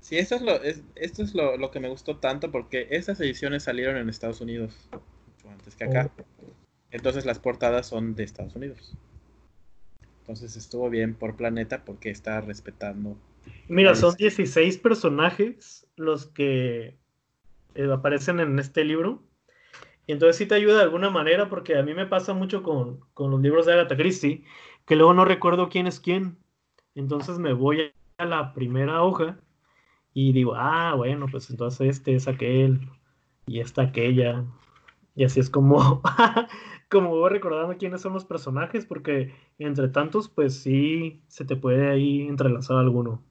Sí, 0.00 0.18
esto 0.18 0.36
es, 0.36 0.42
lo, 0.42 0.62
es, 0.62 0.82
esto 0.94 1.22
es 1.22 1.34
lo, 1.34 1.56
lo, 1.56 1.70
que 1.70 1.80
me 1.80 1.88
gustó 1.88 2.16
tanto 2.16 2.50
porque 2.52 2.88
estas 2.90 3.20
ediciones 3.20 3.64
salieron 3.64 3.96
en 3.96 4.08
Estados 4.08 4.40
Unidos 4.40 4.88
mucho 4.92 5.50
antes 5.50 5.74
que 5.74 5.84
acá. 5.84 6.10
Oh. 6.18 6.46
Entonces 6.90 7.26
las 7.26 7.38
portadas 7.38 7.86
son 7.86 8.14
de 8.14 8.24
Estados 8.24 8.54
Unidos. 8.54 8.96
Entonces 10.20 10.56
estuvo 10.56 10.90
bien 10.90 11.14
por 11.14 11.36
Planeta 11.36 11.84
porque 11.84 12.10
está 12.10 12.40
respetando. 12.40 13.16
Mira, 13.68 13.94
son 13.94 14.14
16 14.14 14.78
personajes 14.78 15.86
los 15.96 16.26
que 16.26 16.96
eh, 17.74 17.90
aparecen 17.92 18.40
en 18.40 18.58
este 18.58 18.84
libro. 18.84 19.22
Y 20.06 20.12
entonces 20.12 20.36
sí 20.36 20.46
te 20.46 20.54
ayuda 20.54 20.76
de 20.76 20.82
alguna 20.82 21.10
manera, 21.10 21.48
porque 21.48 21.76
a 21.76 21.82
mí 21.82 21.92
me 21.92 22.06
pasa 22.06 22.32
mucho 22.32 22.62
con, 22.62 23.00
los 23.16 23.40
libros 23.40 23.66
de 23.66 23.72
Agatha 23.72 23.96
Christie, 23.96 24.44
que 24.84 24.94
luego 24.94 25.14
no 25.14 25.24
recuerdo 25.24 25.68
quién 25.68 25.86
es 25.86 25.98
quién. 25.98 26.38
Entonces 26.94 27.38
me 27.38 27.52
voy 27.52 27.92
a 28.16 28.24
la 28.24 28.54
primera 28.54 29.02
hoja 29.02 29.38
y 30.14 30.32
digo, 30.32 30.54
ah, 30.54 30.94
bueno, 30.94 31.26
pues 31.30 31.50
entonces 31.50 31.88
este 31.88 32.14
es 32.14 32.28
aquel 32.28 32.88
y 33.46 33.60
esta 33.60 33.82
aquella. 33.82 34.44
Y 35.16 35.24
así 35.24 35.40
es 35.40 35.50
como, 35.50 36.02
como 36.88 37.10
voy 37.10 37.30
recordando 37.30 37.76
quiénes 37.76 38.00
son 38.00 38.12
los 38.12 38.24
personajes, 38.24 38.86
porque 38.86 39.34
entre 39.58 39.88
tantos, 39.88 40.28
pues 40.28 40.54
sí, 40.54 41.20
se 41.26 41.44
te 41.44 41.56
puede 41.56 41.90
ahí 41.90 42.22
entrelazar 42.22 42.76
alguno. 42.76 43.22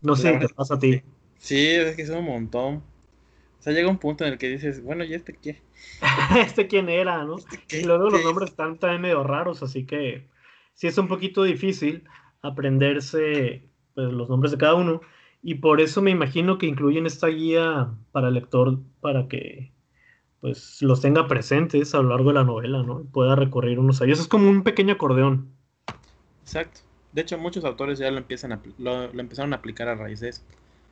No 0.00 0.16
sé, 0.16 0.38
¿qué 0.38 0.48
pasa 0.48 0.74
a 0.74 0.78
ti? 0.78 1.02
Sí, 1.36 1.66
es 1.66 1.96
que 1.96 2.06
son 2.06 2.18
un 2.18 2.26
montón 2.26 2.93
sea, 3.64 3.72
llega 3.72 3.88
un 3.88 3.98
punto 3.98 4.24
en 4.24 4.32
el 4.34 4.38
que 4.38 4.48
dices, 4.48 4.82
bueno, 4.82 5.04
¿y 5.04 5.14
este 5.14 5.36
qué? 5.40 5.62
¿Este 6.36 6.66
quién 6.66 6.88
era, 6.88 7.24
no? 7.24 7.36
¿Este 7.38 7.80
y 7.80 7.84
luego 7.84 8.10
los 8.10 8.22
nombres 8.22 8.50
están 8.50 8.78
también 8.78 9.00
medio 9.00 9.24
raros, 9.24 9.62
así 9.62 9.86
que 9.86 10.28
sí 10.74 10.86
es 10.86 10.98
un 10.98 11.08
poquito 11.08 11.42
difícil 11.42 12.04
aprenderse 12.42 13.62
pues, 13.94 14.12
los 14.12 14.28
nombres 14.28 14.52
de 14.52 14.58
cada 14.58 14.74
uno. 14.74 15.00
Y 15.42 15.56
por 15.56 15.80
eso 15.80 16.02
me 16.02 16.10
imagino 16.10 16.58
que 16.58 16.66
incluyen 16.66 17.06
esta 17.06 17.28
guía 17.28 17.90
para 18.12 18.28
el 18.28 18.34
lector 18.34 18.78
para 19.00 19.28
que 19.28 19.72
pues 20.40 20.82
los 20.82 21.00
tenga 21.00 21.26
presentes 21.26 21.94
a 21.94 22.02
lo 22.02 22.10
largo 22.10 22.28
de 22.28 22.34
la 22.34 22.44
novela, 22.44 22.82
¿no? 22.82 23.00
Y 23.00 23.04
pueda 23.04 23.34
recorrer 23.34 23.78
unos 23.78 24.02
años. 24.02 24.20
Es 24.20 24.28
como 24.28 24.50
un 24.50 24.62
pequeño 24.62 24.92
acordeón. 24.92 25.48
Exacto. 26.42 26.80
De 27.12 27.22
hecho, 27.22 27.38
muchos 27.38 27.64
autores 27.64 27.98
ya 27.98 28.10
lo 28.10 28.18
empiezan 28.18 28.52
a, 28.52 28.60
lo 28.76 29.04
empezaron 29.18 29.54
a 29.54 29.56
aplicar 29.56 29.88
a 29.88 29.94
raíz 29.94 30.20
de 30.20 30.28
eso. 30.30 30.42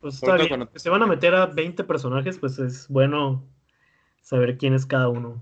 Pues 0.03 0.15
está 0.15 0.35
bien. 0.35 0.67
Se 0.75 0.89
van 0.89 1.01
a 1.01 1.07
meter 1.07 1.33
a 1.33 1.45
20 1.45 1.85
personajes, 1.85 2.37
pues 2.37 2.59
es 2.59 2.89
bueno 2.89 3.41
saber 4.21 4.57
quién 4.57 4.73
es 4.73 4.85
cada 4.85 5.07
uno. 5.07 5.41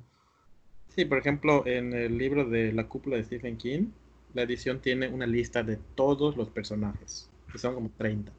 Sí, 0.89 1.04
por 1.04 1.17
ejemplo, 1.17 1.65
en 1.65 1.93
el 1.93 2.15
libro 2.15 2.45
de 2.47 2.71
La 2.71 2.88
cúpula 2.88 3.15
de 3.15 3.24
Stephen 3.24 3.58
King, 3.58 3.88
la 4.36 4.43
edición 4.43 4.80
tiene 4.80 5.08
una 5.08 5.26
lista 5.26 5.63
de 5.63 5.78
todos 5.95 6.38
los 6.38 6.52
personajes, 6.52 7.28
que 7.52 7.58
son 7.58 7.74
como 7.74 7.89
30. 7.97 8.32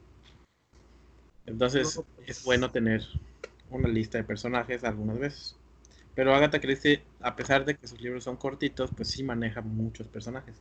Entonces, 1.45 2.01
pues. 2.15 2.29
es 2.29 2.45
bueno 2.45 2.71
tener 2.71 3.03
una 3.69 3.89
lista 3.89 4.17
de 4.17 4.23
personajes 4.23 4.85
algunas 4.85 5.19
veces. 5.19 5.57
Pero 6.15 6.33
Agatha 6.33 6.61
Christie, 6.61 7.03
a 7.19 7.35
pesar 7.35 7.65
de 7.65 7.75
que 7.75 7.85
sus 7.85 7.99
libros 7.99 8.23
son 8.23 8.37
cortitos, 8.37 8.91
pues 8.95 9.09
sí 9.09 9.23
maneja 9.23 9.59
muchos 9.59 10.07
personajes. 10.07 10.55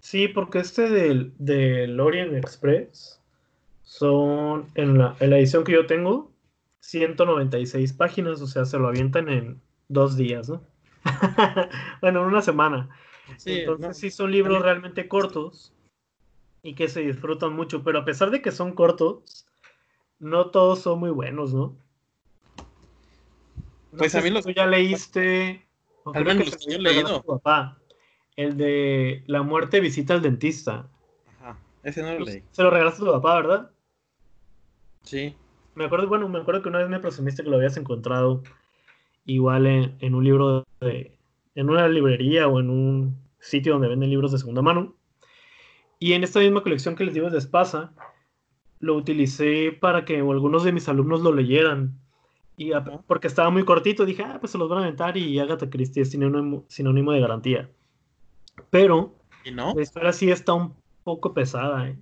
Sí, 0.00 0.28
porque 0.28 0.60
este 0.60 0.88
del, 0.88 1.34
del 1.36 2.00
Orient 2.00 2.32
Express 2.32 3.21
son, 3.82 4.66
en 4.74 4.98
la, 4.98 5.16
edición 5.20 5.64
que 5.64 5.72
yo 5.72 5.86
tengo, 5.86 6.30
196 6.80 7.92
páginas, 7.92 8.40
o 8.40 8.46
sea, 8.46 8.64
se 8.64 8.78
lo 8.78 8.88
avientan 8.88 9.28
en 9.28 9.60
dos 9.88 10.16
días, 10.16 10.48
¿no? 10.48 10.62
bueno, 12.00 12.20
en 12.20 12.26
una 12.26 12.42
semana. 12.42 12.88
Entonces 13.44 13.98
sí 13.98 14.10
son 14.10 14.30
libros 14.30 14.62
realmente 14.62 15.08
cortos 15.08 15.72
y 16.62 16.74
que 16.74 16.88
se 16.88 17.00
disfrutan 17.00 17.54
mucho, 17.54 17.82
pero 17.82 18.00
a 18.00 18.04
pesar 18.04 18.30
de 18.30 18.42
que 18.42 18.52
son 18.52 18.72
cortos, 18.72 19.46
no 20.18 20.50
todos 20.50 20.80
son 20.80 21.00
muy 21.00 21.10
buenos, 21.10 21.52
¿no? 21.52 21.76
pues 23.96 24.14
a 24.14 24.20
mí 24.20 24.30
los... 24.30 24.44
tú 24.44 24.50
ya 24.52 24.66
leíste... 24.66 25.66
Al 26.14 26.24
menos 26.24 26.46
los 26.46 26.56
que 26.56 26.72
yo 26.72 26.78
he 26.78 26.80
leído. 26.80 27.22
Papá, 27.22 27.78
el 28.36 28.56
de 28.56 29.22
La 29.26 29.42
muerte 29.42 29.80
visita 29.80 30.14
al 30.14 30.22
dentista. 30.22 30.88
Ese 31.82 32.02
no 32.02 32.12
lo 32.18 32.24
leí. 32.24 32.42
Se 32.50 32.62
lo 32.62 32.70
regalaste 32.70 33.02
a 33.02 33.06
tu 33.06 33.12
papá, 33.12 33.36
¿verdad? 33.36 33.70
Sí. 35.02 35.34
Me 35.74 35.84
acuerdo, 35.84 36.08
bueno, 36.08 36.28
me 36.28 36.38
acuerdo 36.38 36.62
que 36.62 36.68
una 36.68 36.78
vez 36.78 36.88
me 36.88 37.00
presumiste 37.00 37.42
que 37.42 37.50
lo 37.50 37.56
habías 37.56 37.76
encontrado 37.76 38.42
igual 39.24 39.66
en, 39.66 40.14
un 40.14 40.24
libro 40.24 40.64
de, 40.80 41.16
en 41.54 41.70
una 41.70 41.88
librería 41.88 42.48
o 42.48 42.60
en 42.60 42.70
un 42.70 43.16
sitio 43.40 43.72
donde 43.72 43.88
venden 43.88 44.10
libros 44.10 44.32
de 44.32 44.38
segunda 44.38 44.62
mano. 44.62 44.94
Y 45.98 46.12
en 46.12 46.24
esta 46.24 46.40
misma 46.40 46.62
colección 46.62 46.94
que 46.94 47.04
les 47.04 47.14
digo 47.14 47.30
de 47.30 47.38
Espasa, 47.38 47.92
lo 48.80 48.96
utilicé 48.96 49.72
para 49.72 50.04
que 50.04 50.18
algunos 50.18 50.64
de 50.64 50.72
mis 50.72 50.88
alumnos 50.88 51.20
lo 51.22 51.32
leyeran. 51.32 51.98
Y 52.56 52.72
porque 53.06 53.28
estaba 53.28 53.50
muy 53.50 53.64
cortito, 53.64 54.04
dije, 54.04 54.24
ah, 54.24 54.38
pues 54.38 54.52
se 54.52 54.58
los 54.58 54.68
van 54.68 54.80
a 54.80 54.82
aventar 54.82 55.16
y 55.16 55.38
Agatha 55.38 55.70
Christie 55.70 56.02
es 56.02 56.10
sinónimo, 56.10 56.64
sinónimo 56.68 57.12
de 57.12 57.20
garantía. 57.20 57.70
Pero 58.70 59.14
¿Y 59.44 59.52
no? 59.52 59.72
la 59.74 59.82
historia 59.82 60.12
sí 60.12 60.30
está 60.30 60.52
un 60.52 60.74
poco 61.04 61.34
pesada. 61.34 61.88
¿eh? 61.88 61.98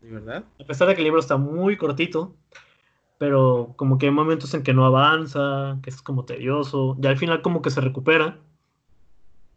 ¿De 0.00 0.10
verdad? 0.10 0.44
A 0.60 0.64
pesar 0.64 0.88
de 0.88 0.94
que 0.94 1.00
el 1.00 1.04
libro 1.04 1.20
está 1.20 1.36
muy 1.36 1.76
cortito, 1.76 2.34
pero 3.18 3.74
como 3.76 3.98
que 3.98 4.06
hay 4.06 4.12
momentos 4.12 4.54
en 4.54 4.62
que 4.62 4.74
no 4.74 4.86
avanza, 4.86 5.78
que 5.82 5.90
es 5.90 6.02
como 6.02 6.24
tedioso, 6.24 6.96
ya 6.98 7.10
al 7.10 7.18
final 7.18 7.42
como 7.42 7.62
que 7.62 7.70
se 7.70 7.80
recupera, 7.80 8.38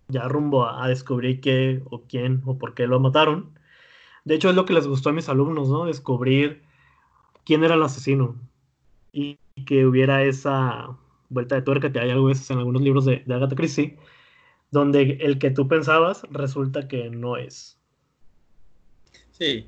ya 0.09 0.27
rumbo 0.27 0.67
a, 0.67 0.87
descubrir 0.87 1.41
qué 1.41 1.81
o 1.89 2.03
quién 2.03 2.41
o 2.45 2.57
por 2.57 2.73
qué 2.73 2.87
lo 2.87 2.99
mataron. 2.99 3.57
De 4.25 4.35
hecho 4.35 4.49
es 4.49 4.55
lo 4.55 4.65
que 4.65 4.73
les 4.73 4.87
gustó 4.87 5.09
a 5.09 5.13
mis 5.13 5.29
alumnos, 5.29 5.69
¿no? 5.69 5.85
Descubrir 5.85 6.63
quién 7.45 7.63
era 7.63 7.75
el 7.75 7.83
asesino 7.83 8.35
y 9.11 9.39
que 9.65 9.85
hubiera 9.85 10.23
esa 10.23 10.97
vuelta 11.29 11.55
de 11.55 11.61
tuerca 11.61 11.91
que 11.91 11.99
hay 11.99 12.09
algo 12.11 12.25
veces 12.25 12.49
en 12.51 12.59
algunos 12.59 12.81
libros 12.81 13.05
de, 13.05 13.23
de 13.25 13.33
Agatha 13.33 13.55
Christie, 13.55 13.97
donde 14.71 15.19
el 15.21 15.39
que 15.39 15.51
tú 15.51 15.67
pensabas 15.67 16.23
resulta 16.31 16.87
que 16.87 17.09
no 17.09 17.37
es. 17.37 17.79
Sí, 19.43 19.67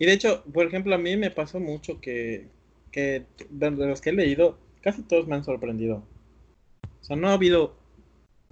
y 0.00 0.06
de 0.06 0.12
hecho, 0.12 0.42
por 0.52 0.66
ejemplo, 0.66 0.92
a 0.92 0.98
mí 0.98 1.16
me 1.16 1.30
pasó 1.30 1.60
mucho 1.60 2.00
que, 2.00 2.48
de 2.92 3.70
los 3.70 4.00
que 4.00 4.10
he 4.10 4.12
leído, 4.12 4.58
casi 4.82 5.02
todos 5.02 5.28
me 5.28 5.36
han 5.36 5.44
sorprendido. 5.44 6.04
O 7.00 7.04
sea, 7.04 7.14
no 7.14 7.28
ha 7.28 7.34
habido 7.34 7.76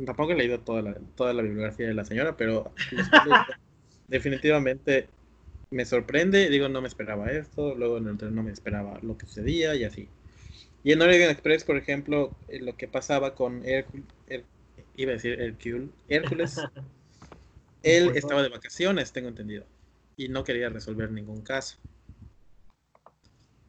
tampoco 0.04 0.32
he 0.32 0.36
leído 0.36 0.60
toda 0.60 0.82
la, 0.82 0.94
toda 1.16 1.32
la 1.32 1.42
bibliografía 1.42 1.86
de 1.86 1.94
la 1.94 2.04
señora, 2.04 2.36
pero 2.36 2.72
definitivamente 4.08 5.08
me 5.70 5.84
sorprende. 5.84 6.48
Digo, 6.48 6.68
no 6.68 6.80
me 6.80 6.88
esperaba 6.88 7.30
esto. 7.32 7.74
Luego 7.74 7.98
en 7.98 8.06
el 8.06 8.18
tren 8.18 8.34
no 8.34 8.44
me 8.44 8.52
esperaba 8.52 9.00
lo 9.02 9.18
que 9.18 9.26
sucedía 9.26 9.74
y 9.74 9.84
así. 9.84 10.08
Y 10.84 10.92
en 10.92 11.02
Oregon 11.02 11.30
Express, 11.30 11.64
por 11.64 11.76
ejemplo, 11.76 12.32
eh, 12.48 12.60
lo 12.60 12.76
que 12.76 12.86
pasaba 12.86 13.34
con 13.34 13.64
Hércules, 13.64 14.06
iba 14.96 15.10
a 15.10 15.14
decir 15.14 15.40
Hércules, 15.40 15.90
Hércules 16.08 16.60
él 17.82 18.12
estaba 18.14 18.42
de 18.42 18.48
vacaciones, 18.48 19.12
tengo 19.12 19.28
entendido, 19.28 19.64
y 20.24 20.28
no 20.28 20.44
quería 20.44 20.68
resolver 20.68 21.10
ningún 21.10 21.42
caso. 21.42 21.76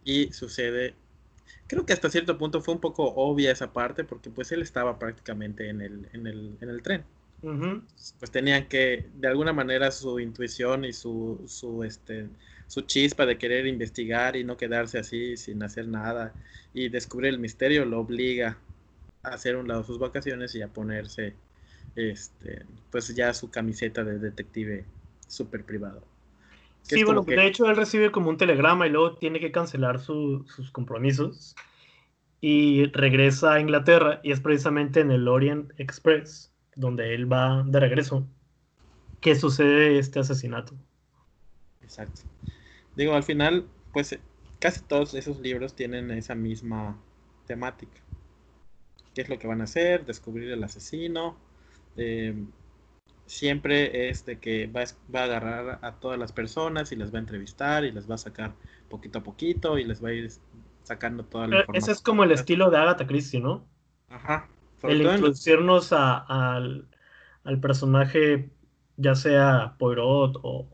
Y 0.04 0.32
sucede 0.34 0.96
creo 1.68 1.86
que 1.86 1.94
hasta 1.94 2.10
cierto 2.10 2.38
punto 2.38 2.62
fue 2.62 2.74
un 2.74 2.80
poco 2.82 3.04
obvia 3.16 3.52
esa 3.52 3.72
parte 3.74 4.04
porque 4.04 4.30
pues 4.30 4.52
él 4.52 4.62
estaba 4.62 5.00
prácticamente 5.00 5.70
en 5.70 5.82
el, 5.82 6.08
en 6.14 6.28
el, 6.28 6.58
en 6.62 6.70
el 6.70 6.82
tren. 6.82 7.04
Pues 8.20 8.32
tenían 8.32 8.68
que, 8.68 9.10
de 9.16 9.28
alguna 9.28 9.54
manera, 9.54 9.92
su 9.92 10.20
intuición 10.20 10.86
y 10.86 10.94
su, 10.94 11.44
su, 11.48 11.84
este, 11.84 12.28
su 12.68 12.82
chispa 12.82 13.26
de 13.26 13.38
querer 13.38 13.66
investigar 13.68 14.36
y 14.36 14.44
no 14.44 14.56
quedarse 14.56 15.00
así 15.00 15.36
sin 15.38 15.64
hacer 15.64 15.88
nada 15.88 16.34
y 16.74 16.90
descubrir 16.90 17.34
el 17.34 17.40
misterio 17.40 17.86
lo 17.86 18.00
obliga 18.00 18.58
a 19.24 19.30
hacer 19.30 19.56
un 19.56 19.68
lado 19.68 19.84
sus 19.84 20.00
vacaciones 20.00 20.56
y 20.56 20.62
a 20.62 20.68
ponerse 20.68 21.34
este, 21.96 22.66
pues 22.92 23.14
ya 23.16 23.34
su 23.34 23.50
camiseta 23.50 24.04
de 24.04 24.20
detective 24.20 24.86
súper 25.28 25.64
privado. 25.64 26.13
Sí, 26.84 27.04
bueno, 27.04 27.24
de 27.24 27.48
hecho 27.48 27.70
él 27.70 27.76
recibe 27.76 28.12
como 28.12 28.30
un 28.30 28.38
telegrama 28.38 28.86
y 28.86 28.90
luego 28.90 29.16
tiene 29.16 29.40
que 29.40 29.52
cancelar 29.52 30.00
sus 30.00 30.72
compromisos 30.72 31.56
y 32.42 32.86
regresa 32.88 33.54
a 33.54 33.60
Inglaterra 33.62 34.20
y 34.22 34.32
es 34.32 34.42
precisamente 34.42 35.00
en 35.00 35.12
el 35.12 35.28
Orient 35.28 35.72
Express 35.78 36.54
donde 36.76 37.16
él 37.16 37.32
va 37.32 37.64
de 37.66 37.80
regreso 37.80 38.28
que 39.22 39.36
sucede 39.36 39.98
este 39.98 40.20
asesinato. 40.20 40.76
Exacto. 41.82 42.22
Digo, 42.96 43.14
al 43.14 43.24
final, 43.24 43.70
pues 43.94 44.20
casi 44.60 44.82
todos 44.82 45.14
esos 45.14 45.40
libros 45.40 45.76
tienen 45.76 46.12
esa 46.12 46.36
misma 46.36 47.02
temática. 47.46 48.02
¿Qué 49.14 49.22
es 49.22 49.30
lo 49.30 49.40
que 49.40 49.48
van 49.48 49.62
a 49.62 49.66
hacer? 49.66 50.06
Descubrir 50.06 50.52
el 50.52 50.64
asesino. 50.64 51.38
Eh, 51.96 52.36
siempre 53.34 54.10
es 54.10 54.26
de 54.26 54.40
que 54.40 54.68
va, 54.68 54.82
a 54.82 55.24
agarrar 55.24 55.80
a 55.82 55.94
todas 55.94 56.20
las 56.20 56.32
personas 56.32 56.92
y 56.92 56.96
les 56.96 57.14
va 57.14 57.18
a 57.18 57.22
entrevistar 57.22 57.84
y 57.84 57.92
les 57.92 58.10
va 58.10 58.16
a 58.16 58.20
sacar 58.20 58.54
poquito 58.90 59.20
a 59.20 59.24
poquito 59.24 59.78
y 59.78 59.84
les 59.84 60.04
va 60.04 60.10
a 60.10 60.14
ir 60.14 60.32
sacando 60.84 61.26
toda 61.26 61.48
la 61.48 61.60
información. 61.62 61.84
Ese 61.84 61.92
es 61.92 62.02
como 62.02 62.24
el 62.24 62.32
estilo 62.32 62.70
de 62.70 62.78
Agatha 62.78 63.08
Christie, 63.08 63.40
¿no? 63.40 63.66
Ajá. 64.10 64.48
el 64.84 65.02
introducirnos 65.02 65.92
al, 65.92 66.88
personaje, 67.62 68.50
ya 68.98 69.16
sea 69.16 69.76
Poirot 69.80 70.40
o 70.44 70.68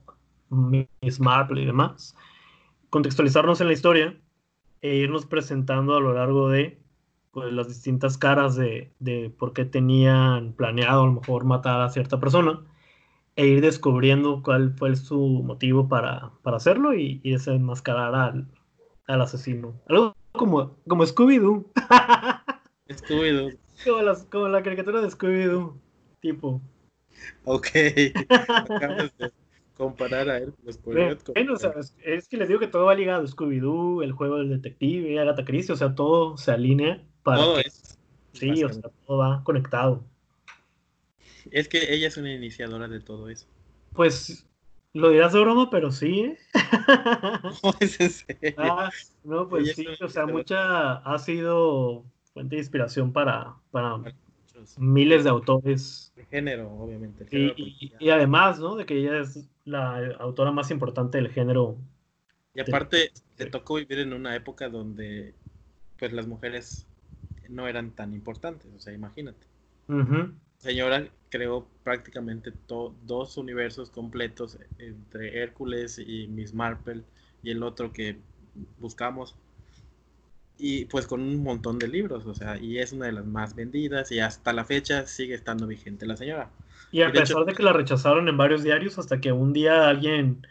Miss 0.49 1.19
Marple 1.19 1.61
y 1.61 1.65
demás, 1.65 2.15
contextualizarnos 2.89 3.61
en 3.61 3.67
la 3.67 3.73
historia 3.73 4.19
e 4.81 4.95
irnos 4.95 5.25
presentando 5.25 5.95
a 5.95 6.01
lo 6.01 6.13
largo 6.13 6.49
de 6.49 6.78
pues, 7.39 7.53
las 7.53 7.67
distintas 7.67 8.17
caras 8.17 8.55
de, 8.55 8.91
por 9.37 9.53
qué 9.53 9.65
tenían 9.65 10.53
planeado 10.53 11.03
a 11.03 11.05
lo 11.05 11.13
mejor 11.13 11.45
matar 11.45 11.81
a 11.81 11.89
cierta 11.89 12.19
persona 12.19 12.61
e 13.35 13.47
ir 13.47 13.61
descubriendo 13.61 14.43
cuál 14.43 14.73
fue 14.73 14.95
su 14.95 15.17
motivo 15.17 15.87
para, 15.87 16.31
hacerlo 16.43 16.93
y, 16.93 17.21
y 17.23 17.31
desenmascarar 17.31 18.13
al, 18.13 18.47
al 19.07 19.21
asesino. 19.21 19.73
Algo 19.87 20.13
como, 20.33 20.77
como 20.87 21.05
Scooby-Doo. 21.05 21.65
Scooby-Doo. 22.89 23.57
Como, 23.85 24.29
como, 24.29 24.47
la 24.49 24.61
caricatura 24.61 25.01
de 25.01 25.07
Scooby-Doo, 25.07 25.79
tipo. 26.19 26.61
Ok. 27.45 27.67
Acabas 28.29 29.17
de 29.17 29.31
comparar 29.77 30.29
a 30.29 30.39
él 30.39 30.53
Bueno, 30.83 31.53
o 31.53 31.57
sea, 31.57 31.73
es, 32.03 32.27
que 32.27 32.35
les 32.35 32.49
digo 32.49 32.59
que 32.59 32.67
todo 32.67 32.85
va 32.85 32.95
ligado. 32.95 33.25
Scooby-Doo, 33.25 34.03
el 34.03 34.11
juego 34.11 34.37
del 34.39 34.49
detective, 34.49 35.17
Agatha 35.17 35.45
Christie, 35.45 35.73
o 35.73 35.77
sea, 35.77 35.95
todo 35.95 36.35
se 36.35 36.51
alinea 36.51 37.01
para. 37.23 37.37
Todo 37.39 37.59
es. 37.59 37.97
Sí, 38.33 38.63
o 38.63 38.69
sea, 38.69 38.89
todo 39.05 39.17
va 39.17 39.43
conectado. 39.43 40.03
Es 41.51 41.67
que 41.67 41.93
ella 41.93 42.07
es 42.07 42.17
una 42.17 42.33
iniciadora 42.33 42.87
de 42.87 42.99
todo 42.99 43.29
eso. 43.29 43.47
Pues 43.93 44.45
lo 44.93 45.09
dirás 45.09 45.33
de 45.33 45.39
broma, 45.39 45.69
pero 45.69 45.91
sí. 45.91 46.21
¿eh? 46.21 46.37
No, 47.63 47.73
es 47.79 47.99
en 47.99 48.09
serio. 48.09 48.55
Ah, 48.57 48.89
no, 49.23 49.47
pues 49.47 49.75
sí, 49.75 49.85
o 49.87 50.09
sea, 50.09 50.25
mucha 50.25 50.97
ha 50.97 51.19
sido 51.19 52.05
fuente 52.33 52.55
de 52.55 52.61
inspiración 52.61 53.11
para, 53.13 53.55
para 53.71 53.97
miles 54.77 55.23
de 55.23 55.29
autores. 55.29 56.11
De 56.15 56.25
género, 56.25 56.71
obviamente. 56.71 57.25
y, 57.31 58.09
además, 58.09 58.59
¿no? 58.59 58.75
De 58.75 58.85
que 58.85 58.97
ella 58.97 59.19
es 59.19 59.47
la 59.65 60.15
autora 60.19 60.51
más 60.51 60.71
importante 60.71 61.17
del 61.17 61.29
género. 61.29 61.77
Y 62.53 62.61
aparte, 62.61 63.11
te 63.35 63.45
tocó 63.45 63.75
vivir 63.75 63.99
en 63.99 64.13
una 64.13 64.35
época 64.35 64.69
donde 64.69 65.33
pues 65.97 66.13
las 66.13 66.27
mujeres 66.27 66.87
no 67.49 67.67
eran 67.67 67.91
tan 67.91 68.13
importantes, 68.13 68.71
o 68.75 68.79
sea, 68.79 68.93
imagínate. 68.93 69.45
Señora 70.59 71.07
creó 71.29 71.65
prácticamente 71.83 72.51
dos 72.67 73.37
universos 73.37 73.89
completos 73.89 74.57
entre 74.77 75.41
Hércules 75.41 75.99
y 75.99 76.27
Miss 76.27 76.53
Marple 76.53 77.03
y 77.43 77.51
el 77.51 77.63
otro 77.63 77.93
que 77.93 78.17
buscamos. 78.79 79.35
Y 80.57 80.85
pues 80.85 81.07
con 81.07 81.21
un 81.21 81.41
montón 81.41 81.79
de 81.79 81.87
libros, 81.87 82.25
o 82.25 82.35
sea, 82.35 82.57
y 82.57 82.79
es 82.79 82.91
una 82.91 83.05
de 83.05 83.13
las 83.13 83.25
más 83.25 83.55
vendidas 83.55 84.11
y 84.11 84.19
hasta 84.19 84.51
la 84.51 84.65
fecha 84.65 85.05
sigue 85.05 85.33
estando 85.33 85.65
vigente 85.65 86.05
la 86.05 86.17
señora. 86.17 86.49
Y 86.91 87.03
a 87.03 87.11
pesar 87.11 87.45
de 87.45 87.53
que 87.53 87.63
la 87.63 87.71
rechazaron 87.71 88.27
en 88.27 88.35
varios 88.35 88.63
diarios, 88.63 88.99
hasta 88.99 89.21
que 89.21 89.31
un 89.31 89.53
día 89.53 89.87
alguien 89.87 90.45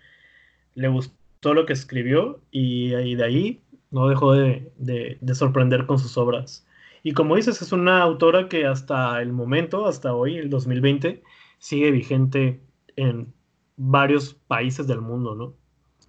le 0.74 0.88
gustó 0.88 1.52
lo 1.52 1.66
que 1.66 1.74
escribió 1.74 2.40
y, 2.50 2.90
de 3.14 3.24
ahí 3.24 3.60
no 3.90 4.08
dejó 4.08 4.32
de, 4.32 4.70
de 4.78 5.34
sorprender 5.34 5.84
con 5.84 5.98
sus 5.98 6.16
obras. 6.16 6.64
Y 7.02 7.12
como 7.12 7.36
dices, 7.36 7.62
es 7.62 7.72
una 7.72 8.02
autora 8.02 8.48
que 8.48 8.66
hasta 8.66 9.20
el 9.22 9.32
momento, 9.32 9.86
hasta 9.86 10.14
hoy, 10.14 10.36
el 10.36 10.50
2020, 10.50 11.22
sigue 11.58 11.90
vigente 11.90 12.60
en 12.96 13.32
varios 13.76 14.34
países 14.34 14.86
del 14.86 15.00
mundo, 15.00 15.34
¿no? 15.34 15.54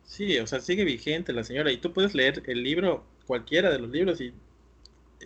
Sí, 0.04 0.40
o 0.40 0.48
sea, 0.48 0.60
sigue 0.60 0.84
vigente 0.86 1.34
la 1.34 1.44
señora. 1.44 1.72
Y 1.72 1.78
tú 1.78 1.94
puedes 1.94 2.16
leer 2.16 2.42
el 2.48 2.64
libro, 2.64 3.06
cualquiera 3.26 3.70
de 3.70 3.80
los 3.80 3.90
libros, 3.90 4.20
y 4.22 4.34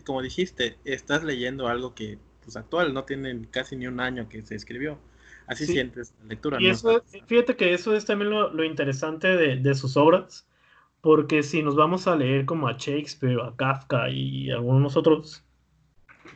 como 0.05 0.21
dijiste, 0.21 0.77
estás 0.83 1.23
leyendo 1.23 1.67
algo 1.67 1.95
que, 1.95 2.17
pues 2.43 2.57
actual, 2.57 2.93
no 2.93 3.05
tiene 3.05 3.47
casi 3.49 3.75
ni 3.75 3.87
un 3.87 3.99
año 3.99 4.27
que 4.27 4.41
se 4.41 4.55
escribió. 4.55 4.99
Así 5.47 5.65
sientes 5.65 6.13
la 6.21 6.29
lectura. 6.29 6.57
Y 6.61 6.67
eso, 6.67 7.03
fíjate 7.27 7.55
que 7.55 7.73
eso 7.73 7.95
es 7.95 8.05
también 8.05 8.31
lo, 8.31 8.63
interesante 8.63 9.27
de, 9.27 9.57
de, 9.57 9.75
sus 9.75 9.97
obras, 9.97 10.47
porque 11.01 11.43
si 11.43 11.63
nos 11.63 11.75
vamos 11.75 12.07
a 12.07 12.15
leer 12.15 12.45
como 12.45 12.67
a 12.67 12.73
Shakespeare, 12.77 13.39
a 13.41 13.53
Kafka 13.55 14.09
y 14.09 14.51
algunos 14.51 14.95
otros, 14.95 15.43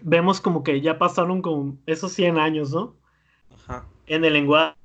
vemos 0.02 0.42
como 0.42 0.64
que 0.64 0.82
ya 0.82 0.98
pasaron 0.98 1.42
con 1.42 1.80
esos 1.86 2.12
100 2.14 2.38
años, 2.38 2.72
¿no? 2.72 2.96
Ajá. 3.56 3.86
En 4.08 4.26
el 4.26 4.34
lenguaje, 4.34 4.76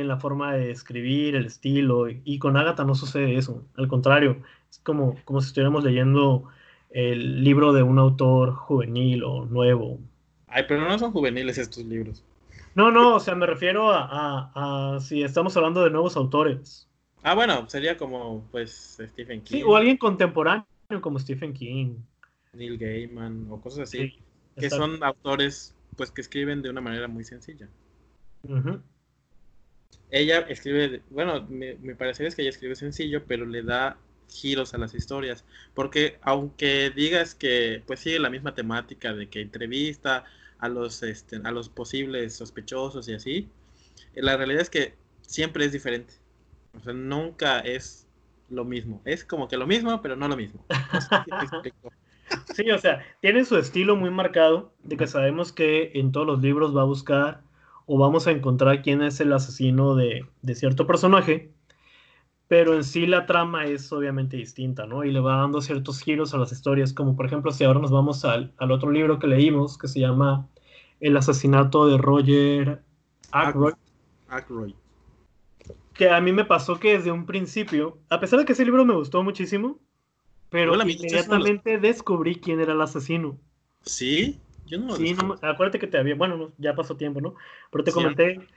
en 0.00 0.08
la 0.08 0.18
forma 0.18 0.54
de 0.54 0.70
escribir, 0.70 1.34
el 1.34 1.46
estilo, 1.46 2.08
y, 2.08 2.38
con 2.38 2.56
Agatha 2.56 2.84
no 2.84 2.94
sucede 2.94 3.36
eso, 3.36 3.64
al 3.76 3.88
contrario, 3.88 4.42
es 4.70 4.78
como, 4.78 5.16
como 5.24 5.40
si 5.40 5.48
estuviéramos 5.48 5.84
leyendo 5.84 6.44
el 6.90 7.44
libro 7.44 7.72
de 7.72 7.82
un 7.82 7.98
autor 7.98 8.54
juvenil 8.54 9.24
o 9.24 9.44
nuevo. 9.44 9.98
Ay, 10.48 10.64
pero 10.66 10.88
no 10.88 10.98
son 10.98 11.12
juveniles 11.12 11.58
estos 11.58 11.84
libros. 11.84 12.24
No, 12.74 12.90
no, 12.90 13.16
o 13.16 13.20
sea, 13.20 13.34
me 13.34 13.46
refiero 13.46 13.90
a, 13.92 14.98
si 15.00 15.22
estamos 15.22 15.56
hablando 15.56 15.82
de 15.82 15.90
nuevos 15.90 16.16
autores. 16.16 16.88
Ah, 17.22 17.34
bueno, 17.34 17.68
sería 17.68 17.96
como, 17.96 18.46
pues, 18.50 18.98
Stephen 19.00 19.42
King. 19.42 19.58
Sí, 19.58 19.62
o 19.62 19.76
alguien 19.76 19.96
contemporáneo 19.96 20.64
como 21.00 21.18
Stephen 21.18 21.52
King. 21.52 21.96
Neil 22.52 22.78
Gaiman 22.78 23.46
o 23.50 23.60
cosas 23.60 23.80
así 23.80 24.18
que 24.56 24.70
son 24.70 25.02
autores 25.02 25.74
pues 25.96 26.10
que 26.10 26.20
escriben 26.20 26.62
de 26.62 26.70
una 26.70 26.80
manera 26.80 27.08
muy 27.08 27.24
sencilla. 27.24 27.68
Ella 30.10 30.40
escribe, 30.40 31.02
bueno, 31.10 31.46
mi, 31.48 31.74
parecer 31.94 32.26
es 32.26 32.34
que 32.34 32.42
ella 32.42 32.50
escribe 32.50 32.74
sencillo, 32.74 33.24
pero 33.26 33.46
le 33.46 33.62
da 33.62 33.98
giros 34.28 34.74
a 34.74 34.78
las 34.78 34.94
historias, 34.94 35.44
porque 35.74 36.18
aunque 36.22 36.90
digas 36.90 37.34
que 37.34 37.82
pues 37.86 38.00
sigue 38.00 38.18
la 38.18 38.30
misma 38.30 38.54
temática 38.54 39.12
de 39.12 39.28
que 39.28 39.40
entrevista 39.40 40.24
a 40.58 40.68
los 40.68 41.02
este, 41.02 41.40
a 41.42 41.50
los 41.50 41.68
posibles 41.68 42.36
sospechosos 42.36 43.08
y 43.08 43.14
así, 43.14 43.48
la 44.14 44.36
realidad 44.36 44.62
es 44.62 44.70
que 44.70 44.94
siempre 45.22 45.64
es 45.64 45.72
diferente. 45.72 46.14
O 46.76 46.80
sea, 46.80 46.92
nunca 46.92 47.60
es 47.60 48.06
lo 48.48 48.64
mismo. 48.64 49.02
Es 49.04 49.24
como 49.24 49.48
que 49.48 49.56
lo 49.56 49.66
mismo, 49.66 50.00
pero 50.02 50.16
no 50.16 50.28
lo 50.28 50.36
mismo. 50.36 50.64
Sí, 52.54 52.70
o 52.70 52.78
sea, 52.78 53.04
tiene 53.20 53.44
su 53.44 53.56
estilo 53.56 53.96
muy 53.96 54.10
marcado, 54.10 54.72
de 54.82 54.96
que 54.96 55.06
sabemos 55.06 55.52
que 55.52 55.92
en 55.94 56.12
todos 56.12 56.26
los 56.26 56.40
libros 56.40 56.76
va 56.76 56.82
a 56.82 56.86
buscar 56.86 57.42
o 57.86 57.98
vamos 57.98 58.26
a 58.26 58.30
encontrar 58.30 58.82
quién 58.82 59.02
es 59.02 59.20
el 59.20 59.32
asesino 59.32 59.96
de, 59.96 60.24
cierto 60.54 60.86
personaje, 60.86 61.52
pero 62.46 62.74
en 62.74 62.84
sí 62.84 63.06
la 63.06 63.26
trama 63.26 63.66
es 63.66 63.92
obviamente 63.92 64.36
distinta, 64.36 64.86
¿no? 64.86 65.04
Y 65.04 65.10
le 65.10 65.20
va 65.20 65.38
dando 65.38 65.60
ciertos 65.60 66.00
giros 66.00 66.34
a 66.34 66.38
las 66.38 66.52
historias, 66.52 66.92
como 66.92 67.16
por 67.16 67.26
ejemplo 67.26 67.50
si 67.50 67.64
ahora 67.64 67.80
nos 67.80 67.90
vamos 67.90 68.24
al, 68.24 68.52
otro 68.58 68.90
libro 68.90 69.18
que 69.18 69.26
leímos, 69.26 69.76
que 69.76 69.88
se 69.88 70.00
llama 70.00 70.48
El 71.00 71.16
asesinato 71.16 71.88
de 71.88 71.98
Roger 71.98 72.82
Ackroyd. 73.32 73.74
Ackroyd. 74.28 74.74
Que 75.94 76.10
a 76.10 76.20
mí 76.20 76.32
me 76.32 76.44
pasó 76.44 76.78
que 76.78 76.96
desde 76.96 77.10
un 77.10 77.26
principio, 77.26 77.98
a 78.08 78.20
pesar 78.20 78.38
de 78.38 78.44
que 78.44 78.52
ese 78.52 78.64
libro 78.64 78.84
me 78.84 78.94
gustó 78.94 79.22
muchísimo, 79.22 79.80
pero 80.50 80.74
Hola, 80.74 80.84
inmediatamente 80.84 81.78
descubrí 81.78 82.36
quién 82.40 82.60
era 82.60 82.72
el 82.72 82.80
asesino. 82.80 83.38
¿Sí? 83.84 84.40
Yo 84.66 84.78
no 84.78 84.88
lo 84.88 84.96
Sí, 84.96 85.14
no, 85.14 85.34
acuérdate 85.42 85.78
que 85.78 85.86
te 85.86 85.98
había, 85.98 86.14
bueno, 86.14 86.36
no, 86.36 86.52
ya 86.58 86.74
pasó 86.74 86.96
tiempo, 86.96 87.20
¿no? 87.20 87.34
Pero 87.70 87.84
te 87.84 87.90
Sí. 87.90 87.96
comenté 87.96 88.48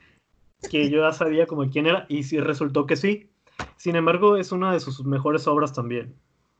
que 0.68 0.90
yo 0.90 1.02
ya 1.02 1.12
sabía 1.12 1.46
como 1.46 1.68
quién 1.70 1.86
era 1.86 2.06
y 2.08 2.24
sí 2.24 2.40
resultó 2.40 2.86
que 2.86 2.96
sí. 2.96 3.30
Sin 3.76 3.96
embargo, 3.96 4.36
es 4.36 4.52
una 4.52 4.72
de 4.72 4.80
sus 4.80 5.04
mejores 5.04 5.46
obras 5.46 5.72
también. 5.72 6.14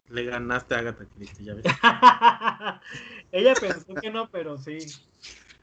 Le 0.08 0.24
ganaste 0.24 0.74
a 0.74 0.78
Agatha 0.78 1.06
Christie, 1.06 1.46
ya 1.46 1.54
ves. 1.54 1.64
Ella 3.32 3.54
pensó 3.54 3.98
que 4.00 4.10
no, 4.10 4.28
pero 4.30 4.58
sí. 4.58 4.78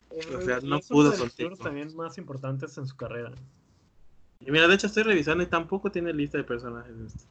O 0.09 0.41
sea, 0.41 0.59
no 0.61 0.79
pudo 0.79 1.13
libros 1.37 1.59
también 1.59 1.95
más 1.95 2.17
importantes 2.17 2.77
en 2.77 2.85
su 2.85 2.95
carrera. 2.97 3.31
Y 4.39 4.51
mira, 4.51 4.67
de 4.67 4.75
hecho 4.75 4.87
estoy 4.87 5.03
revisando 5.03 5.43
y 5.43 5.47
tampoco 5.47 5.91
tiene 5.91 6.13
lista 6.13 6.37
de 6.37 6.43
personajes 6.43 6.95
este. 6.99 7.25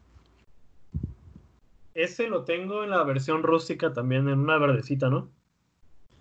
Ese 1.95 2.27
lo 2.27 2.45
tengo 2.45 2.83
en 2.83 2.91
la 2.91 3.05
versión 3.05 3.45
rústica 3.45 3.93
también, 3.93 4.29
en 4.29 4.41
una 4.41 4.59
verdecita, 4.59 5.09
¿no? 5.09 5.31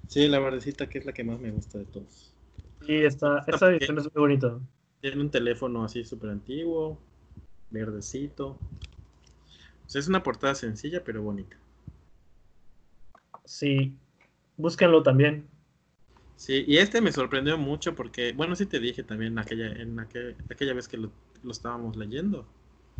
Sí, 0.07 0.27
la 0.27 0.39
verdecita 0.39 0.89
que 0.89 0.97
es 0.97 1.05
la 1.05 1.13
que 1.13 1.23
más 1.23 1.39
me 1.39 1.51
gusta 1.51 1.77
de 1.77 1.85
todos. 1.85 2.33
Sí, 2.81 2.93
está, 3.05 3.43
esa 3.47 3.69
edición 3.69 3.97
es 3.99 4.03
muy 4.13 4.19
bonita. 4.21 4.59
Tiene 5.01 5.19
un 5.19 5.29
teléfono 5.29 5.83
así 5.83 6.05
súper 6.05 6.29
antiguo, 6.29 6.97
verdecito. 7.69 8.59
Sea, 9.87 9.99
es 9.99 10.07
una 10.07 10.23
portada 10.23 10.55
sencilla 10.55 11.03
pero 11.03 11.21
bonita. 11.21 11.57
Sí, 13.45 13.99
búsquenlo 14.57 15.03
también. 15.03 15.49
Sí, 16.35 16.63
y 16.67 16.77
este 16.77 17.01
me 17.01 17.11
sorprendió 17.11 17.57
mucho 17.57 17.93
porque, 17.95 18.31
bueno, 18.33 18.55
sí 18.55 18.65
te 18.65 18.79
dije 18.79 19.03
también 19.03 19.37
aquella, 19.37 19.67
en 19.67 19.99
aquel- 19.99 20.35
aquella 20.49 20.73
vez 20.73 20.87
que 20.87 20.97
lo, 20.97 21.11
lo 21.43 21.51
estábamos 21.51 21.97
leyendo. 21.97 22.45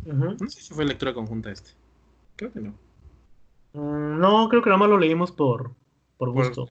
Ujú. 0.04 0.36
No 0.40 0.48
sé 0.50 0.60
si 0.62 0.74
fue 0.74 0.84
lectura 0.86 1.14
conjunta 1.14 1.52
este. 1.52 1.72
Creo 2.40 2.52
que 2.52 2.60
no. 2.60 2.70
Mm, 3.74 4.18
No, 4.18 4.48
creo 4.48 4.62
que 4.62 4.70
nada 4.70 4.78
más 4.78 4.88
lo 4.88 4.98
leímos 4.98 5.30
por, 5.30 5.72
por 6.16 6.30
gusto. 6.30 6.70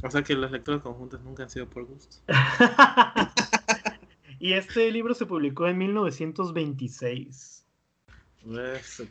O 0.00 0.10
sea 0.10 0.22
que 0.22 0.36
las 0.36 0.52
lecturas 0.52 0.80
conjuntas 0.80 1.20
nunca 1.22 1.42
han 1.42 1.50
sido 1.50 1.68
por 1.68 1.84
gusto. 1.86 2.18
y 4.38 4.52
este 4.52 4.92
libro 4.92 5.14
se 5.14 5.26
publicó 5.26 5.66
en 5.66 5.78
1926. 5.78 7.66
Es. 8.46 9.02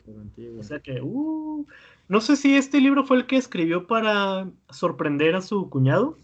O 0.58 0.62
sea 0.62 0.80
que, 0.80 1.02
uh, 1.02 1.66
no 2.08 2.20
sé 2.22 2.36
si 2.36 2.56
este 2.56 2.80
libro 2.80 3.04
fue 3.04 3.18
el 3.18 3.26
que 3.26 3.36
escribió 3.36 3.86
para 3.86 4.50
sorprender 4.70 5.34
a 5.34 5.42
su 5.42 5.68
cuñado 5.68 6.16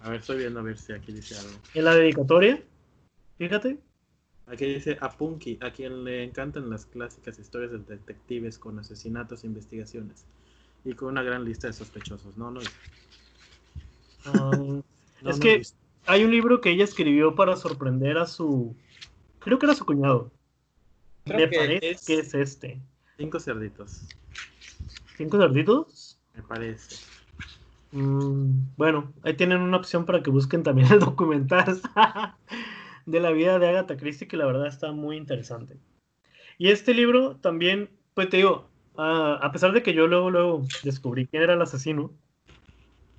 A 0.00 0.10
ver, 0.10 0.20
estoy 0.20 0.38
viendo 0.38 0.60
a 0.60 0.62
ver 0.62 0.78
si 0.78 0.92
aquí 0.92 1.12
dice 1.12 1.36
algo. 1.36 1.58
en 1.74 1.84
la 1.84 1.94
dedicatoria. 1.96 2.62
Fíjate. 3.36 3.80
Aquí 4.50 4.66
dice 4.66 4.98
a 5.00 5.10
Punky, 5.10 5.58
a 5.60 5.70
quien 5.70 6.02
le 6.04 6.24
encantan 6.24 6.68
las 6.70 6.84
clásicas 6.86 7.38
historias 7.38 7.70
de 7.70 7.78
detectives 7.78 8.58
con 8.58 8.78
asesinatos 8.78 9.44
e 9.44 9.46
investigaciones. 9.46 10.24
Y 10.84 10.94
con 10.94 11.08
una 11.08 11.22
gran 11.22 11.44
lista 11.44 11.66
de 11.68 11.72
sospechosos. 11.72 12.36
No, 12.36 12.50
no. 12.50 12.60
Ah, 14.24 14.50
no, 15.22 15.30
Es 15.30 15.36
no 15.38 15.42
que- 15.42 15.58
visto. 15.58 15.78
hay 16.06 16.24
un 16.24 16.30
libro 16.30 16.60
que 16.60 16.70
ella 16.70 16.84
escribió 16.84 17.34
para 17.34 17.56
sorprender 17.56 18.18
a 18.18 18.26
su. 18.26 18.74
Creo 19.38 19.58
que 19.58 19.66
era 19.66 19.74
su 19.74 19.84
cuñado. 19.86 20.30
Creo 21.24 21.38
Me 21.46 21.50
que 21.50 21.56
parece 21.58 21.90
es- 21.90 22.04
que 22.04 22.14
es 22.18 22.34
este. 22.34 22.80
Cinco 23.18 23.38
cerditos, 23.38 24.08
¿Cinco 25.16 25.36
cerditos? 25.38 26.18
me 26.34 26.42
parece. 26.42 26.96
Mm, 27.92 28.52
bueno, 28.76 29.12
ahí 29.22 29.34
tienen 29.34 29.60
una 29.60 29.76
opción 29.76 30.06
para 30.06 30.22
que 30.22 30.30
busquen 30.30 30.62
también 30.62 30.90
el 30.92 31.00
documental 31.00 31.80
de 33.06 33.20
la 33.20 33.30
vida 33.30 33.58
de 33.58 33.68
Agatha 33.68 33.96
Christie, 33.96 34.28
que 34.28 34.36
la 34.36 34.46
verdad 34.46 34.66
está 34.66 34.92
muy 34.92 35.16
interesante. 35.16 35.76
Y 36.58 36.68
este 36.68 36.94
libro 36.94 37.36
también, 37.36 37.90
pues 38.14 38.28
te 38.28 38.38
digo, 38.38 38.68
a 38.96 39.50
pesar 39.52 39.72
de 39.72 39.82
que 39.82 39.94
yo 39.94 40.06
luego, 40.06 40.30
luego 40.30 40.62
descubrí 40.82 41.26
quién 41.26 41.42
era 41.42 41.54
el 41.54 41.62
asesino, 41.62 42.12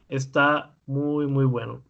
está 0.10 0.76
muy, 0.86 1.26
muy 1.28 1.46
bueno. 1.46 1.82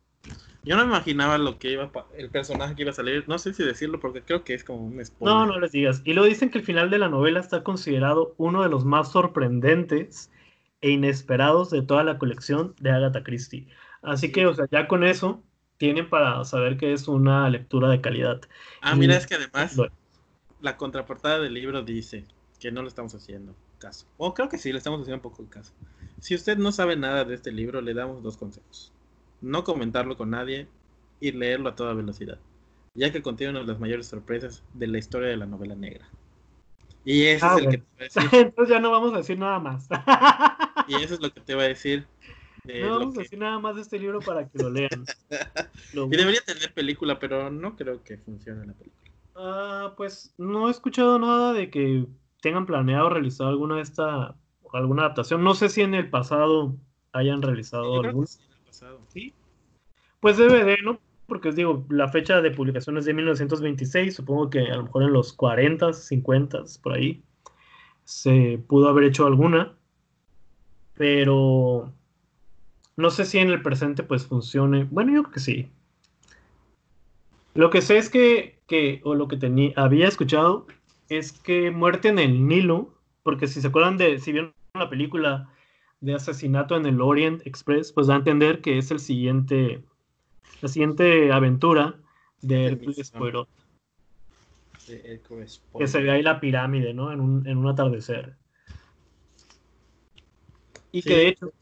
Yo 0.64 0.78
no 0.78 0.84
me 0.84 0.90
imaginaba 0.90 1.40
lo 1.40 1.58
que 1.58 1.72
iba 1.72 1.92
el 2.16 2.30
personaje 2.30 2.76
que 2.76 2.84
iba 2.84 2.92
a 2.92 2.96
salir. 2.96 3.28
No 3.28 3.40
sé 3.40 3.54
si 3.54 3.64
decirlo 3.64 4.00
porque 4.00 4.22
creo 4.22 4.44
que 4.44 4.54
es 4.54 4.64
como 4.64 4.86
un 4.86 5.04
spoiler. 5.04 5.36
No, 5.36 5.46
no 5.48 5.60
les 5.60 5.72
digas. 5.72 6.04
Y 6.06 6.14
luego 6.14 6.30
dicen 6.30 6.52
que 6.52 6.60
el 6.60 6.64
final 6.64 6.92
de 6.92 7.00
la 7.00 7.10
novela 7.10 7.40
está 7.40 7.64
considerado 7.64 8.36
uno 8.38 8.62
de 8.62 8.70
los 8.70 8.86
más 8.86 9.12
sorprendentes 9.12 10.32
e 10.82 10.92
inesperados 10.92 11.72
de 11.72 11.82
toda 11.82 12.04
la 12.04 12.20
colección 12.20 12.76
de 12.80 12.92
Agatha 12.92 13.24
Christie. 13.24 13.68
Así 14.04 14.32
que, 14.32 14.46
o 14.46 14.54
sea, 14.54 14.68
ya 14.72 14.88
con 14.88 15.04
eso 15.04 15.42
tienen 15.82 16.08
para 16.08 16.46
saber 16.46 16.78
que 16.78 16.94
es 16.94 17.08
una 17.08 17.50
lectura 17.50 17.90
de 17.90 18.02
calidad. 18.02 18.40
Ah, 18.82 18.96
mira, 18.96 19.18
es 19.18 19.26
que 19.26 19.34
además 19.34 19.76
Lo- 19.76 19.90
la 20.62 20.78
contraportada 20.78 21.40
del 21.40 21.56
libro 21.56 21.82
dice 21.84 22.26
que 22.60 22.72
no 22.72 22.84
le 22.84 22.90
estamos 22.90 23.16
haciendo 23.16 23.56
caso. 23.80 24.06
O 24.18 24.36
creo 24.36 24.48
que 24.48 24.60
sí, 24.60 24.72
le 24.72 24.78
estamos 24.78 25.02
haciendo 25.02 25.18
un 25.18 25.24
poco 25.34 25.50
caso. 25.50 25.74
Si 26.20 26.36
usted 26.36 26.58
no 26.60 26.72
sabe 26.72 26.96
nada 26.98 27.26
de 27.26 27.34
este 27.34 27.52
libro, 27.52 27.82
le 27.82 27.96
damos 27.96 28.22
dos 28.22 28.38
consejos. 28.38 28.94
No 29.42 29.64
comentarlo 29.64 30.18
con 30.18 30.30
nadie 30.30 30.68
y 31.20 31.32
leerlo 31.32 31.70
a 31.70 31.76
toda 31.76 31.96
velocidad, 31.96 32.38
ya 32.94 33.12
que 33.12 33.24
contiene 33.24 33.52
una 33.52 33.62
de 33.62 33.68
las 33.68 33.80
mayores 33.80 34.08
sorpresas 34.08 34.64
de 34.74 34.88
la 34.88 35.00
historia 35.00 35.30
de 35.30 35.38
la 35.38 35.48
novela 35.48 35.76
negra. 35.76 36.08
Y 37.04 37.24
ese 37.26 37.48
Ah, 37.48 37.56
es 37.56 37.58
el 37.58 37.70
que 37.70 37.78
te 37.80 37.84
va 37.84 38.02
a 38.02 38.04
decir, 38.04 38.30
Entonces 38.34 38.70
ya 38.74 38.80
no 38.80 38.92
vamos 38.92 39.14
a 39.14 39.18
decir 39.18 39.38
nada 39.40 39.60
más. 39.60 39.88
y 40.88 40.96
eso 41.02 41.14
es 41.16 41.22
lo 41.22 41.32
que 41.32 41.42
te 41.42 41.56
va 41.56 41.64
a 41.64 41.68
decir. 41.68 42.08
No 42.66 43.00
vamos 43.00 43.16
a 43.16 43.18
que- 43.18 43.24
decir 43.24 43.40
nada 43.40 43.60
más 43.60 43.76
de 43.76 43.82
este 43.82 43.98
libro 44.00 44.20
para 44.20 44.48
que 44.48 44.60
lo 44.60 44.70
lean. 44.70 45.06
Lo 45.94 46.06
Y 46.06 46.10
debería 46.12 46.42
tener 46.42 46.74
película, 46.74 47.20
pero 47.20 47.50
no 47.50 47.76
creo 47.76 48.04
que 48.04 48.18
funcione 48.18 48.66
la 48.66 48.74
película. 48.74 49.12
Ah, 49.36 49.94
pues 49.98 50.34
no 50.38 50.68
he 50.68 50.72
escuchado 50.72 51.18
nada 51.20 51.54
de 51.54 51.70
que 51.70 52.06
tengan 52.42 52.66
planeado 52.66 53.10
realizar 53.10 53.48
alguna 53.48 53.78
de 53.78 53.82
esta 53.82 54.36
alguna 54.74 55.04
adaptación. 55.04 55.44
No 55.44 55.54
sé 55.54 55.70
si 55.70 55.82
en 55.82 55.94
el 55.96 56.10
pasado 56.10 56.76
hayan 57.12 57.42
realizado 57.42 58.00
alguna. 58.02 58.28
sí, 58.28 58.40
en 58.46 58.52
el 58.54 58.60
pasado. 58.66 59.00
Pues 60.20 60.38
DVD, 60.38 60.78
¿no? 60.84 61.00
Porque 61.28 61.50
os 61.50 61.56
digo, 61.56 61.86
la 61.90 62.08
fecha 62.10 62.42
de 62.42 62.52
publicación 62.52 62.98
es 62.98 63.06
de 63.06 63.14
1926, 63.14 64.16
supongo 64.16 64.50
que 64.50 64.60
a 64.70 64.76
lo 64.76 64.84
mejor 64.84 65.04
en 65.04 65.14
los 65.14 65.34
40, 65.34 65.94
50, 65.94 66.64
por 66.84 66.94
ahí, 66.94 67.24
se 68.04 68.62
pudo 68.68 68.90
haber 68.90 69.06
hecho 69.06 69.26
alguna, 69.26 69.74
pero 70.94 71.94
no 72.98 73.10
sé 73.10 73.26
si 73.26 73.40
en 73.40 73.50
el 73.50 73.62
presente 73.62 74.04
pues 74.04 74.26
funcione. 74.26 74.86
Bueno, 74.90 75.14
yo 75.14 75.24
creo 75.24 75.34
que 75.34 75.40
sí. 75.40 75.72
Lo 77.54 77.70
que 77.70 77.82
sé 77.82 77.98
es 77.98 78.10
que, 78.10 78.60
que 78.68 79.02
o 79.04 79.16
lo 79.16 79.28
que 79.28 79.38
tenía, 79.38 79.74
había 79.76 80.08
escuchado, 80.08 80.68
es 81.10 81.32
que 81.32 81.72
Muerte 81.72 82.08
en 82.08 82.20
el 82.20 82.48
Nilo, 82.48 82.94
porque 83.24 83.48
si 83.48 83.62
se 83.62 83.68
acuerdan 83.68 83.98
de, 83.98 84.20
si 84.20 84.32
vieron 84.32 84.54
la 84.74 84.90
película 84.90 85.50
de 86.00 86.16
Asesinato 86.16 86.78
en 86.78 86.86
el 86.86 87.02
Orient 87.02 87.46
Express, 87.46 87.92
pues 87.92 88.08
da 88.08 88.16
a 88.16 88.18
entender 88.18 88.62
que 88.62 88.78
es 88.78 88.92
el 88.92 89.00
siguiente 89.00 89.84
la 90.62 90.70
siguiente 90.70 91.32
aventura 91.32 91.96
de 92.42 92.66
Hércules. 92.66 93.12
Poirot, 93.12 93.50
De 94.88 95.22
que 95.78 95.88
se 95.88 96.02
ve 96.02 96.12
ahí 96.12 96.22
la 96.22 96.40
pirámide, 96.40 96.94
¿no? 96.94 97.12
En 97.12 97.20
un, 97.20 97.48
en 97.48 97.58
un 97.58 97.68
atardecer. 97.68 98.36
Y 100.92 101.02
Sí. 101.02 101.10
que 101.10 101.16
de 101.16 101.28
hecho, 101.30 101.54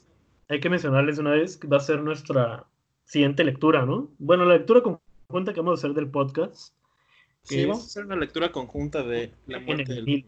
hay 0.50 0.60
que 0.60 0.70
mencionarles 0.70 1.20
una 1.20 1.32
vez 1.32 1.58
que 1.58 1.68
va 1.68 1.78
a 1.78 1.82
ser 1.82 2.02
nuestra 2.02 2.66
siguiente 3.06 3.44
lectura, 3.44 3.86
¿no? 3.86 4.10
Bueno, 4.18 4.46
la 4.46 4.56
lectura 4.56 4.82
conjunta 4.82 5.54
que 5.54 5.60
vamos 5.62 5.80
a 5.80 5.86
hacer 5.86 5.96
del 5.96 6.10
podcast. 6.10 6.74
Sí, 7.44 7.66
vamos 7.66 7.84
a 7.84 7.86
hacer 7.86 8.06
una 8.06 8.16
lectura 8.16 8.52
conjunta 8.52 9.04
de 9.04 9.32
La 9.48 9.60
muerte 9.60 9.84
el 9.84 9.96
del 9.96 10.06
Nilo. 10.06 10.28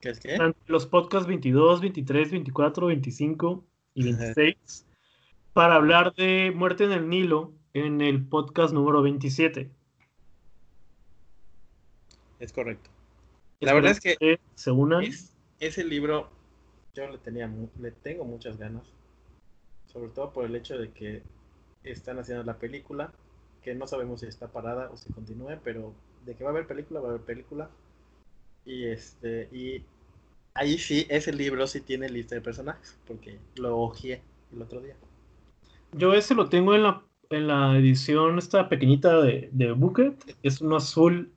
¿Qué 0.00 0.10
es 0.10 0.20
qué? 0.20 0.38
Los 0.66 0.86
podcasts 0.86 1.26
22, 1.28 1.80
23, 1.80 2.30
24, 2.30 2.86
25 2.86 3.64
y 3.94 4.12
Ajá. 4.12 4.32
26 4.36 4.86
para 5.52 5.74
hablar 5.74 6.14
de 6.14 6.52
Muerte 6.54 6.84
en 6.84 6.92
el 6.92 7.08
Nilo 7.08 7.52
en 7.74 8.00
el 8.00 8.24
podcast 8.24 8.72
número 8.72 9.02
27. 9.02 9.70
Es 12.40 12.52
correcto. 12.52 12.90
La 13.60 13.74
verdad 13.74 13.92
es 13.92 14.00
que 14.00 14.40
se 14.54 14.70
unan. 14.70 15.02
es- 15.02 15.32
ese 15.60 15.84
libro 15.84 16.28
yo 16.94 17.08
le 17.08 17.18
tenía 17.18 17.50
le 17.80 17.90
tengo 17.90 18.24
muchas 18.24 18.58
ganas. 18.58 18.82
Sobre 19.86 20.10
todo 20.10 20.32
por 20.32 20.44
el 20.44 20.56
hecho 20.56 20.78
de 20.78 20.90
que 20.90 21.22
están 21.84 22.18
haciendo 22.18 22.44
la 22.44 22.58
película, 22.58 23.12
que 23.62 23.74
no 23.74 23.86
sabemos 23.86 24.20
si 24.20 24.26
está 24.26 24.48
parada 24.48 24.90
o 24.90 24.96
si 24.96 25.12
continúe, 25.12 25.58
pero 25.64 25.94
de 26.24 26.34
que 26.34 26.44
va 26.44 26.50
a 26.50 26.52
haber 26.52 26.66
película, 26.66 27.00
va 27.00 27.08
a 27.08 27.10
haber 27.12 27.22
película. 27.22 27.70
Y 28.64 28.84
este, 28.84 29.48
y 29.52 29.84
ahí 30.54 30.78
sí, 30.78 31.06
ese 31.08 31.32
libro 31.32 31.66
sí 31.66 31.80
tiene 31.80 32.08
lista 32.08 32.34
de 32.34 32.40
personajes, 32.40 32.98
porque 33.06 33.38
lo 33.56 33.78
ojeé 33.78 34.22
el 34.54 34.62
otro 34.62 34.80
día. 34.80 34.96
Yo 35.92 36.14
ese 36.14 36.34
lo 36.34 36.48
tengo 36.48 36.74
en 36.74 36.84
la, 36.84 37.02
en 37.30 37.48
la 37.48 37.76
edición 37.76 38.38
esta 38.38 38.68
pequeñita 38.68 39.20
de, 39.20 39.48
de 39.52 39.72
Bucket, 39.72 40.36
es 40.42 40.60
uno 40.60 40.76
azul 40.76 41.32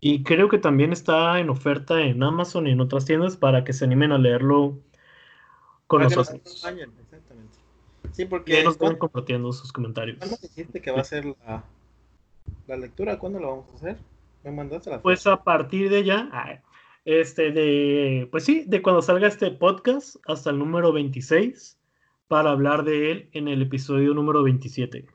y 0.00 0.22
creo 0.22 0.48
que 0.48 0.58
también 0.58 0.92
está 0.92 1.40
en 1.40 1.50
oferta 1.50 2.00
en 2.00 2.22
Amazon 2.22 2.66
y 2.66 2.70
en 2.70 2.80
otras 2.80 3.04
tiendas 3.04 3.36
para 3.36 3.64
que 3.64 3.72
se 3.72 3.84
animen 3.84 4.12
a 4.12 4.18
leerlo 4.18 4.78
con 5.86 6.00
Para 6.00 6.08
que 6.08 6.16
nosotros. 6.16 6.44
nos 6.44 6.64
acompañen, 6.64 6.92
exactamente. 7.00 7.58
Sí, 8.12 8.24
porque. 8.24 8.52
Ya 8.52 8.64
nos 8.64 8.74
están 8.74 8.96
compartiendo 8.96 9.52
sus 9.52 9.72
comentarios. 9.72 10.18
¿Cuándo 10.18 10.36
dijiste 10.40 10.80
que 10.80 10.90
va 10.90 11.00
a 11.00 11.04
ser 11.04 11.24
la, 11.26 11.64
la 12.66 12.76
lectura? 12.76 13.18
¿Cuándo 13.18 13.40
lo 13.40 13.48
vamos 13.48 13.72
a 13.72 13.76
hacer? 13.76 13.98
¿Me 14.44 14.52
mandaste 14.52 14.90
la 14.90 15.02
Pues 15.02 15.26
a 15.26 15.42
partir 15.42 15.90
de 15.90 16.04
ya, 16.04 16.28
ah, 16.32 16.60
este, 17.04 17.50
de, 17.50 18.28
pues 18.30 18.44
sí, 18.44 18.64
de 18.66 18.82
cuando 18.82 19.02
salga 19.02 19.26
este 19.26 19.50
podcast 19.50 20.16
hasta 20.26 20.50
el 20.50 20.58
número 20.58 20.92
26 20.92 21.78
para 22.28 22.50
hablar 22.50 22.84
de 22.84 23.10
él 23.10 23.28
en 23.32 23.48
el 23.48 23.62
episodio 23.62 24.14
número 24.14 24.42
27. 24.42 25.06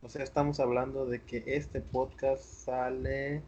O 0.00 0.08
sea, 0.08 0.22
estamos 0.22 0.60
hablando 0.60 1.06
de 1.06 1.22
que 1.22 1.42
este 1.46 1.80
podcast 1.80 2.42
sale 2.42 3.42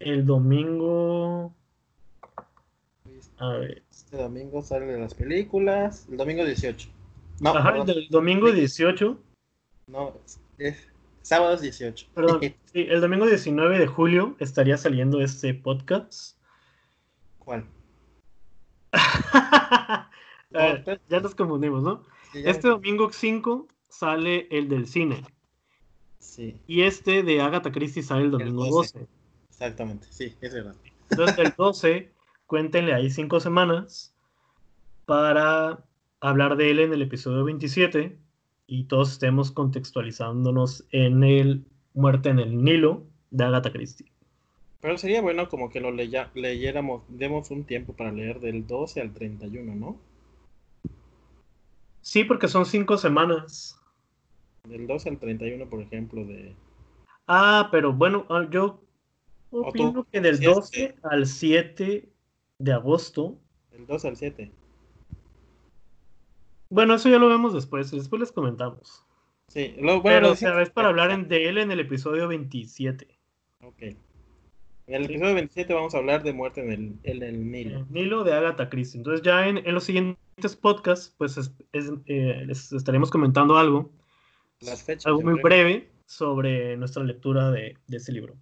el 0.00 0.26
domingo. 0.26 1.54
A 3.38 3.48
ver. 3.50 3.82
Este 3.90 4.16
domingo 4.16 4.62
sale 4.62 4.86
de 4.86 4.98
las 4.98 5.14
películas. 5.14 6.06
El 6.10 6.16
domingo 6.16 6.44
18. 6.44 6.88
No, 7.40 7.50
Ajá, 7.50 7.76
el 7.86 8.08
domingo 8.08 8.50
18. 8.50 9.18
No, 9.88 10.14
es 10.58 10.88
sábados 11.22 11.60
18. 11.60 12.06
Perdón, 12.14 12.40
sí, 12.72 12.86
el 12.88 13.00
domingo 13.00 13.26
19 13.26 13.78
de 13.78 13.86
julio 13.86 14.36
estaría 14.38 14.76
saliendo 14.76 15.20
este 15.20 15.54
podcast. 15.54 16.36
¿Cuál? 17.38 17.66
ya 20.50 21.20
nos 21.20 21.34
confundimos, 21.34 21.82
¿no? 21.82 22.02
este 22.34 22.68
domingo 22.68 23.10
5 23.12 23.68
sale 23.88 24.48
el 24.50 24.68
del 24.68 24.86
cine. 24.86 25.24
Sí. 26.18 26.60
Y 26.66 26.82
este 26.82 27.22
de 27.22 27.40
Agatha 27.40 27.70
Christie 27.72 28.02
sale 28.02 28.24
el 28.24 28.30
domingo 28.30 28.66
12. 28.66 29.06
Exactamente, 29.58 30.06
sí, 30.10 30.36
es 30.40 30.54
verdad. 30.54 30.76
Entonces 31.10 31.36
el 31.38 31.52
12, 31.56 32.12
cuéntenle 32.46 32.94
ahí 32.94 33.10
cinco 33.10 33.40
semanas 33.40 34.14
para 35.04 35.84
hablar 36.20 36.56
de 36.56 36.70
él 36.70 36.78
en 36.78 36.92
el 36.92 37.02
episodio 37.02 37.42
27 37.42 38.16
y 38.68 38.84
todos 38.84 39.10
estemos 39.10 39.50
contextualizándonos 39.50 40.84
en 40.92 41.24
el 41.24 41.64
Muerte 41.92 42.28
en 42.28 42.38
el 42.38 42.62
Nilo 42.62 43.02
de 43.32 43.44
Agatha 43.46 43.72
Christie. 43.72 44.06
Pero 44.80 44.96
sería 44.96 45.22
bueno 45.22 45.48
como 45.48 45.70
que 45.70 45.80
lo 45.80 45.90
leyéramos, 45.90 47.02
demos 47.08 47.50
un 47.50 47.64
tiempo 47.64 47.94
para 47.94 48.12
leer 48.12 48.38
del 48.38 48.64
12 48.64 49.00
al 49.00 49.12
31, 49.12 49.74
¿no? 49.74 49.98
Sí, 52.00 52.22
porque 52.22 52.46
son 52.46 52.64
cinco 52.64 52.96
semanas. 52.96 53.76
Del 54.68 54.86
12 54.86 55.08
al 55.08 55.18
31, 55.18 55.68
por 55.68 55.80
ejemplo, 55.80 56.24
de... 56.24 56.54
Ah, 57.26 57.70
pero 57.72 57.92
bueno, 57.92 58.24
ah, 58.28 58.46
yo 58.48 58.80
opino 59.50 60.06
que 60.10 60.20
del 60.20 60.40
12 60.40 60.96
al 61.02 61.26
7 61.26 62.08
de 62.58 62.72
agosto. 62.72 63.38
Del 63.70 63.86
12 63.86 64.08
al 64.08 64.16
7. 64.16 64.52
Bueno, 66.70 66.94
eso 66.94 67.08
ya 67.08 67.18
lo 67.18 67.28
vemos 67.28 67.54
después, 67.54 67.90
después 67.90 68.20
les 68.20 68.32
comentamos. 68.32 69.04
Sí, 69.48 69.74
lo, 69.78 70.02
bueno, 70.02 70.34
Pero, 70.38 70.60
es 70.60 70.70
para 70.70 70.88
hablar 70.88 71.26
de 71.26 71.48
él 71.48 71.58
en 71.58 71.70
el 71.70 71.80
episodio 71.80 72.28
27. 72.28 73.08
Ok. 73.62 73.82
En 73.82 74.94
el 74.94 75.04
episodio 75.04 75.34
27 75.34 75.72
vamos 75.72 75.94
a 75.94 75.98
hablar 75.98 76.22
de 76.22 76.32
muerte 76.32 76.60
en 76.60 76.98
el, 77.02 77.22
el 77.22 77.50
Nilo. 77.50 77.78
El 77.78 77.86
Nilo 77.90 78.24
de 78.24 78.34
Agatha 78.34 78.68
Christie. 78.68 78.98
Entonces 78.98 79.22
ya 79.22 79.46
en, 79.46 79.62
los 79.72 79.84
siguientes 79.84 80.56
podcasts, 80.56 81.14
pues 81.16 81.38
eh, 81.72 82.44
les 82.46 82.72
estaremos 82.72 83.10
comentando 83.10 83.56
algo. 83.56 83.90
Las 84.60 84.82
fechas. 84.82 85.06
Algo 85.06 85.22
muy 85.22 85.40
breve 85.40 85.88
sobre 86.06 86.76
nuestra 86.76 87.04
lectura 87.04 87.50
de, 87.50 87.76
de 87.86 87.96
ese 87.96 88.12
libro. 88.12 88.34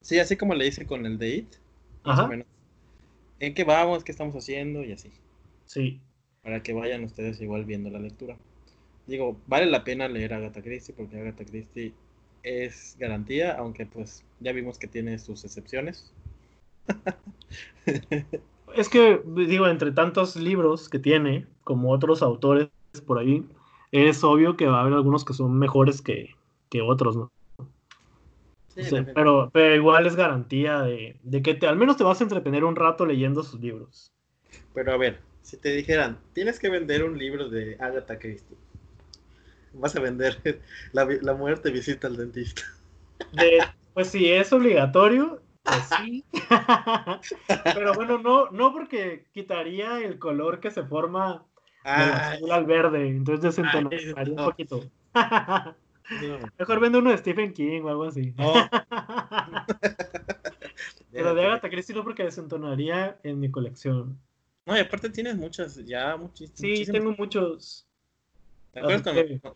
Sí, 0.00 0.18
así 0.18 0.36
como 0.36 0.54
le 0.54 0.66
hice 0.66 0.86
con 0.86 1.06
el 1.06 1.18
de 1.18 1.36
It. 1.36 1.54
Más 2.04 2.20
o 2.20 2.28
menos. 2.28 2.46
¿En 3.40 3.54
qué 3.54 3.64
vamos? 3.64 4.04
¿Qué 4.04 4.12
estamos 4.12 4.34
haciendo? 4.36 4.84
Y 4.84 4.92
así. 4.92 5.10
Sí. 5.66 6.00
Para 6.42 6.62
que 6.62 6.72
vayan 6.72 7.04
ustedes 7.04 7.40
igual 7.40 7.64
viendo 7.64 7.90
la 7.90 7.98
lectura. 7.98 8.36
Digo, 9.06 9.36
vale 9.46 9.66
la 9.66 9.84
pena 9.84 10.08
leer 10.08 10.34
Agatha 10.34 10.62
Christie 10.62 10.94
porque 10.94 11.20
Agatha 11.20 11.44
Christie 11.44 11.92
es 12.42 12.96
garantía, 12.98 13.52
aunque 13.58 13.86
pues 13.86 14.24
ya 14.40 14.52
vimos 14.52 14.78
que 14.78 14.86
tiene 14.86 15.18
sus 15.18 15.44
excepciones. 15.44 16.12
es 18.76 18.88
que, 18.88 19.20
digo, 19.26 19.66
entre 19.66 19.92
tantos 19.92 20.36
libros 20.36 20.88
que 20.88 20.98
tiene, 20.98 21.46
como 21.64 21.90
otros 21.90 22.22
autores 22.22 22.68
por 23.06 23.18
ahí, 23.18 23.44
es 23.92 24.22
obvio 24.24 24.56
que 24.56 24.66
va 24.66 24.78
a 24.78 24.80
haber 24.82 24.94
algunos 24.94 25.24
que 25.24 25.34
son 25.34 25.58
mejores 25.58 26.02
que, 26.02 26.34
que 26.68 26.82
otros, 26.82 27.16
¿no? 27.16 27.30
Pero, 29.14 29.50
pero 29.52 29.74
igual 29.74 30.06
es 30.06 30.16
garantía 30.16 30.82
de, 30.82 31.18
que 31.42 31.54
te, 31.54 31.66
al 31.66 31.76
menos 31.76 31.96
te 31.96 32.04
vas 32.04 32.20
a 32.20 32.24
entretener 32.24 32.64
un 32.64 32.76
rato 32.76 33.06
leyendo 33.06 33.42
sus 33.42 33.60
libros. 33.60 34.12
Pero 34.74 34.92
a 34.92 34.96
ver, 34.96 35.20
si 35.42 35.56
te 35.56 35.70
dijeran, 35.70 36.18
tienes 36.32 36.58
que 36.58 36.68
vender 36.68 37.04
un 37.04 37.18
libro 37.18 37.48
de 37.48 37.76
Agatha 37.80 38.18
Christie, 38.18 38.56
vas 39.72 39.96
a 39.96 40.00
vender 40.00 40.38
La, 40.92 41.34
muerte 41.34 41.70
visita 41.70 42.06
al 42.06 42.16
dentista. 42.16 42.62
pues 43.94 44.08
si 44.08 44.30
es 44.30 44.52
obligatorio, 44.52 45.40
pues 45.62 45.88
sí. 45.98 46.24
pero 47.64 47.94
bueno, 47.94 48.18
no, 48.18 48.50
no 48.50 48.72
porque 48.72 49.26
quitaría 49.32 50.00
el 50.00 50.18
color 50.18 50.60
que 50.60 50.70
se 50.70 50.84
forma 50.84 51.44
azul 51.82 52.52
al 52.52 52.66
verde, 52.66 53.08
entonces 53.08 53.42
desentonaría 53.42 54.14
un 54.14 54.36
poquito. 54.36 54.84
Mejor 56.58 56.80
vende 56.80 56.98
uno 56.98 57.10
de 57.10 57.18
Stephen 57.18 57.52
King 57.52 57.82
o 57.82 57.88
algo 57.88 58.04
así. 58.04 58.34
Pero 61.12 61.34
de 61.34 61.46
Agatha 61.46 61.70
Christie 61.70 61.94
no 61.94 62.04
porque 62.04 62.24
desentonaría 62.24 63.18
en 63.22 63.40
mi 63.40 63.50
colección. 63.50 64.18
No, 64.66 64.76
y 64.76 64.80
aparte 64.80 65.10
tienes 65.10 65.36
muchas, 65.36 65.76
ya 65.86 66.16
muchísimas. 66.16 66.58
Sí, 66.58 66.84
tengo 66.90 67.14
muchos. 67.16 67.86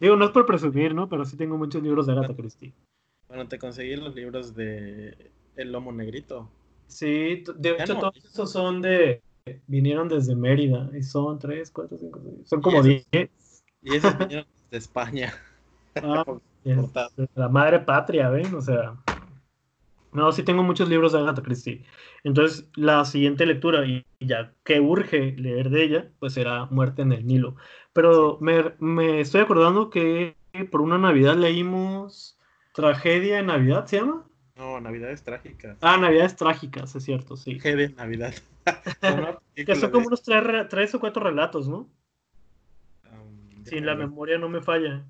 digo, 0.01 0.17
no 0.17 0.25
es 0.25 0.31
por 0.31 0.47
presumir, 0.47 0.95
¿no? 0.95 1.09
Pero 1.09 1.25
sí 1.25 1.37
tengo 1.37 1.59
muchos 1.59 1.83
libros 1.83 2.07
de 2.07 2.13
Agatha 2.13 2.35
Christie. 2.35 2.73
Bueno, 3.29 3.49
te 3.49 3.59
conseguí 3.59 3.97
los 3.97 4.15
libros 4.15 4.55
de 4.55 5.33
El 5.57 5.73
Lomo 5.73 5.93
Negrito. 5.93 6.49
Sí, 6.87 7.45
de 7.57 7.71
hecho 7.73 7.99
todos 7.99 8.25
esos 8.25 8.51
son 8.51 8.81
de... 8.81 9.23
Vinieron 9.67 10.09
desde 10.09 10.37
Mérida 10.37 10.91
y 10.97 11.03
son 11.03 11.39
3, 11.39 11.71
4, 11.71 11.99
5, 11.99 12.21
6. 12.23 12.49
Son 12.49 12.61
como 12.61 12.83
10. 12.83 13.07
Y 13.83 13.95
esos 13.95 14.17
vinieron 14.19 14.47
de 14.71 14.79
España. 14.79 15.33
La 17.35 17.49
madre 17.49 17.81
patria, 17.81 18.29
¿ven? 18.29 18.55
O 18.55 18.61
sea. 18.61 18.97
No, 20.13 20.33
sí 20.33 20.43
tengo 20.43 20.63
muchos 20.63 20.89
libros 20.89 21.13
de 21.13 21.21
Agatha 21.21 21.43
Christie. 21.43 21.85
Entonces, 22.25 22.69
la 22.75 23.05
siguiente 23.05 23.47
lectura, 23.47 23.87
y 23.87 24.05
ya 24.19 24.53
que 24.65 24.81
urge 24.81 25.37
leer 25.37 25.71
de 25.71 25.85
ella, 25.85 26.11
pues 26.19 26.35
será 26.35 26.67
Muerte 26.67 27.03
en 27.03 27.13
el 27.13 27.27
Nilo. 27.27 27.55
Pero 27.93 28.37
me, 28.41 28.75
me 28.81 29.21
estoy 29.21 29.43
acordando 29.43 29.89
que 29.89 30.37
por 30.71 30.81
una 30.81 30.99
Navidad 30.99 31.37
leímos 31.37 32.37
Tragedia 32.75 33.39
en 33.39 33.47
Navidad, 33.47 33.87
¿se 33.87 33.99
llama? 33.99 34.27
No, 34.57 34.81
Navidades 34.81 35.23
Trágicas. 35.23 35.79
Ah, 35.81 35.97
Navidades 35.97 36.37
Trágicas, 36.37 36.95
es 36.95 37.05
cierto, 37.05 37.37
sí. 37.37 37.53
Tragedia 37.57 37.87
en 37.87 37.97
Navidad. 37.97 38.35
que 39.55 39.75
son 39.75 39.91
como 39.91 40.09
unos 40.09 40.23
tres, 40.23 40.95
o 40.95 41.01
cuatro 41.01 41.23
relatos, 41.23 41.69
¿no? 41.69 41.89
Um, 43.11 43.65
si 43.65 43.81
la 43.81 43.95
memoria 43.95 44.39
no 44.39 44.49
me 44.49 44.61
falla. 44.61 45.05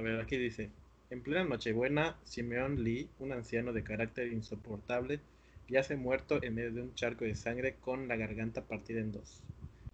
A 0.00 0.02
ver, 0.02 0.18
aquí 0.18 0.38
dice. 0.38 0.70
En 1.10 1.20
plena 1.20 1.44
Nochebuena, 1.44 2.16
Simeón 2.24 2.82
Lee, 2.82 3.10
un 3.18 3.32
anciano 3.32 3.74
de 3.74 3.84
carácter 3.84 4.32
insoportable, 4.32 5.20
yace 5.68 5.94
muerto 5.96 6.42
en 6.42 6.54
medio 6.54 6.72
de 6.72 6.80
un 6.80 6.94
charco 6.94 7.26
de 7.26 7.34
sangre 7.34 7.74
con 7.82 8.08
la 8.08 8.16
garganta 8.16 8.62
partida 8.62 9.00
en 9.00 9.12
dos. 9.12 9.42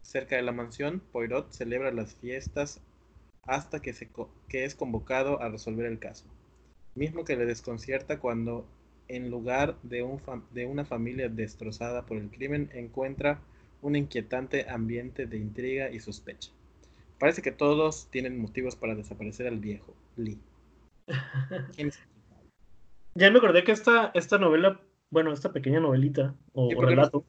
Cerca 0.02 0.36
de 0.36 0.42
la 0.42 0.52
mansión, 0.52 1.02
Poirot 1.10 1.50
celebra 1.50 1.90
las 1.90 2.14
fiestas 2.14 2.80
hasta 3.42 3.82
que, 3.82 3.92
es 4.52 4.74
convocado 4.76 5.42
a 5.42 5.48
resolver 5.48 5.86
el 5.86 5.98
caso, 5.98 6.24
mismo 6.94 7.24
que 7.24 7.34
le 7.34 7.44
desconcierta 7.44 8.20
cuando, 8.20 8.64
en 9.08 9.28
lugar 9.28 9.76
de 9.82 10.04
una 10.04 10.84
familia 10.84 11.28
destrozada 11.28 12.06
por 12.06 12.18
el 12.18 12.30
crimen, 12.30 12.70
encuentra 12.74 13.40
un 13.82 13.96
inquietante 13.96 14.70
ambiente 14.70 15.26
de 15.26 15.38
intriga 15.38 15.90
y 15.90 15.98
sospecha. 15.98 16.52
Parece 17.18 17.42
que 17.42 17.52
todos 17.52 18.08
tienen 18.10 18.38
motivos 18.38 18.76
para 18.76 18.94
desaparecer 18.94 19.46
al 19.46 19.58
viejo, 19.58 19.94
Lee. 20.16 20.38
ya 23.14 23.30
me 23.30 23.38
acordé 23.38 23.64
que 23.64 23.72
esta, 23.72 24.10
esta 24.14 24.38
novela, 24.38 24.80
bueno, 25.10 25.32
esta 25.32 25.52
pequeña 25.52 25.80
novelita 25.80 26.34
o, 26.52 26.68
relato, 26.80 27.24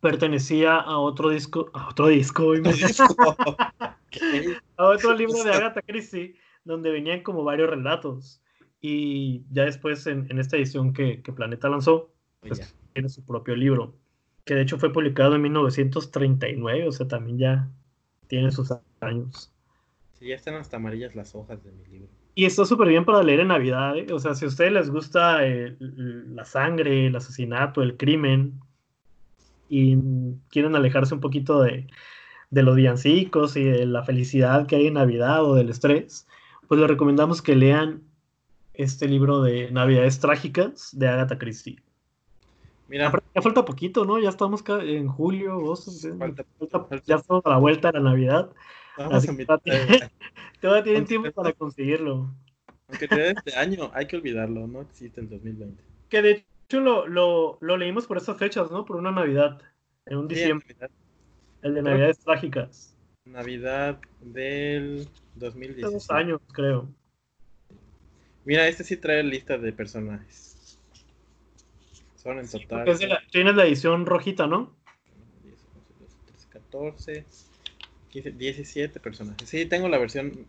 pertenecía 0.00 0.76
a 0.76 0.98
otro 0.98 1.30
disco, 1.30 1.70
a 1.72 1.88
otro 1.88 2.08
disco, 2.08 2.52
a 4.76 4.86
otro 4.86 5.14
libro 5.14 5.42
de 5.42 5.52
Agatha 5.52 5.80
Christie, 5.82 6.36
donde 6.64 6.90
venían 6.90 7.22
como 7.22 7.42
varios 7.42 7.70
relatos. 7.70 8.42
Y 8.82 9.44
ya 9.50 9.64
después, 9.64 10.06
en, 10.06 10.38
esta 10.38 10.58
edición 10.58 10.92
que, 10.92 11.22
Planeta 11.34 11.70
lanzó, 11.70 12.12
pues, 12.40 12.76
tiene 12.92 13.08
su 13.08 13.24
propio 13.24 13.56
libro, 13.56 13.96
que 14.44 14.54
de 14.54 14.60
hecho 14.60 14.78
fue 14.78 14.92
publicado 14.92 15.36
en 15.36 15.42
1939, 15.42 16.88
o 16.88 16.92
sea, 16.92 17.08
también 17.08 17.38
ya 17.38 17.70
tiene 18.26 18.50
sus 18.50 18.72
años. 19.00 19.52
Sí, 20.18 20.28
ya 20.28 20.34
están 20.34 20.54
hasta 20.54 20.76
amarillas 20.76 21.14
las 21.14 21.34
hojas 21.34 21.62
de 21.64 21.72
mi 21.72 21.84
libro. 21.86 22.08
Y 22.34 22.46
está 22.46 22.64
súper 22.64 22.88
bien 22.88 23.04
para 23.04 23.22
leer 23.22 23.40
en 23.40 23.48
Navidad. 23.48 23.96
¿eh? 23.96 24.06
O 24.12 24.18
sea, 24.18 24.34
si 24.34 24.44
a 24.44 24.48
ustedes 24.48 24.72
les 24.72 24.90
gusta 24.90 25.40
la 25.42 26.44
sangre, 26.44 27.06
el 27.06 27.16
asesinato, 27.16 27.82
el 27.82 27.96
crimen, 27.96 28.60
y 29.68 29.96
quieren 30.50 30.74
alejarse 30.74 31.14
un 31.14 31.20
poquito 31.20 31.62
de, 31.62 31.86
de 32.50 32.62
los 32.62 32.76
villancicos 32.76 33.56
y 33.56 33.64
de 33.64 33.86
la 33.86 34.04
felicidad 34.04 34.66
que 34.66 34.76
hay 34.76 34.86
en 34.88 34.94
Navidad 34.94 35.44
o 35.44 35.54
del 35.54 35.70
estrés, 35.70 36.26
pues 36.68 36.80
les 36.80 36.88
recomendamos 36.88 37.42
que 37.42 37.56
lean 37.56 38.02
este 38.74 39.08
libro 39.08 39.42
de 39.42 39.70
Navidades 39.70 40.18
Trágicas 40.20 40.90
de 40.92 41.08
Agatha 41.08 41.38
Christie. 41.38 41.83
Mira, 42.88 43.12
ya 43.34 43.42
falta 43.42 43.64
poquito, 43.64 44.04
¿no? 44.04 44.18
Ya 44.18 44.28
estamos 44.28 44.62
en 44.68 45.08
julio, 45.08 45.74
ya 47.06 47.16
estamos 47.16 47.46
a 47.46 47.50
la 47.50 47.58
vuelta 47.58 47.90
de 47.90 47.98
la 47.98 48.10
Navidad. 48.10 48.50
Vamos 48.96 49.28
a 49.28 49.32
mitad. 49.32 49.60
Todavía 50.60 50.84
tienen 50.84 51.06
tiempo 51.06 51.32
para 51.32 51.52
conseguirlo. 51.52 52.30
Aunque 52.88 53.08
te 53.08 53.30
este 53.30 53.56
año, 53.56 53.90
hay 53.94 54.06
que 54.06 54.16
olvidarlo, 54.16 54.66
no 54.66 54.82
existe 54.82 55.20
en 55.20 55.30
2020. 55.30 55.82
Que 56.08 56.22
de 56.22 56.44
hecho 56.66 56.80
lo, 56.80 57.06
lo, 57.06 57.58
lo 57.60 57.76
leímos 57.76 58.06
por 58.06 58.18
estas 58.18 58.36
fechas, 58.36 58.70
¿no? 58.70 58.84
Por 58.84 58.96
una 58.96 59.10
Navidad, 59.10 59.60
en 60.06 60.18
un 60.18 60.28
diciembre. 60.28 60.76
El 61.62 61.74
de 61.74 61.82
Navidades 61.82 62.18
Trágicas. 62.18 62.96
Navidad 63.24 63.98
del 64.20 65.08
2016. 65.36 65.92
dos 65.92 66.10
años, 66.10 66.40
creo. 66.52 66.88
Mira, 68.44 68.68
este 68.68 68.84
sí 68.84 68.98
trae 68.98 69.22
lista 69.22 69.56
de 69.56 69.72
personajes. 69.72 70.53
Son 72.24 72.38
en 72.38 72.48
total. 72.48 72.98
tienes 73.30 73.54
la 73.54 73.66
edición 73.66 74.06
rojita, 74.06 74.46
¿no? 74.46 74.74
10, 75.42 75.54
11, 75.76 75.94
12, 76.00 76.16
13, 76.24 76.48
14, 76.48 77.26
15, 78.08 78.30
17 78.32 79.00
personajes. 79.00 79.46
Sí, 79.46 79.66
tengo 79.66 79.88
la 79.88 79.98
versión, 79.98 80.46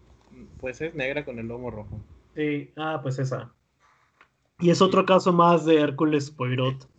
pues 0.61 0.79
es 0.79 0.95
negra 0.95 1.25
con 1.25 1.37
el 1.37 1.47
lomo 1.47 1.69
rojo. 1.69 1.99
Sí, 2.33 2.71
ah, 2.77 3.01
pues 3.03 3.19
esa. 3.19 3.53
Y 4.59 4.69
es 4.69 4.81
otro 4.81 5.05
caso 5.05 5.33
más 5.33 5.65
de 5.65 5.81
Hércules 5.81 6.31
Poirot. 6.31 6.89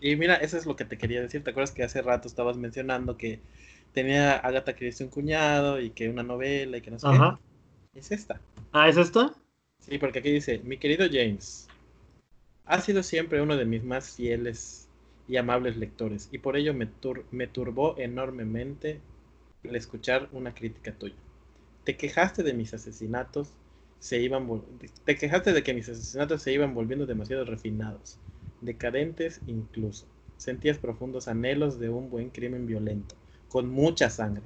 Y 0.00 0.16
mira, 0.16 0.34
eso 0.34 0.58
es 0.58 0.66
lo 0.66 0.74
que 0.74 0.84
te 0.84 0.98
quería 0.98 1.20
decir. 1.20 1.44
¿Te 1.44 1.50
acuerdas 1.50 1.70
que 1.70 1.84
hace 1.84 2.02
rato 2.02 2.26
estabas 2.26 2.56
mencionando 2.56 3.16
que 3.16 3.40
tenía 3.92 4.36
Agatha 4.38 4.74
Christie 4.74 5.06
un 5.06 5.12
cuñado 5.12 5.80
y 5.80 5.90
que 5.90 6.08
una 6.08 6.24
novela 6.24 6.78
y 6.78 6.80
que 6.80 6.90
no 6.90 6.98
sé 6.98 7.06
Ajá. 7.06 7.38
qué? 7.92 8.00
Es 8.00 8.10
esta. 8.10 8.40
Ah, 8.72 8.88
¿es 8.88 8.96
esta? 8.96 9.32
Sí, 9.78 9.98
porque 9.98 10.18
aquí 10.18 10.32
dice, 10.32 10.60
mi 10.64 10.78
querido 10.78 11.06
James, 11.10 11.68
ha 12.70 12.80
sido 12.80 13.02
siempre 13.02 13.42
uno 13.42 13.56
de 13.56 13.64
mis 13.64 13.82
más 13.82 14.10
fieles 14.14 14.86
y 15.26 15.36
amables 15.36 15.76
lectores 15.76 16.28
y 16.30 16.38
por 16.38 16.56
ello 16.56 16.72
me, 16.72 16.88
me 17.32 17.48
turbó 17.48 17.98
enormemente 17.98 19.00
el 19.64 19.74
escuchar 19.74 20.28
una 20.32 20.54
crítica 20.54 20.92
tuya. 20.92 21.16
Te 21.82 21.96
quejaste 21.96 22.44
de 22.44 22.54
mis 22.54 22.72
asesinatos, 22.72 23.48
se 23.98 24.20
iban 24.20 24.48
te 25.04 25.16
quejaste 25.16 25.52
de 25.52 25.64
que 25.64 25.74
mis 25.74 25.88
asesinatos 25.88 26.42
se 26.42 26.52
iban 26.52 26.72
volviendo 26.72 27.06
demasiado 27.06 27.44
refinados 27.44 28.18
decadentes 28.60 29.40
incluso. 29.48 30.06
Sentías 30.36 30.78
profundos 30.78 31.26
anhelos 31.26 31.80
de 31.80 31.88
un 31.88 32.08
buen 32.08 32.30
crimen 32.30 32.66
violento, 32.68 33.16
con 33.48 33.68
mucha 33.68 34.10
sangre. 34.10 34.44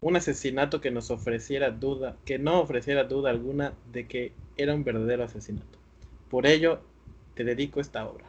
Un 0.00 0.16
asesinato 0.16 0.80
que 0.80 0.90
nos 0.90 1.10
ofreciera 1.10 1.70
duda, 1.70 2.16
que 2.26 2.38
no 2.38 2.60
ofreciera 2.60 3.04
duda 3.04 3.30
alguna 3.30 3.72
de 3.92 4.06
que 4.06 4.32
era 4.56 4.74
un 4.74 4.84
verdadero 4.84 5.24
asesinato. 5.24 5.78
Por 6.28 6.46
ello, 6.46 6.80
te 7.36 7.44
dedico 7.44 7.80
esta 7.80 8.08
obra, 8.08 8.24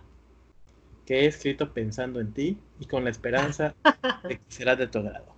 que 1.06 1.22
he 1.22 1.26
escrito 1.28 1.74
pensando 1.74 2.20
en 2.20 2.34
ti 2.34 2.60
y 2.78 2.88
con 2.88 3.06
la 3.06 3.10
esperanza 3.10 3.74
de 4.28 4.38
que 4.38 4.44
será 4.50 4.76
de 4.76 4.88
tu 4.88 5.00
agrado. 5.00 5.34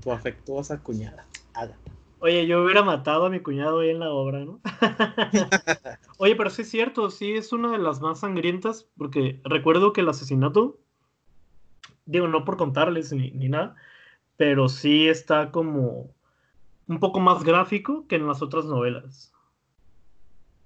Tu 0.00 0.10
afectuosa 0.10 0.82
cuñada, 0.82 1.24
Agatha. 1.54 1.92
Oye, 2.18 2.46
yo 2.48 2.64
hubiera 2.64 2.82
matado 2.82 3.26
a 3.26 3.30
mi 3.30 3.40
cuñado 3.40 3.80
ahí 3.80 3.90
en 3.90 4.00
la 4.00 4.10
obra, 4.10 4.44
¿no? 4.44 4.60
Oye, 6.18 6.34
pero 6.34 6.50
sí 6.50 6.62
es 6.62 6.70
cierto, 6.70 7.10
sí 7.10 7.34
es 7.34 7.52
una 7.52 7.70
de 7.70 7.78
las 7.78 8.00
más 8.00 8.20
sangrientas, 8.20 8.88
porque 8.98 9.40
recuerdo 9.44 9.92
que 9.92 10.00
el 10.00 10.08
asesinato, 10.08 10.80
digo, 12.06 12.26
no 12.26 12.44
por 12.44 12.56
contarles 12.56 13.12
ni, 13.12 13.30
nada, 13.48 13.76
pero 14.36 14.68
sí 14.68 15.08
está 15.08 15.52
como 15.52 16.12
un 16.88 16.98
poco 16.98 17.20
más 17.20 17.44
gráfico 17.44 18.08
que 18.08 18.16
en 18.16 18.26
las 18.26 18.42
otras 18.42 18.64
novelas. 18.64 19.32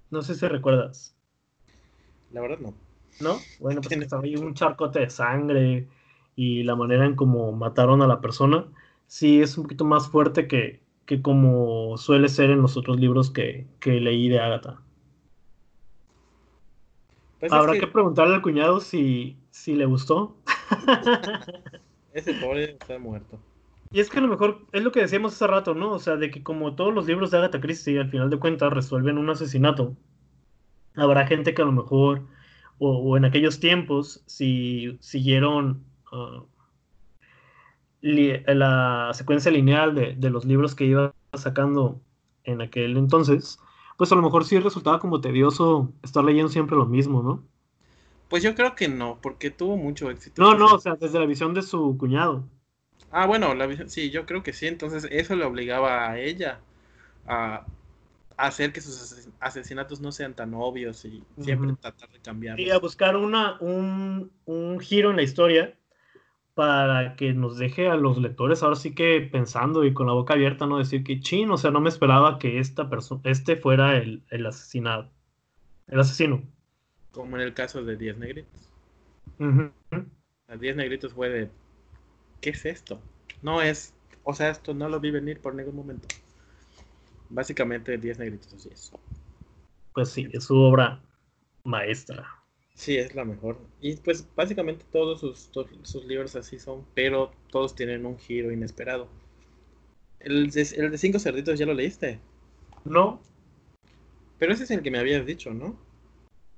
No 0.09 0.23
sé 0.23 0.33
si 0.33 0.47
recuerdas. 0.47 1.15
La 2.33 2.41
verdad 2.41 2.59
no. 2.59 2.73
¿No? 3.19 3.37
Bueno, 3.59 3.81
pues 3.81 3.97
estaba 3.97 4.23
ahí 4.23 4.35
un 4.35 4.53
charcote 4.53 4.99
de 4.99 5.09
sangre 5.09 5.87
y 6.35 6.63
la 6.63 6.75
manera 6.75 7.05
en 7.05 7.15
cómo 7.15 7.51
mataron 7.51 8.01
a 8.01 8.07
la 8.07 8.21
persona, 8.21 8.65
sí 9.07 9.41
es 9.41 9.57
un 9.57 9.63
poquito 9.63 9.85
más 9.85 10.09
fuerte 10.09 10.47
que, 10.47 10.81
que 11.05 11.21
como 11.21 11.97
suele 11.97 12.29
ser 12.29 12.49
en 12.51 12.61
los 12.61 12.77
otros 12.77 12.99
libros 12.99 13.29
que, 13.29 13.67
leí 13.83 14.29
de 14.29 14.39
Agatha. 14.39 14.81
Pues 17.39 17.51
Habrá 17.51 17.73
que... 17.73 17.87
preguntarle 17.87 18.35
al 18.35 18.41
cuñado 18.41 18.79
si, 18.79 19.35
si 19.49 19.75
le 19.75 19.85
gustó. 19.85 20.37
Ese 22.13 22.33
pobre 22.35 22.71
está 22.79 22.97
muerto. 22.99 23.39
Y 23.91 23.99
es 23.99 24.09
que 24.09 24.19
a 24.19 24.21
lo 24.21 24.29
mejor 24.29 24.65
es 24.71 24.83
lo 24.83 24.91
que 24.91 25.01
decíamos 25.01 25.33
hace 25.33 25.47
rato, 25.47 25.73
¿no? 25.75 25.91
O 25.91 25.99
sea, 25.99 26.15
de 26.15 26.31
que 26.31 26.43
como 26.43 26.75
todos 26.75 26.93
los 26.93 27.07
libros 27.07 27.31
de 27.31 27.39
Agatha 27.39 27.59
Christie 27.59 27.99
al 27.99 28.09
final 28.09 28.29
de 28.29 28.39
cuentas 28.39 28.71
resuelven 28.71 29.17
un 29.17 29.29
asesinato, 29.29 29.97
habrá 30.95 31.27
gente 31.27 31.53
que 31.53 31.61
a 31.61 31.65
lo 31.65 31.71
mejor, 31.71 32.27
o, 32.79 33.17
en 33.17 33.25
aquellos 33.25 33.59
tiempos, 33.59 34.23
si 34.25 34.97
siguieron 35.01 35.83
ah, 36.11 36.43
la 38.01 39.11
secuencia 39.13 39.51
lineal 39.51 39.95
de, 39.95 40.29
los 40.29 40.45
libros 40.45 40.75
que 40.75 40.85
iba 40.85 41.13
sacando 41.33 42.01
en 42.43 42.61
aquel 42.61 42.97
entonces, 42.97 43.59
pues 43.97 44.11
a 44.11 44.15
lo 44.15 44.23
mejor 44.23 44.45
sí 44.45 44.59
resultaba 44.59 44.99
como 44.99 45.21
tedioso 45.21 45.93
estar 46.01 46.23
leyendo 46.23 46.49
siempre 46.49 46.75
lo 46.75 46.85
mismo, 46.85 47.21
¿no? 47.21 47.43
Pues 48.29 48.41
yo 48.43 48.55
creo 48.55 48.75
que 48.75 48.87
no, 48.87 49.19
porque 49.21 49.51
tuvo 49.51 49.77
mucho 49.77 50.09
éxito. 50.09 50.41
No, 50.41 50.57
no, 50.57 50.75
o 50.75 50.79
sea, 50.79 50.95
desde 50.95 51.19
la 51.19 51.25
visión 51.25 51.53
de 51.53 51.61
su 51.61 51.97
cuñado. 51.97 52.45
Ah, 53.11 53.25
bueno, 53.25 53.53
la 53.53 53.67
visión, 53.67 53.89
sí, 53.89 54.09
yo 54.09 54.25
creo 54.25 54.41
que 54.41 54.53
sí, 54.53 54.67
entonces 54.67 55.05
eso 55.11 55.35
le 55.35 55.43
obligaba 55.43 56.09
a 56.09 56.17
ella 56.17 56.61
a, 57.27 57.65
hacer 58.47 58.73
que 58.73 58.81
sus 58.81 59.29
asesinatos 59.39 60.01
no 60.01 60.11
sean 60.11 60.33
tan 60.33 60.53
obvios 60.53 61.05
y 61.05 61.23
siempre 61.39 61.73
tratar 61.79 62.09
de 62.09 62.19
cambiarlos. 62.19 62.65
Y 62.65 62.71
a 62.71 62.79
buscar 62.79 63.15
una, 63.15 63.57
un, 63.59 64.31
un 64.45 64.79
giro 64.79 65.11
en 65.11 65.17
la 65.17 65.23
historia 65.23 65.75
para 66.53 67.15
que 67.15 67.33
nos 67.33 67.57
deje 67.57 67.87
a 67.87 67.95
los 67.95 68.17
lectores 68.17 68.61
ahora 68.61 68.75
sí 68.75 68.93
que 68.93 69.21
pensando 69.21 69.85
y 69.85 69.93
con 69.93 70.07
la 70.07 70.13
boca 70.13 70.33
abierta, 70.33 70.65
no 70.65 70.77
decir 70.77 71.03
que 71.03 71.19
chin, 71.19 71.49
o 71.51 71.57
sea, 71.57 71.71
no 71.71 71.79
me 71.79 71.89
esperaba 71.89 72.39
que 72.39 72.59
esta 72.59 72.89
persona, 72.89 73.21
este 73.25 73.55
fuera 73.55 73.97
el, 73.97 74.23
el, 74.29 74.45
asesinado, 74.45 75.09
el 75.87 75.99
asesino. 75.99 76.43
Como 77.11 77.37
en 77.37 77.43
el 77.43 77.53
caso 77.53 77.83
de 77.83 77.95
Diez 77.95 78.17
Negritos. 78.17 78.69
A 80.47 80.55
Diez 80.57 80.75
Negritos 80.75 81.13
fue 81.13 81.29
de, 81.29 81.49
¿qué 82.41 82.51
es 82.51 82.65
esto? 82.65 82.99
No 83.41 83.61
es, 83.61 83.93
o 84.23 84.33
sea, 84.33 84.49
esto 84.49 84.73
no 84.73 84.89
lo 84.89 84.99
vi 84.99 85.11
venir 85.11 85.39
por 85.39 85.55
ningún 85.55 85.75
momento. 85.75 86.07
Básicamente 87.31 87.97
Diez 87.97 88.19
Negritos 88.19 88.53
así 88.53 88.69
es. 88.71 88.91
Pues 89.93 90.09
sí, 90.09 90.27
es 90.31 90.45
su 90.45 90.57
obra 90.57 91.01
maestra. 91.63 92.27
Sí, 92.75 92.97
es 92.97 93.13
la 93.15 93.25
mejor. 93.25 93.59
Y 93.79 93.95
pues 93.97 94.27
básicamente 94.35 94.85
todos 94.91 95.19
sus, 95.19 95.49
sus 95.83 96.05
libros 96.05 96.35
así 96.35 96.59
son, 96.59 96.85
pero 96.93 97.31
todos 97.51 97.75
tienen 97.75 98.05
un 98.05 98.17
giro 98.17 98.51
inesperado. 98.51 99.07
El 100.19 100.49
de, 100.51 100.61
el 100.77 100.91
de 100.91 100.97
Cinco 100.97 101.19
Cerditos 101.19 101.59
ya 101.59 101.65
lo 101.65 101.73
leíste. 101.73 102.19
No. 102.83 103.21
Pero 104.39 104.53
ese 104.53 104.63
es 104.63 104.71
el 104.71 104.81
que 104.81 104.91
me 104.91 104.99
habías 104.99 105.25
dicho, 105.25 105.53
¿no? 105.53 105.77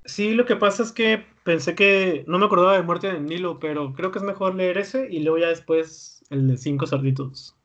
Sí, 0.06 0.34
lo 0.34 0.44
que 0.44 0.56
pasa 0.56 0.82
es 0.82 0.92
que 0.92 1.24
pensé 1.44 1.74
que 1.74 2.24
no 2.26 2.38
me 2.38 2.46
acordaba 2.46 2.76
de 2.76 2.82
Muerte 2.82 3.12
de 3.12 3.20
Nilo, 3.20 3.58
pero 3.58 3.94
creo 3.94 4.10
que 4.10 4.18
es 4.18 4.24
mejor 4.24 4.54
leer 4.54 4.78
ese 4.78 5.08
y 5.10 5.20
luego 5.20 5.38
ya 5.38 5.48
después 5.48 6.24
el 6.30 6.46
de 6.48 6.56
Cinco 6.56 6.86
Cerditos. 6.86 7.56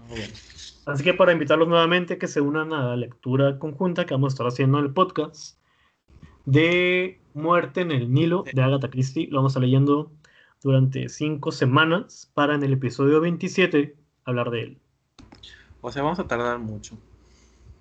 Ah, 0.00 0.14
así 0.88 1.04
que 1.04 1.14
para 1.14 1.32
invitarlos 1.32 1.68
nuevamente 1.68 2.18
que 2.18 2.26
se 2.26 2.40
unan 2.40 2.72
a 2.72 2.88
la 2.88 2.96
lectura 2.96 3.58
conjunta 3.58 4.06
que 4.06 4.14
vamos 4.14 4.32
a 4.32 4.34
estar 4.34 4.46
haciendo 4.46 4.78
en 4.78 4.86
el 4.86 4.92
podcast 4.92 5.58
de 6.44 7.20
Muerte 7.34 7.82
en 7.82 7.92
el 7.92 8.12
Nilo 8.12 8.44
de 8.52 8.62
Agatha 8.62 8.90
Christie. 8.90 9.28
Lo 9.30 9.38
vamos 9.38 9.56
a 9.56 9.60
leyendo 9.60 10.10
durante 10.62 11.08
cinco 11.08 11.52
semanas 11.52 12.30
para 12.34 12.54
en 12.54 12.62
el 12.62 12.72
episodio 12.72 13.20
27 13.20 13.96
hablar 14.24 14.50
de 14.50 14.62
él. 14.62 14.78
O 15.80 15.92
sea, 15.92 16.02
vamos 16.02 16.18
a 16.18 16.26
tardar 16.26 16.58
mucho. 16.58 16.98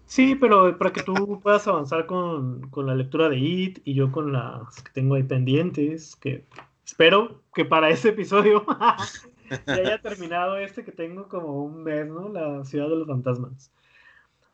Sí, 0.06 0.36
pero 0.36 0.78
para 0.78 0.94
que 0.94 1.04
tú 1.04 1.40
puedas 1.42 1.68
avanzar 1.68 2.06
con, 2.06 2.70
la 2.76 2.96
lectura 2.96 3.30
de 3.30 3.38
It 3.38 3.82
y 3.84 3.94
yo 3.94 4.12
con 4.12 4.32
las 4.32 4.82
que 4.82 4.92
tengo 4.92 5.16
ahí 5.16 5.24
pendientes, 5.24 6.16
que 6.16 6.46
espero 6.86 7.42
que 7.54 7.66
para 7.66 7.90
ese 7.90 8.10
episodio 8.10 8.66
ya 9.66 9.74
haya 9.74 10.02
terminado 10.02 10.58
este 10.58 10.84
que 10.84 10.92
tengo 10.92 11.28
como 11.28 11.64
un 11.64 11.84
mes, 11.84 12.08
¿no? 12.08 12.30
La 12.30 12.64
ciudad 12.66 12.90
de 12.90 12.96
los 12.96 13.08
fantasmas. 13.08 13.72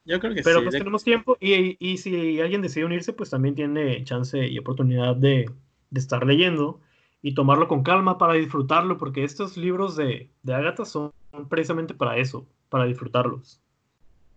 Yo 0.06 0.20
creo 0.20 0.34
que 0.34 0.42
Pero 0.42 0.62
pues 0.64 0.76
tenemos 0.76 1.04
tiempo 1.04 1.38
y, 1.40 1.78
y, 1.80 1.98
si 1.98 2.40
alguien 2.42 2.62
decide 2.62 2.86
unirse, 2.86 3.14
pues 3.14 3.30
también 3.30 3.56
tiene 3.56 4.04
chance 4.04 4.46
y 4.46 4.58
oportunidad 4.58 5.16
de, 5.16 5.50
de, 5.90 6.00
estar 6.00 6.26
leyendo 6.26 6.82
y 7.22 7.34
tomarlo 7.34 7.70
con 7.70 7.84
calma 7.84 8.18
para 8.18 8.34
disfrutarlo, 8.34 8.98
porque 8.98 9.24
estos 9.24 9.56
libros 9.56 9.96
de, 9.96 10.30
de 10.42 10.54
Agatha 10.54 10.84
son 10.84 11.14
precisamente 11.50 11.94
para 11.94 12.18
eso, 12.18 12.46
para 12.68 12.86
disfrutarlos. 12.86 13.62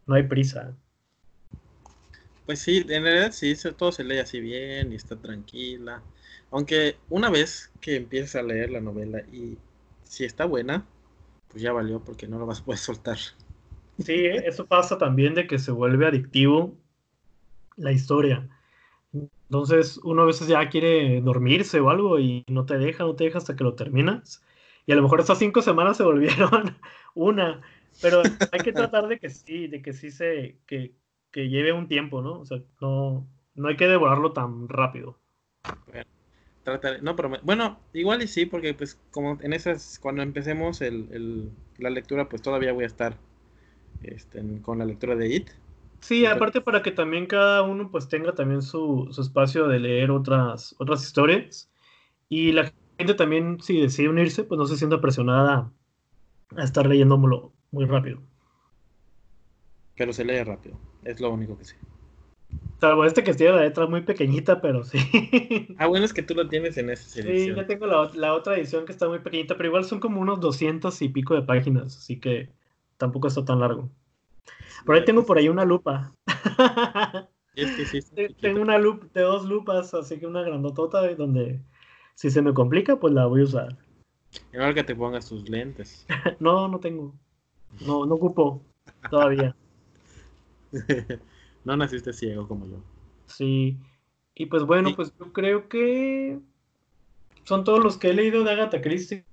No 0.06 0.14
hay 0.14 0.22
prisa. 0.22 0.76
Pues 2.46 2.60
sí, 2.60 2.86
en 2.88 3.02
realidad 3.02 3.32
sí, 3.32 3.54
todo 3.76 3.90
se 3.90 4.04
lee 4.04 4.18
así 4.18 4.40
bien 4.40 4.92
y 4.92 4.94
está 4.94 5.16
tranquila. 5.16 6.00
Aunque 6.52 6.96
una 7.08 7.28
vez 7.28 7.72
que 7.80 7.96
empieces 7.96 8.36
a 8.36 8.42
leer 8.42 8.70
la 8.70 8.80
novela 8.80 9.20
y 9.32 9.58
si 10.06 10.24
está 10.24 10.44
buena, 10.44 10.86
pues 11.48 11.62
ya 11.62 11.72
valió 11.72 12.00
porque 12.00 12.26
no 12.26 12.38
lo 12.38 12.46
vas 12.46 12.60
a 12.60 12.64
poder 12.64 12.78
soltar. 12.78 13.18
Sí, 13.98 14.26
eso 14.26 14.66
pasa 14.66 14.98
también 14.98 15.34
de 15.34 15.46
que 15.46 15.58
se 15.58 15.72
vuelve 15.72 16.06
adictivo 16.06 16.74
la 17.76 17.92
historia. 17.92 18.48
Entonces 19.12 19.98
uno 20.04 20.22
a 20.22 20.26
veces 20.26 20.48
ya 20.48 20.68
quiere 20.68 21.20
dormirse 21.20 21.80
o 21.80 21.90
algo 21.90 22.18
y 22.18 22.44
no 22.48 22.66
te 22.66 22.78
deja, 22.78 23.04
no 23.04 23.14
te 23.14 23.24
deja 23.24 23.38
hasta 23.38 23.56
que 23.56 23.64
lo 23.64 23.74
terminas. 23.74 24.42
Y 24.86 24.92
a 24.92 24.96
lo 24.96 25.02
mejor 25.02 25.20
esas 25.20 25.38
cinco 25.38 25.62
semanas 25.62 25.96
se 25.96 26.02
volvieron 26.02 26.76
una, 27.14 27.60
pero 28.00 28.22
hay 28.52 28.60
que 28.60 28.72
tratar 28.72 29.08
de 29.08 29.18
que 29.18 29.30
sí, 29.30 29.66
de 29.66 29.82
que 29.82 29.92
sí 29.92 30.10
se, 30.10 30.58
que, 30.66 30.92
que 31.30 31.48
lleve 31.48 31.72
un 31.72 31.88
tiempo, 31.88 32.22
¿no? 32.22 32.40
O 32.40 32.44
sea, 32.44 32.58
no, 32.80 33.26
no 33.54 33.68
hay 33.68 33.76
que 33.76 33.88
devorarlo 33.88 34.32
tan 34.32 34.68
rápido. 34.68 35.18
Bueno, 35.86 36.06
no, 37.02 37.16
pero 37.16 37.30
bueno, 37.42 37.78
igual 37.92 38.22
y 38.22 38.26
sí, 38.26 38.46
porque 38.46 38.74
pues 38.74 38.98
como 39.10 39.38
en 39.40 39.52
esas, 39.52 39.98
cuando 39.98 40.22
empecemos 40.22 40.80
el, 40.80 41.08
el, 41.12 41.50
la 41.78 41.90
lectura, 41.90 42.28
pues 42.28 42.42
todavía 42.42 42.72
voy 42.72 42.84
a 42.84 42.88
estar 42.88 43.16
este, 44.02 44.42
con 44.62 44.78
la 44.78 44.84
lectura 44.84 45.14
de 45.14 45.34
IT. 45.34 45.50
Sí, 46.00 46.26
aparte 46.26 46.60
para 46.60 46.82
que 46.82 46.92
también 46.92 47.26
cada 47.26 47.62
uno 47.62 47.90
pues 47.90 48.08
tenga 48.08 48.34
también 48.34 48.62
su, 48.62 49.08
su, 49.10 49.20
espacio 49.20 49.66
de 49.66 49.80
leer 49.80 50.10
otras, 50.10 50.74
otras 50.78 51.02
historias 51.02 51.70
y 52.28 52.52
la 52.52 52.72
gente 52.98 53.14
también 53.14 53.58
si 53.60 53.80
decide 53.80 54.08
unirse 54.08 54.44
pues 54.44 54.58
no 54.58 54.66
se 54.66 54.76
sienta 54.76 55.00
presionada 55.00 55.72
a 56.56 56.62
estar 56.62 56.86
leyéndomelo 56.86 57.52
muy 57.70 57.86
rápido. 57.86 58.20
Pero 59.96 60.12
se 60.12 60.24
lee 60.24 60.42
rápido, 60.42 60.78
es 61.02 61.20
lo 61.20 61.30
único 61.30 61.56
que 61.56 61.64
sé. 61.64 61.76
Salvo 62.80 63.04
este 63.04 63.24
que 63.24 63.32
tiene 63.32 63.54
la 63.54 63.62
letra 63.62 63.86
muy 63.86 64.02
pequeñita, 64.02 64.60
pero 64.60 64.84
sí. 64.84 64.98
Ah, 65.78 65.86
bueno, 65.86 66.04
es 66.04 66.12
que 66.12 66.22
tú 66.22 66.34
lo 66.34 66.48
tienes 66.48 66.76
en 66.76 66.90
esa 66.90 67.20
edición. 67.20 67.56
Sí, 67.56 67.60
yo 67.60 67.66
tengo 67.66 67.86
la, 67.86 68.10
la, 68.14 68.34
otra 68.34 68.56
edición 68.56 68.84
que 68.84 68.92
está 68.92 69.08
muy 69.08 69.20
pequeñita, 69.20 69.56
pero 69.56 69.68
igual 69.68 69.84
son 69.84 69.98
como 69.98 70.20
unos 70.20 70.40
200 70.40 71.00
y 71.00 71.08
pico 71.08 71.34
de 71.34 71.42
páginas, 71.42 71.96
así 71.96 72.20
que 72.20 72.50
tampoco 72.98 73.28
está 73.28 73.44
tan 73.44 73.60
largo. 73.60 73.90
Por 74.84 74.94
ahí 74.94 75.04
tengo 75.04 75.24
por 75.24 75.38
ahí 75.38 75.48
una 75.48 75.64
lupa. 75.64 76.12
Es 77.54 77.70
que 77.70 77.86
sí, 77.86 78.00
tengo 78.40 78.60
una 78.60 78.76
lupa 78.78 79.06
de 79.14 79.22
dos 79.22 79.46
lupas, 79.46 79.94
así 79.94 80.18
que 80.18 80.26
una 80.26 80.42
grandotota 80.42 81.00
donde 81.14 81.60
si 82.14 82.30
se 82.30 82.42
me 82.42 82.52
complica, 82.52 83.00
pues 83.00 83.14
la 83.14 83.24
voy 83.26 83.40
a 83.40 83.44
usar. 83.44 83.76
Igual 84.52 84.74
que 84.74 84.84
te 84.84 84.94
pongas 84.94 85.26
tus 85.26 85.48
lentes. 85.48 86.06
no, 86.38 86.68
no 86.68 86.78
tengo. 86.78 87.14
No, 87.80 88.04
no 88.04 88.14
ocupo 88.16 88.60
todavía. 89.10 89.56
no 91.66 91.76
naciste 91.76 92.12
ciego 92.12 92.46
como 92.46 92.66
yo. 92.66 92.82
Sí. 93.26 93.76
Y 94.36 94.46
pues 94.46 94.62
bueno, 94.62 94.94
pues 94.94 95.12
yo 95.18 95.32
creo 95.32 95.68
que 95.68 96.38
son 97.42 97.64
todos 97.64 97.82
los 97.82 97.98
que 97.98 98.10
he 98.10 98.14
leído 98.14 98.44
de 98.44 98.52
Agatha 98.52 98.80
Christie. 98.80 99.24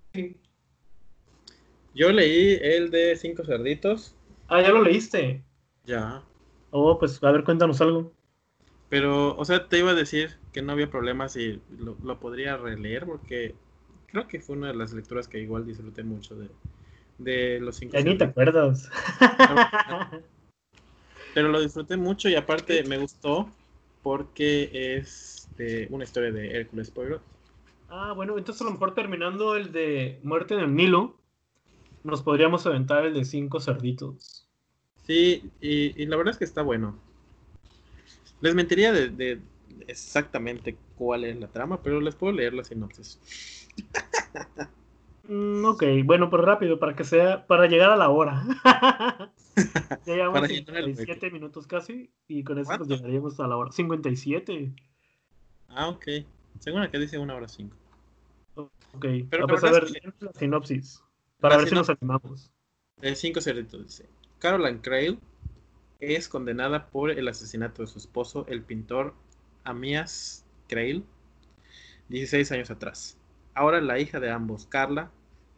Yo 1.94 2.12
leí 2.12 2.58
el 2.60 2.90
de 2.90 3.16
Cinco 3.18 3.46
Cerditos. 3.46 4.16
Ah, 4.48 4.62
ya 4.62 4.70
lo 4.70 4.82
leíste. 4.82 5.44
Ya. 5.86 6.24
Oh, 6.72 6.98
pues 6.98 7.24
a 7.24 7.32
ver, 7.32 7.44
cuéntanos 7.44 7.80
algo. 7.82 8.12
Pero, 8.90 9.38
o 9.38 9.46
sea, 9.46 9.68
te 9.68 9.78
iba 9.78 9.92
a 9.92 9.96
decir 9.96 10.40
que 10.54 10.64
no 10.64 10.72
había 10.72 10.90
problema 10.90 11.30
si 11.30 11.62
lo, 11.78 12.20
podría 12.20 12.58
releer, 12.58 13.06
porque 13.06 13.54
creo 14.08 14.28
que 14.28 14.40
fue 14.40 14.56
una 14.56 14.70
de 14.70 14.76
las 14.76 14.92
lecturas 14.92 15.28
que 15.28 15.40
igual 15.40 15.68
disfruté 15.68 16.04
mucho 16.04 16.36
de, 16.36 16.50
de 17.20 17.60
los 17.60 17.76
cinco. 17.76 17.96
Ya 17.96 18.04
ni 18.04 18.18
te 18.18 18.24
acuerdas. 18.24 18.90
Pero 21.34 21.50
lo 21.50 21.62
disfruté 21.62 21.98
mucho 21.98 22.30
y 22.30 22.36
aparte 22.36 22.84
me 22.84 22.98
gustó 22.98 23.50
porque 24.02 24.98
es 24.98 25.50
de 25.58 25.88
una 25.90 26.04
historia 26.04 26.32
de 26.32 26.52
Hércules 26.52 26.92
Poirot. 26.92 27.22
Ah, 27.90 28.14
bueno, 28.14 28.38
entonces 28.38 28.62
a 28.62 28.66
lo 28.66 28.72
mejor 28.72 28.94
terminando 28.94 29.56
el 29.56 29.72
de 29.72 30.20
Muerte 30.24 30.56
en 30.56 30.62
el 30.62 30.76
Nilo, 30.76 31.16
nos 32.04 32.22
podríamos 32.22 32.66
aventar 32.66 33.06
el 33.06 33.14
de 33.14 33.24
cinco 33.24 33.60
cerditos. 33.60 34.48
Sí, 35.06 35.52
y, 35.62 36.06
la 36.06 36.18
verdad 36.18 36.32
es 36.32 36.38
que 36.38 36.46
está 36.46 36.62
bueno. 36.62 36.98
Les 38.42 38.56
mentiría 38.56 38.92
de, 38.92 39.40
exactamente 39.88 40.76
cuál 40.98 41.24
es 41.24 41.40
la 41.40 41.48
trama, 41.48 41.82
pero 41.82 42.02
les 42.02 42.16
puedo 42.16 42.34
leer 42.34 42.54
la 42.54 42.64
sinopsis. 42.64 43.20
Mm, 45.26 45.64
ok, 45.64 45.84
bueno, 46.04 46.30
pero 46.30 46.44
rápido, 46.44 46.80
para 46.80 46.98
que 46.98 47.06
sea, 47.06 47.48
para 47.48 47.68
llegar 47.68 47.92
a 47.92 47.96
la 47.96 48.10
hora. 48.10 48.44
ya 50.06 50.16
llevamos 50.16 50.48
57 50.48 51.32
minutos 51.32 51.68
casi, 51.68 52.12
y 52.28 52.44
con 52.44 52.60
eso 52.60 52.72
pues 52.78 52.90
llegaríamos 52.90 53.40
a 53.40 53.48
la 53.48 53.58
hora. 53.58 53.72
57. 53.72 54.74
Ah, 55.70 55.90
ok. 55.90 56.06
Según 56.60 56.88
que 56.88 57.00
dice 57.00 57.18
una 57.18 57.36
hora 57.36 57.48
cinco. 57.48 57.76
Ok, 58.56 59.06
pero 59.30 59.46
a 59.46 59.72
ver, 59.72 59.88
la 60.20 60.32
sinopsis. 60.34 61.04
Para 61.40 61.58
ver 61.58 61.68
si 61.68 61.76
nos 61.76 61.90
animamos. 61.90 62.52
El 63.02 63.16
5 63.16 63.42
cerditos 63.42 63.84
dice: 63.84 64.08
Caroline 64.40 64.82
Crail 64.82 65.20
es 66.00 66.30
condenada 66.30 66.88
por 66.88 67.10
el 67.12 67.28
asesinato 67.28 67.82
de 67.82 67.88
su 67.88 67.98
esposo, 67.98 68.46
el 68.48 68.62
pintor 68.62 69.14
Amias 69.64 70.46
Crail, 70.68 71.04
16 72.10 72.52
años 72.52 72.72
atrás. 72.72 73.18
Ahora 73.56 73.82
la 73.82 74.00
hija 74.00 74.20
de 74.20 74.30
ambos, 74.30 74.66
Carla, 74.68 75.12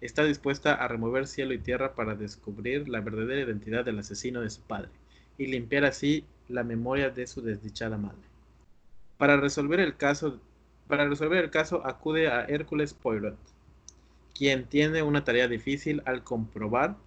está 0.05 0.23
dispuesta 0.23 0.73
a 0.73 0.87
remover 0.87 1.27
cielo 1.27 1.53
y 1.53 1.59
tierra 1.59 1.95
para 1.95 2.15
descubrir 2.15 2.87
la 2.87 3.01
verdadera 3.01 3.41
identidad 3.41 3.83
del 3.85 3.99
asesino 3.99 4.41
de 4.41 4.49
su 4.49 4.61
padre 4.61 4.91
y 5.37 5.47
limpiar 5.47 5.85
así 5.85 6.25
la 6.47 6.63
memoria 6.63 7.09
de 7.09 7.27
su 7.27 7.41
desdichada 7.41 7.97
madre. 7.97 8.27
Para 9.17 9.37
resolver 9.37 9.79
el 9.79 9.97
caso, 9.97 10.39
para 10.87 11.07
resolver 11.07 11.43
el 11.43 11.49
caso 11.49 11.85
acude 11.85 12.27
a 12.27 12.45
Hércules 12.45 12.93
Poirot, 12.93 13.37
quien 14.33 14.65
tiene 14.65 15.01
una 15.01 15.23
tarea 15.23 15.47
difícil 15.47 16.01
al 16.05 16.23
comprobar 16.23 16.97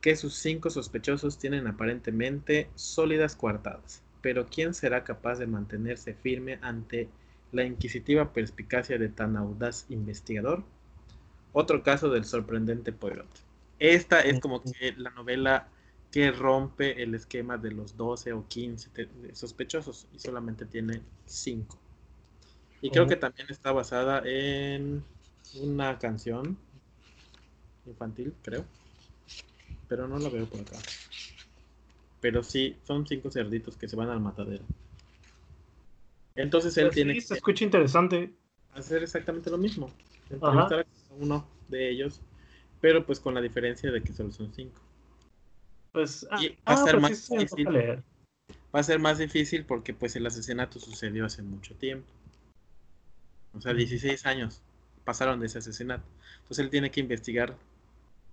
que 0.00 0.14
sus 0.14 0.34
cinco 0.34 0.70
sospechosos 0.70 1.38
tienen 1.38 1.66
aparentemente 1.66 2.70
sólidas 2.76 3.34
coartadas. 3.34 4.02
Pero 4.22 4.46
¿quién 4.46 4.72
será 4.72 5.04
capaz 5.04 5.38
de 5.38 5.46
mantenerse 5.46 6.14
firme 6.14 6.58
ante 6.62 7.08
la 7.52 7.64
inquisitiva 7.64 8.32
perspicacia 8.32 8.98
de 8.98 9.08
tan 9.08 9.36
audaz 9.36 9.86
investigador? 9.88 10.62
Otro 11.58 11.82
caso 11.82 12.10
del 12.10 12.26
sorprendente 12.26 12.92
Poirot. 12.92 13.26
Esta 13.78 14.20
es 14.20 14.40
como 14.40 14.62
que 14.62 14.92
la 14.98 15.08
novela 15.08 15.68
que 16.12 16.30
rompe 16.30 17.02
el 17.02 17.14
esquema 17.14 17.56
de 17.56 17.70
los 17.70 17.96
12 17.96 18.34
o 18.34 18.46
15 18.46 18.90
sospechosos 19.32 20.06
y 20.12 20.18
solamente 20.18 20.66
tiene 20.66 21.00
5. 21.24 21.78
Y 22.82 22.90
creo 22.90 23.06
que 23.06 23.16
también 23.16 23.46
está 23.48 23.72
basada 23.72 24.20
en 24.26 25.02
una 25.54 25.98
canción 25.98 26.58
infantil, 27.86 28.34
creo. 28.42 28.66
Pero 29.88 30.06
no 30.06 30.18
la 30.18 30.28
veo 30.28 30.44
por 30.44 30.60
acá. 30.60 30.76
Pero 32.20 32.42
sí, 32.42 32.76
son 32.82 33.06
cinco 33.06 33.30
cerditos 33.30 33.78
que 33.78 33.88
se 33.88 33.96
van 33.96 34.10
al 34.10 34.20
matadero. 34.20 34.64
Entonces 36.34 36.76
él 36.76 36.88
pues 36.88 36.96
tiene 36.96 37.18
se 37.18 37.32
escucha 37.32 37.64
interesante. 37.64 38.34
Hacer 38.74 39.02
exactamente 39.02 39.48
lo 39.48 39.56
mismo. 39.56 39.90
Entrevistar 40.28 40.86
uno 41.18 41.48
de 41.68 41.90
ellos. 41.90 42.20
Pero 42.80 43.04
pues 43.06 43.20
con 43.20 43.34
la 43.34 43.40
diferencia 43.40 43.90
de 43.90 44.02
que 44.02 44.12
solo 44.12 44.30
son 44.32 44.52
cinco. 44.52 44.80
Pues 45.92 46.26
ah, 46.30 46.38
va 46.38 46.72
a 46.72 46.74
ah, 46.74 46.84
ser 46.84 47.00
pues 47.00 47.02
más 47.02 47.28
difícil. 47.28 48.04
Va 48.74 48.80
a 48.80 48.82
ser 48.82 48.98
más 48.98 49.18
difícil 49.18 49.64
porque 49.64 49.94
pues 49.94 50.14
el 50.16 50.26
asesinato 50.26 50.78
sucedió 50.78 51.24
hace 51.24 51.42
mucho 51.42 51.74
tiempo. 51.74 52.06
O 53.54 53.60
sea, 53.60 53.72
16 53.72 54.26
años 54.26 54.62
pasaron 55.04 55.40
de 55.40 55.46
ese 55.46 55.58
asesinato. 55.58 56.04
Entonces 56.42 56.64
él 56.64 56.70
tiene 56.70 56.90
que 56.90 57.00
investigar. 57.00 57.56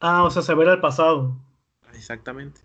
Ah, 0.01 0.23
o 0.23 0.29
sea, 0.29 0.41
saber 0.41 0.67
el 0.67 0.81
pasado. 0.81 1.37
Exactamente. 1.93 2.59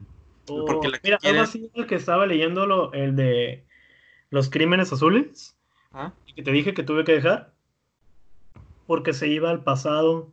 Oh, 0.48 0.64
Porque 0.64 0.90
mira, 1.04 1.18
algo 1.22 1.42
así 1.42 1.70
el 1.74 1.86
que 1.86 1.94
estaba 1.94 2.26
leyendo 2.26 2.92
el 2.92 3.14
de 3.14 3.64
los 4.30 4.50
crímenes 4.50 4.92
azules. 4.92 5.56
¿Ah? 5.92 6.12
Y 6.26 6.34
que 6.34 6.42
te 6.42 6.50
dije 6.50 6.74
que 6.74 6.82
tuve 6.82 7.04
que 7.04 7.12
dejar. 7.12 7.54
Porque 8.89 9.12
se 9.12 9.28
iba 9.28 9.51
al 9.51 9.62
pasado 9.62 10.32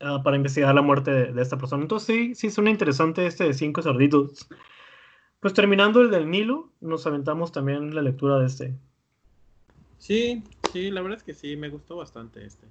ah, 0.00 0.20
para 0.22 0.36
investigar 0.36 0.74
la 0.74 0.82
muerte 0.82 1.32
de, 1.32 1.40
esta 1.40 1.56
persona. 1.56 1.82
Entonces 1.82 2.06
sí, 2.06 2.34
sí 2.34 2.50
suena 2.50 2.70
interesante 2.70 3.24
este 3.26 3.44
de 3.44 3.54
cinco 3.54 3.80
cerditos. 3.80 4.46
Pues 5.38 5.54
terminando 5.54 6.02
el 6.02 6.10
del 6.10 6.28
Nilo, 6.28 6.72
nos 6.80 7.06
aventamos 7.06 7.52
también 7.52 7.94
la 7.94 8.02
lectura 8.02 8.38
de 8.38 8.46
este. 8.46 8.74
Sí, 9.98 10.42
sí, 10.72 10.90
la 10.90 11.00
verdad 11.00 11.18
es 11.18 11.22
que 11.22 11.32
sí, 11.32 11.56
me 11.56 11.68
gustó 11.68 11.96
bastante 11.96 12.44
este. 12.44 12.66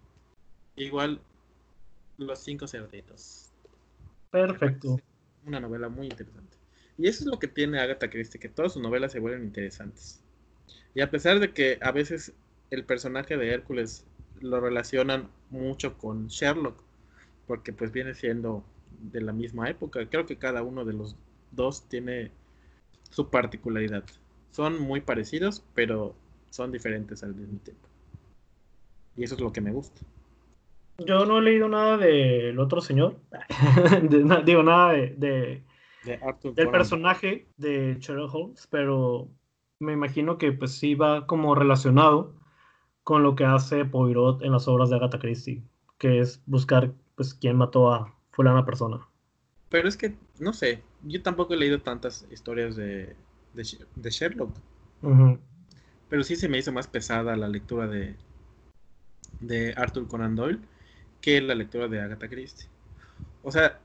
Igual 0.75 1.21
Los 2.17 2.39
Cinco 2.39 2.67
Cerditos. 2.67 3.51
Perfecto. 4.31 4.99
Una 5.45 5.59
novela 5.59 5.87
muy 5.87 6.07
interesante. 6.07 6.57
Y 6.97 7.07
eso 7.07 7.23
es 7.23 7.27
lo 7.27 7.39
que 7.39 7.47
tiene 7.47 7.79
Agatha 7.79 8.09
Christie, 8.09 8.39
que 8.39 8.49
todas 8.49 8.73
sus 8.73 8.81
novelas 8.81 9.13
se 9.13 9.19
vuelven 9.19 9.43
interesantes. 9.43 10.21
Y 10.93 11.01
a 11.01 11.09
pesar 11.09 11.39
de 11.39 11.53
que 11.53 11.79
a 11.81 11.91
veces 11.91 12.33
el 12.69 12.85
personaje 12.85 13.37
de 13.37 13.49
Hércules 13.53 14.05
lo 14.41 14.59
relacionan 14.59 15.29
mucho 15.49 15.97
con 15.97 16.27
Sherlock, 16.27 16.81
porque 17.47 17.73
pues 17.73 17.91
viene 17.91 18.13
siendo 18.13 18.63
de 18.99 19.21
la 19.21 19.33
misma 19.33 19.69
época, 19.69 20.05
creo 20.09 20.25
que 20.25 20.37
cada 20.37 20.61
uno 20.63 20.85
de 20.85 20.93
los 20.93 21.15
dos 21.51 21.87
tiene 21.87 22.31
su 23.09 23.29
particularidad. 23.29 24.03
Son 24.51 24.79
muy 24.79 25.01
parecidos, 25.01 25.63
pero 25.73 26.15
son 26.49 26.71
diferentes 26.71 27.23
al 27.23 27.35
mismo 27.35 27.59
tiempo. 27.59 27.87
Y 29.15 29.23
eso 29.23 29.35
es 29.35 29.41
lo 29.41 29.51
que 29.51 29.61
me 29.61 29.71
gusta. 29.71 30.01
Yo 30.99 31.25
no 31.25 31.39
he 31.39 31.41
leído 31.41 31.67
nada 31.67 31.97
del 31.97 32.59
otro 32.59 32.81
señor. 32.81 33.17
digo, 34.45 34.63
nada 34.63 34.93
de, 34.93 35.63
del 36.55 36.69
personaje 36.69 37.47
de 37.57 37.97
Sherlock 37.99 38.33
Holmes, 38.33 38.67
pero 38.69 39.29
me 39.79 39.93
imagino 39.93 40.37
que 40.37 40.51
pues 40.51 40.73
sí 40.73 40.95
va 40.95 41.25
como 41.25 41.55
relacionado 41.55 42.35
con 43.03 43.23
lo 43.23 43.35
que 43.35 43.45
hace 43.45 43.85
Poirot 43.85 44.41
en 44.43 44.51
las 44.51 44.67
obras 44.67 44.89
de 44.89 44.95
Agatha 44.95 45.19
Christie, 45.19 45.63
que 45.97 46.19
es 46.19 46.41
buscar 46.45 46.91
pues 47.15 47.33
quién 47.33 47.57
mató 47.57 47.93
a 47.93 48.15
fulana 48.31 48.65
persona. 48.65 48.99
Pero 49.69 49.87
es 49.87 49.97
que, 49.97 50.15
no 50.39 50.53
sé, 50.53 50.83
yo 51.03 51.21
tampoco 51.21 51.53
he 51.53 51.57
leído 51.57 51.81
tantas 51.81 52.27
historias 52.31 52.75
de, 52.75 53.15
de, 53.53 54.09
Sherlock. 54.09 54.51
Pero 56.09 56.23
sí 56.23 56.35
se 56.35 56.49
me 56.49 56.57
hizo 56.57 56.71
más 56.71 56.87
pesada 56.87 57.37
la 57.37 57.47
lectura 57.47 57.87
de, 57.87 58.15
de 59.39 59.73
Arthur 59.77 60.07
Conan 60.07 60.35
Doyle 60.35 60.59
que 61.21 61.39
la 61.41 61.55
lectura 61.55 61.87
de 61.87 62.01
Agatha 62.01 62.27
Christie. 62.27 62.67
O 63.43 63.51
sea, 63.51 63.79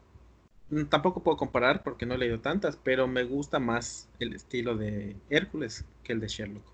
tampoco 0.88 1.22
puedo 1.22 1.36
comparar 1.36 1.82
porque 1.82 2.06
no 2.06 2.14
he 2.14 2.18
leído 2.18 2.40
tantas, 2.40 2.76
pero 2.76 3.06
me 3.06 3.24
gusta 3.24 3.58
más 3.58 4.08
el 4.18 4.34
estilo 4.34 4.76
de 4.76 5.16
Hércules 5.30 5.84
que 6.02 6.12
el 6.12 6.20
de 6.20 6.28
Sherlock. 6.28 6.64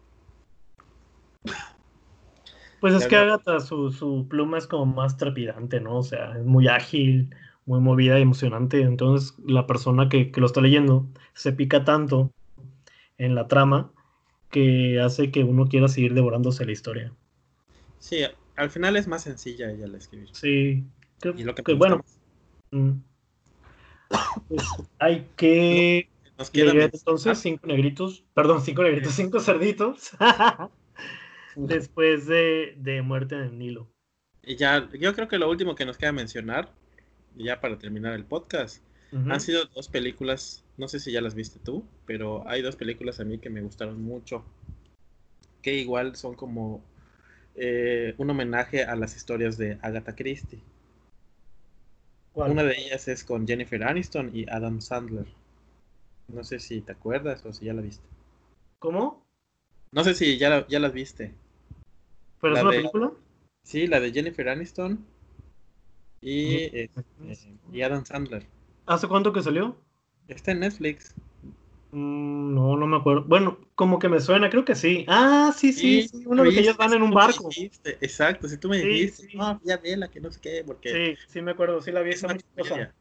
Pues 2.83 2.95
es 2.95 3.07
que 3.07 3.14
Agatha, 3.14 3.61
su, 3.61 4.26
pluma 4.28 4.59
es 4.59 4.66
como 4.66 4.87
más 4.87 5.16
trepidante, 5.16 5.78
¿no? 5.78 5.99
O 5.99 6.03
sea, 6.03 6.37
es 6.37 6.45
muy 6.45 6.66
ágil, 6.66 7.33
muy 7.64 7.78
movida 7.78 8.18
y 8.18 8.22
emocionante. 8.22 8.83
Entonces, 8.83 9.39
la 9.47 9.68
persona 9.68 10.09
que, 10.09 10.33
que 10.33 10.41
lo 10.41 10.47
está 10.47 10.61
leyendo 10.61 11.07
se 11.33 11.53
pica 11.53 11.85
tanto 11.85 12.33
en 13.18 13.37
la 13.37 13.47
trama 13.47 13.93
que 14.51 15.01
hace 15.01 15.30
que 15.30 15.45
uno 15.45 15.68
quiera 15.68 15.87
seguir 15.87 16.12
devorándose 16.12 16.64
la 16.64 16.72
historia. 16.72 17.12
Sí, 18.01 18.24
al 18.57 18.68
final 18.68 18.97
es 18.97 19.07
más 19.07 19.22
sencilla 19.22 19.70
ella 19.70 19.87
la 19.87 19.99
escribir. 19.99 20.30
Sí, 20.33 20.85
y 21.37 21.45
lo 21.45 21.55
que, 21.55 21.74
bueno. 21.74 22.05
Mm. 22.72 22.95
Pues 24.49 24.64
hay 24.99 25.28
que. 25.37 26.09
Nos 26.37 26.51
quedan 26.51 26.80
entonces 26.80 27.39
cinco 27.39 27.64
negritos, 27.68 28.24
perdón, 28.35 28.61
cinco 28.61 28.83
negritos, 28.83 29.12
cinco 29.14 29.39
cerditos. 29.39 30.11
después 31.57 32.26
de, 32.26 32.74
de, 32.78 33.03
Muerte 33.03 33.34
en 33.34 33.42
el 33.42 33.59
Nilo. 33.59 33.88
Y 34.42 34.57
ya, 34.57 34.88
yo 34.92 35.14
creo 35.14 35.28
que 35.28 35.38
lo 35.38 35.48
último 35.48 35.74
que 35.74 35.86
nos 35.86 35.98
queda 35.98 36.12
mencionar, 36.12 36.72
ya 37.36 37.61
para 37.61 37.78
terminar 37.78 38.14
el 38.14 38.24
podcast, 38.24 38.82
han 39.12 39.40
sido 39.42 39.66
dos 39.66 39.88
películas, 39.88 40.64
no 40.78 40.88
sé 40.88 40.98
si 40.98 41.12
ya 41.12 41.20
las 41.20 41.34
viste 41.34 41.59
tú, 41.62 41.84
pero 42.07 42.48
hay 42.48 42.62
dos 42.62 42.76
películas 42.76 43.20
a 43.20 43.24
mí 43.24 43.38
que 43.38 43.50
me 43.50 43.61
gustaron 43.61 44.03
mucho, 44.03 44.42
que 45.61 45.74
igual 45.74 46.16
son 46.16 46.34
como 46.34 46.82
eh, 47.55 48.14
un 48.16 48.30
homenaje 48.30 48.84
a 48.84 48.96
las 48.96 49.14
historias 49.14 49.59
de 49.59 49.78
Agatha 49.82 50.14
Christie. 50.14 50.61
Una 52.34 52.64
de 52.64 52.78
ellas 52.78 53.07
es 53.09 53.24
con 53.24 53.46
Jennifer 53.46 53.84
Aniston 53.84 54.30
y 54.34 54.48
Adam 54.48 54.80
Sandler. 54.80 55.26
No 56.28 56.42
sé 56.44 56.59
si 56.59 56.80
te 56.80 56.92
acuerdas 56.92 57.44
o 57.44 57.53
si 57.53 57.66
ya 57.66 57.74
la 57.74 57.82
viste. 57.82 58.07
¿Cómo? 58.78 59.26
No 59.90 60.03
sé 60.03 60.14
si 60.14 60.38
ya, 60.38 60.66
ya 60.66 60.80
las 60.80 60.94
viste. 60.94 61.34
¿Pero 62.43 62.57
es 62.57 62.62
una 62.62 62.70
película? 62.70 63.12
Sí, 63.62 63.86
la 63.86 64.01
de 64.01 64.12
Jennifer 64.12 64.49
Aniston 64.49 65.07
y, 66.20 66.55
este, 66.57 66.90
y 67.72 67.82
Adam 67.82 68.05
Sandler. 68.05 68.45
¿Hace 68.84 69.07
cuánto 69.07 69.32
que 69.32 69.43
salió? 69.43 69.76
Está 70.26 70.51
en 70.51 70.61
Netflix. 70.61 71.14
Mm, 71.93 72.53
no, 72.53 72.76
no 72.76 72.86
me 72.88 72.97
acuerdo. 72.97 73.22
Bueno, 73.22 73.59
como 73.76 74.01
que 74.01 74.09
me 74.09 74.20
suena, 74.20 74.51
creo 74.51 74.64
que 74.64 74.74
sí. 74.74 75.05
Ah, 75.07 75.55
sí, 75.57 75.72
sí, 75.72 76.09
sí. 76.09 76.24
Uno 76.26 76.43
de 76.43 76.51
que 76.51 76.61
ellos 76.61 76.76
van 76.76 76.93
en 76.93 77.03
un 77.03 77.12
barco. 77.12 77.49
exacto, 78.01 78.49
si 78.49 78.59
tú 78.59 78.68
me 78.68 78.78
dijiste, 78.78 79.28
no, 79.36 79.61
ya 79.62 79.80
la 79.97 80.09
que 80.09 80.20
no 80.20 80.32
sé 80.32 80.40
qué, 80.40 80.64
porque. 80.66 81.16
Sí, 81.16 81.22
sí 81.28 81.43
me 81.43 81.53
acuerdo, 81.53 81.80
sí 81.80 81.93
la 81.93 82.03
vi, 82.03 82.11
está 82.11 82.26
muy 82.26 82.38
chistosa. 82.38 82.93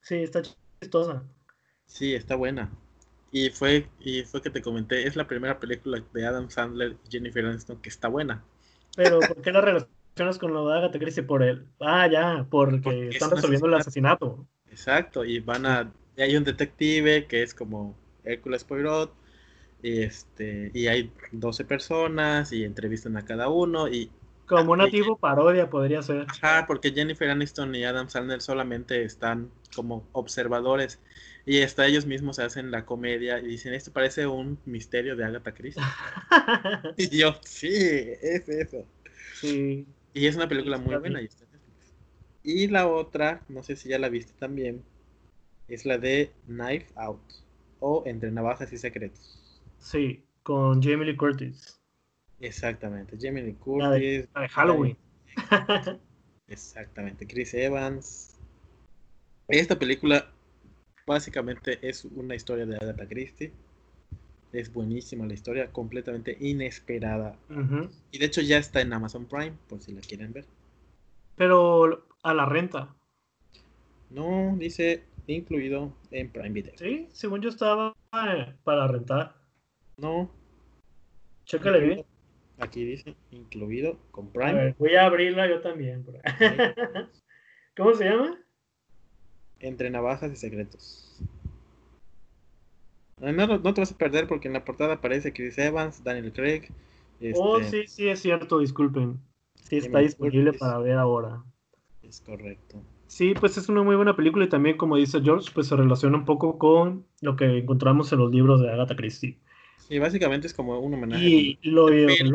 Sí, 0.00 0.14
está 0.14 0.40
chistosa. 0.80 1.24
Sí, 1.84 2.14
está 2.14 2.36
buena. 2.36 2.70
Y 3.36 3.50
fue, 3.50 3.86
y 4.00 4.22
fue 4.22 4.40
que 4.40 4.48
te 4.48 4.62
comenté, 4.62 5.06
es 5.06 5.14
la 5.14 5.28
primera 5.28 5.60
película 5.60 6.02
de 6.14 6.26
Adam 6.26 6.48
Sandler 6.48 6.96
y 7.06 7.10
Jennifer 7.10 7.44
Aniston 7.44 7.76
que 7.82 7.90
está 7.90 8.08
buena. 8.08 8.42
Pero, 8.96 9.20
¿por 9.20 9.42
qué 9.42 9.52
la 9.52 9.60
relacionas 9.60 10.38
con 10.38 10.54
lo 10.54 10.66
de 10.66 10.78
Agatha 10.78 10.98
Christie 10.98 11.22
por 11.22 11.42
él? 11.42 11.66
Ah, 11.78 12.08
ya, 12.10 12.46
porque, 12.48 13.08
están 13.08 13.30
resolviendo 13.30 13.66
el 13.66 13.74
asesinato. 13.74 14.46
Exacto, 14.70 15.22
y 15.22 15.40
van 15.40 15.66
a 15.66 15.92
hay 16.16 16.34
un 16.34 16.44
detective 16.44 17.26
que 17.26 17.42
es 17.42 17.52
como 17.52 17.94
Hércules 18.24 18.64
Poirot, 18.64 19.12
y, 19.82 20.00
este, 20.00 20.70
y 20.72 20.86
hay 20.86 21.12
12 21.32 21.66
personas 21.66 22.54
y 22.54 22.64
entrevistan 22.64 23.18
a 23.18 23.26
cada 23.26 23.50
uno 23.50 23.86
y... 23.86 24.10
Como 24.46 24.72
una 24.72 24.88
tipo 24.88 25.18
parodia 25.18 25.68
podría 25.68 26.02
ser. 26.02 26.26
Ajá, 26.28 26.66
porque 26.66 26.92
Jennifer 26.92 27.28
Aniston 27.28 27.74
y 27.74 27.84
Adam 27.84 28.08
Sandler 28.08 28.40
solamente 28.40 29.02
están 29.02 29.50
como 29.74 30.08
observadores 30.12 31.00
y 31.44 31.62
hasta 31.62 31.86
ellos 31.86 32.06
mismos 32.06 32.38
hacen 32.38 32.70
la 32.70 32.84
comedia 32.84 33.38
y 33.38 33.46
dicen, 33.46 33.74
esto 33.74 33.92
parece 33.92 34.26
un 34.26 34.58
misterio 34.64 35.16
de 35.16 35.24
Agatha 35.24 35.52
Christie. 35.52 35.82
y 36.96 37.16
yo, 37.16 37.34
sí, 37.44 37.68
es 37.68 38.48
eso. 38.48 38.84
Sí. 39.34 39.86
Y 40.14 40.26
es 40.26 40.36
una 40.36 40.48
película 40.48 40.78
muy 40.78 40.96
buena. 40.96 41.20
Y, 41.22 41.28
y 42.42 42.68
la 42.68 42.88
otra, 42.88 43.42
no 43.48 43.62
sé 43.62 43.76
si 43.76 43.88
ya 43.88 43.98
la 43.98 44.08
viste 44.08 44.32
también, 44.38 44.82
es 45.68 45.84
la 45.84 45.98
de 45.98 46.32
Knife 46.46 46.86
Out 46.96 47.20
o 47.80 48.02
Entre 48.06 48.30
Navajas 48.30 48.72
y 48.72 48.78
Secretos. 48.78 49.62
Sí, 49.78 50.24
con 50.42 50.82
Jamie 50.82 51.06
Lee 51.06 51.16
Curtis. 51.16 51.75
Exactamente, 52.40 53.16
Jamie 53.20 53.42
Lee 53.42 53.54
Curtis. 53.54 54.28
La 54.34 54.40
de, 54.42 54.48
Halloween. 54.48 54.96
Exactamente, 56.48 57.26
Chris 57.26 57.54
Evans. 57.54 58.38
Esta 59.48 59.78
película 59.78 60.26
básicamente 61.06 61.78
es 61.82 62.04
una 62.04 62.34
historia 62.34 62.66
de 62.66 62.76
Agatha 62.76 63.06
Christie. 63.06 63.52
Es 64.52 64.72
buenísima 64.72 65.26
la 65.26 65.34
historia, 65.34 65.72
completamente 65.72 66.36
inesperada. 66.40 67.36
Y 68.10 68.18
de 68.18 68.26
hecho 68.26 68.40
ya 68.40 68.58
está 68.58 68.80
en 68.80 68.92
Amazon 68.92 69.26
Prime, 69.26 69.54
por 69.68 69.80
si 69.80 69.92
la 69.92 70.00
quieren 70.00 70.32
ver. 70.32 70.44
Pero 71.36 72.06
a 72.22 72.34
la 72.34 72.46
renta. 72.46 72.94
No, 74.10 74.54
dice 74.56 75.04
incluido 75.26 75.92
en 76.10 76.30
Prime 76.30 76.50
Video. 76.50 76.72
Sí, 76.76 77.08
según 77.12 77.42
yo 77.42 77.48
estaba 77.48 77.92
eh, 78.12 78.54
para 78.62 78.86
rentar. 78.86 79.34
No. 79.96 80.30
Chécale 81.44 81.80
bien. 81.80 82.04
Aquí 82.58 82.84
dice 82.84 83.14
incluido 83.30 83.98
con 84.10 84.32
Prime. 84.32 84.74
voy 84.78 84.94
a 84.94 85.06
abrirla 85.06 85.48
yo 85.48 85.60
también. 85.60 86.04
¿Cómo 87.76 87.94
se 87.94 88.04
llama? 88.04 88.38
Entre 89.60 89.90
navajas 89.90 90.32
y 90.32 90.36
secretos. 90.36 91.22
No, 93.20 93.32
no, 93.32 93.74
te 93.74 93.80
vas 93.80 93.92
a 93.92 93.96
perder 93.96 94.26
porque 94.26 94.48
en 94.48 94.54
la 94.54 94.64
portada 94.64 94.94
aparece 94.94 95.32
Chris 95.32 95.56
Evans, 95.58 96.04
Daniel 96.04 96.32
Craig. 96.32 96.68
Oh, 97.34 97.58
este, 97.58 97.82
sí, 97.82 97.88
sí, 97.88 98.08
es 98.08 98.20
cierto, 98.20 98.58
disculpen. 98.58 99.18
Sí, 99.62 99.78
está 99.78 100.00
disponible 100.00 100.52
para 100.52 100.78
ver 100.78 100.98
ahora. 100.98 101.42
Es 102.02 102.20
correcto. 102.20 102.82
Sí, 103.06 103.34
pues 103.38 103.56
es 103.56 103.68
una 103.68 103.82
muy 103.82 103.96
buena 103.96 104.16
película 104.16 104.44
y 104.44 104.48
también, 104.48 104.76
como 104.76 104.96
dice 104.96 105.20
George, 105.22 105.50
pues 105.54 105.68
se 105.68 105.76
relaciona 105.76 106.18
un 106.18 106.24
poco 106.24 106.58
con 106.58 107.06
lo 107.20 107.36
que 107.36 107.58
encontramos 107.58 108.12
en 108.12 108.18
los 108.18 108.30
libros 108.30 108.60
de 108.60 108.70
Agatha 108.70 108.96
Christie. 108.96 109.38
Sí, 109.88 110.00
básicamente 110.00 110.48
es 110.48 110.54
como 110.54 110.80
un 110.80 110.94
homenaje. 110.94 111.24
Y 111.24 111.58
lo, 111.62 111.86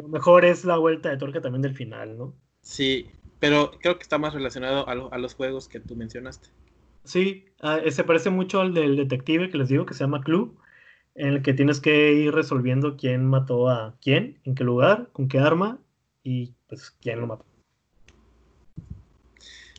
mejor 0.07 0.45
es 0.45 0.63
la 0.63 0.77
vuelta 0.77 1.09
de 1.09 1.17
torque 1.17 1.41
también 1.41 1.61
del 1.61 1.75
final, 1.75 2.17
¿no? 2.17 2.33
Sí, 2.61 3.07
pero 3.39 3.71
creo 3.81 3.97
que 3.97 4.03
está 4.03 4.17
más 4.17 4.33
relacionado 4.33 4.87
a, 4.87 5.17
los 5.17 5.33
juegos 5.33 5.67
que 5.67 5.81
tú 5.81 5.97
mencionaste. 5.97 6.49
Sí, 7.03 7.45
ah, 7.61 7.79
eh, 7.83 7.91
se 7.91 8.05
parece 8.05 8.29
mucho 8.29 8.61
al 8.61 8.73
del 8.73 8.95
detective 8.95 9.49
que 9.49 9.57
les 9.57 9.67
digo, 9.67 9.85
que 9.85 9.93
se 9.93 10.03
llama 10.03 10.21
Clue, 10.21 10.55
en 11.15 11.27
el 11.27 11.41
que 11.41 11.53
tienes 11.53 11.81
que 11.81 12.13
ir 12.13 12.33
resolviendo 12.33 12.95
quién 12.95 13.25
mató 13.25 13.67
a 13.67 13.97
quién, 14.01 14.39
en 14.45 14.55
qué 14.55 14.63
lugar, 14.63 15.09
con 15.11 15.27
qué 15.27 15.39
arma 15.39 15.79
y 16.23 16.53
pues 16.69 16.91
quién 17.01 17.19
lo 17.19 17.27
mató. 17.27 17.45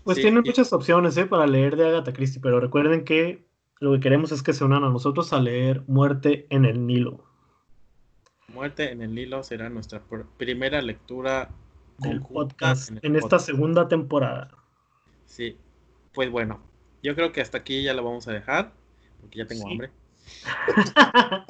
Pues 0.04 0.18
tienen 0.18 0.42
muchas 0.44 0.72
opciones 0.72 1.16
¿eh? 1.16 1.26
para 1.26 1.46
leer 1.46 1.76
de 1.76 1.86
Agatha 1.86 2.12
Christie, 2.12 2.42
pero 2.42 2.60
recuerden 2.60 3.04
que 3.04 3.46
lo 3.78 3.92
que 3.92 4.00
queremos 4.00 4.30
es 4.30 4.42
que 4.42 4.52
se 4.52 4.64
unan 4.64 4.84
a 4.84 4.90
nosotros 4.90 5.32
a 5.32 5.40
leer 5.40 5.84
Muerte 5.86 6.46
en 6.50 6.64
el 6.66 6.86
Nilo. 6.86 7.31
Muerte 8.52 8.90
en 8.90 9.02
el 9.02 9.14
Nilo 9.14 9.42
será 9.42 9.68
nuestra 9.70 10.02
primera 10.36 10.82
lectura 10.82 11.50
del 11.98 12.20
podcast 12.20 12.90
en, 13.02 13.16
esta 13.16 13.38
segunda 13.38 13.88
temporada. 13.88 14.50
Sí, 15.26 15.56
pues 16.12 16.30
bueno, 16.30 16.60
yo 17.02 17.14
creo 17.14 17.32
que 17.32 17.40
hasta 17.40 17.58
aquí 17.58 17.82
ya 17.82 17.94
lo 17.94 18.04
vamos 18.04 18.28
a 18.28 18.32
dejar, 18.32 18.72
porque 19.20 19.38
ya 19.38 19.46
tengo 19.46 19.68
hambre. 19.68 19.90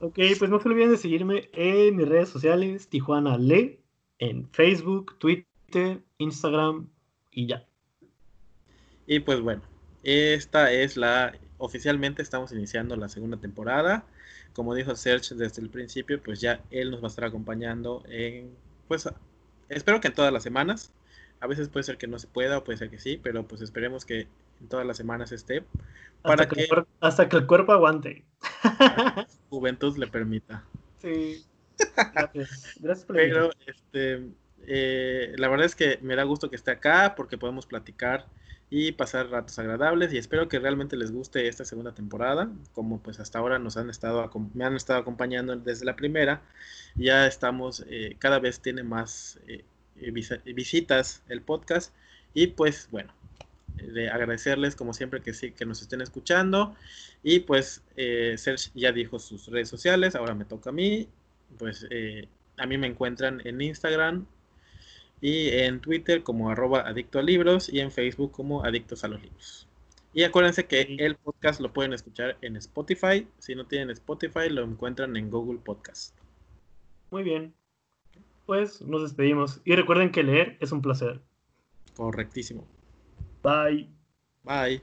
ok, 0.00 0.18
pues 0.38 0.50
no 0.50 0.60
se 0.60 0.68
olviden 0.68 0.90
de 0.90 0.98
seguirme 0.98 1.48
en 1.52 1.96
mis 1.96 2.08
redes 2.08 2.28
sociales, 2.28 2.88
Tijuana 2.88 3.36
Le, 3.38 3.80
en 4.18 4.48
Facebook, 4.50 5.18
Twitter 5.18 5.48
Instagram 6.18 6.88
y 7.30 7.46
ya. 7.46 7.66
Y 9.06 9.20
pues 9.20 9.40
bueno, 9.40 9.62
esta 10.02 10.72
es 10.72 10.96
la, 10.96 11.36
oficialmente 11.58 12.22
estamos 12.22 12.52
iniciando 12.52 12.96
la 12.96 13.08
segunda 13.08 13.38
temporada. 13.38 14.04
Como 14.54 14.74
dijo 14.74 14.94
Serge 14.96 15.34
desde 15.34 15.60
el 15.60 15.68
principio, 15.68 16.22
pues 16.22 16.40
ya 16.40 16.62
él 16.70 16.90
nos 16.90 17.02
va 17.02 17.06
a 17.06 17.08
estar 17.08 17.24
acompañando 17.24 18.02
en, 18.08 18.54
pues 18.88 19.08
espero 19.68 20.00
que 20.00 20.08
en 20.08 20.14
todas 20.14 20.32
las 20.32 20.42
semanas, 20.42 20.92
A 21.40 21.46
veces 21.46 21.68
puede 21.68 21.84
ser 21.84 21.98
que 21.98 22.06
no 22.06 22.18
se 22.18 22.28
pueda 22.28 22.58
o 22.58 22.64
puede 22.64 22.78
ser 22.78 22.88
que 22.88 22.98
sí, 22.98 23.20
pero 23.22 23.46
pues 23.46 23.60
esperemos 23.60 24.04
que 24.04 24.28
en 24.60 24.68
todas 24.68 24.86
las 24.86 24.96
semanas 24.96 25.32
esté. 25.32 25.64
Para 26.22 26.44
hasta 26.44 26.48
que, 26.48 26.68
hasta 27.00 27.28
que 27.28 27.36
el 27.36 27.46
cuerpo 27.46 27.72
aguante. 27.72 28.24
Juventud 29.50 29.96
le 29.98 30.06
permita. 30.06 30.64
Sí. 31.02 31.44
Gracias. 32.14 32.76
Gracias 32.80 33.04
por 33.04 33.16
Pero 33.16 33.50
este, 33.66 34.30
eh, 34.66 35.34
la 35.36 35.48
verdad 35.48 35.66
es 35.66 35.74
que 35.74 35.98
me 36.00 36.16
da 36.16 36.22
gusto 36.22 36.48
que 36.48 36.56
esté 36.56 36.70
acá 36.70 37.14
porque 37.16 37.36
podemos 37.36 37.66
platicar 37.66 38.26
y 38.70 38.92
pasar 38.92 39.28
ratos 39.30 39.58
agradables 39.58 40.12
y 40.12 40.18
espero 40.18 40.48
que 40.48 40.58
realmente 40.58 40.96
les 40.96 41.12
guste 41.12 41.48
esta 41.48 41.64
segunda 41.64 41.92
temporada 41.94 42.50
como 42.72 43.00
pues 43.00 43.20
hasta 43.20 43.38
ahora 43.38 43.58
nos 43.58 43.76
han 43.76 43.90
estado 43.90 44.30
me 44.54 44.64
han 44.64 44.76
estado 44.76 45.00
acompañando 45.00 45.54
desde 45.56 45.84
la 45.84 45.96
primera 45.96 46.42
ya 46.96 47.26
estamos 47.26 47.84
eh, 47.88 48.16
cada 48.18 48.38
vez 48.38 48.60
tiene 48.60 48.82
más 48.82 49.38
eh, 49.46 49.64
visitas 50.54 51.22
el 51.28 51.42
podcast 51.42 51.94
y 52.32 52.48
pues 52.48 52.88
bueno 52.90 53.12
de 53.76 54.08
agradecerles 54.08 54.76
como 54.76 54.92
siempre 54.92 55.20
que 55.20 55.34
sí 55.34 55.52
que 55.52 55.66
nos 55.66 55.82
estén 55.82 56.00
escuchando 56.00 56.74
y 57.22 57.40
pues 57.40 57.82
Serge 57.96 58.70
ya 58.74 58.92
dijo 58.92 59.18
sus 59.18 59.46
redes 59.48 59.68
sociales 59.68 60.14
ahora 60.14 60.34
me 60.34 60.44
toca 60.44 60.70
a 60.70 60.72
mí 60.72 61.08
pues 61.58 61.86
a 62.56 62.66
mí 62.66 62.78
me 62.78 62.86
encuentran 62.86 63.40
en 63.44 63.60
Instagram 63.60 64.26
y 65.20 65.48
en 65.48 65.80
Twitter 65.80 66.22
como 66.22 66.50
arroba 66.50 66.80
adicto 66.80 67.18
a 67.18 67.22
libros 67.22 67.68
y 67.72 67.80
en 67.80 67.90
Facebook 67.90 68.32
como 68.32 68.64
adictos 68.64 69.04
a 69.04 69.08
los 69.08 69.22
libros. 69.22 69.68
Y 70.12 70.22
acuérdense 70.22 70.66
que 70.66 70.96
el 70.98 71.16
podcast 71.16 71.60
lo 71.60 71.72
pueden 71.72 71.92
escuchar 71.92 72.36
en 72.40 72.56
Spotify. 72.56 73.26
Si 73.38 73.54
no 73.56 73.66
tienen 73.66 73.90
Spotify, 73.90 74.48
lo 74.48 74.62
encuentran 74.62 75.16
en 75.16 75.28
Google 75.28 75.58
Podcast. 75.58 76.16
Muy 77.10 77.24
bien. 77.24 77.52
Pues 78.46 78.80
nos 78.82 79.02
despedimos. 79.02 79.60
Y 79.64 79.74
recuerden 79.74 80.12
que 80.12 80.22
leer 80.22 80.56
es 80.60 80.70
un 80.70 80.82
placer. 80.82 81.20
Correctísimo. 81.96 82.64
Bye. 83.42 83.88
Bye. 84.44 84.82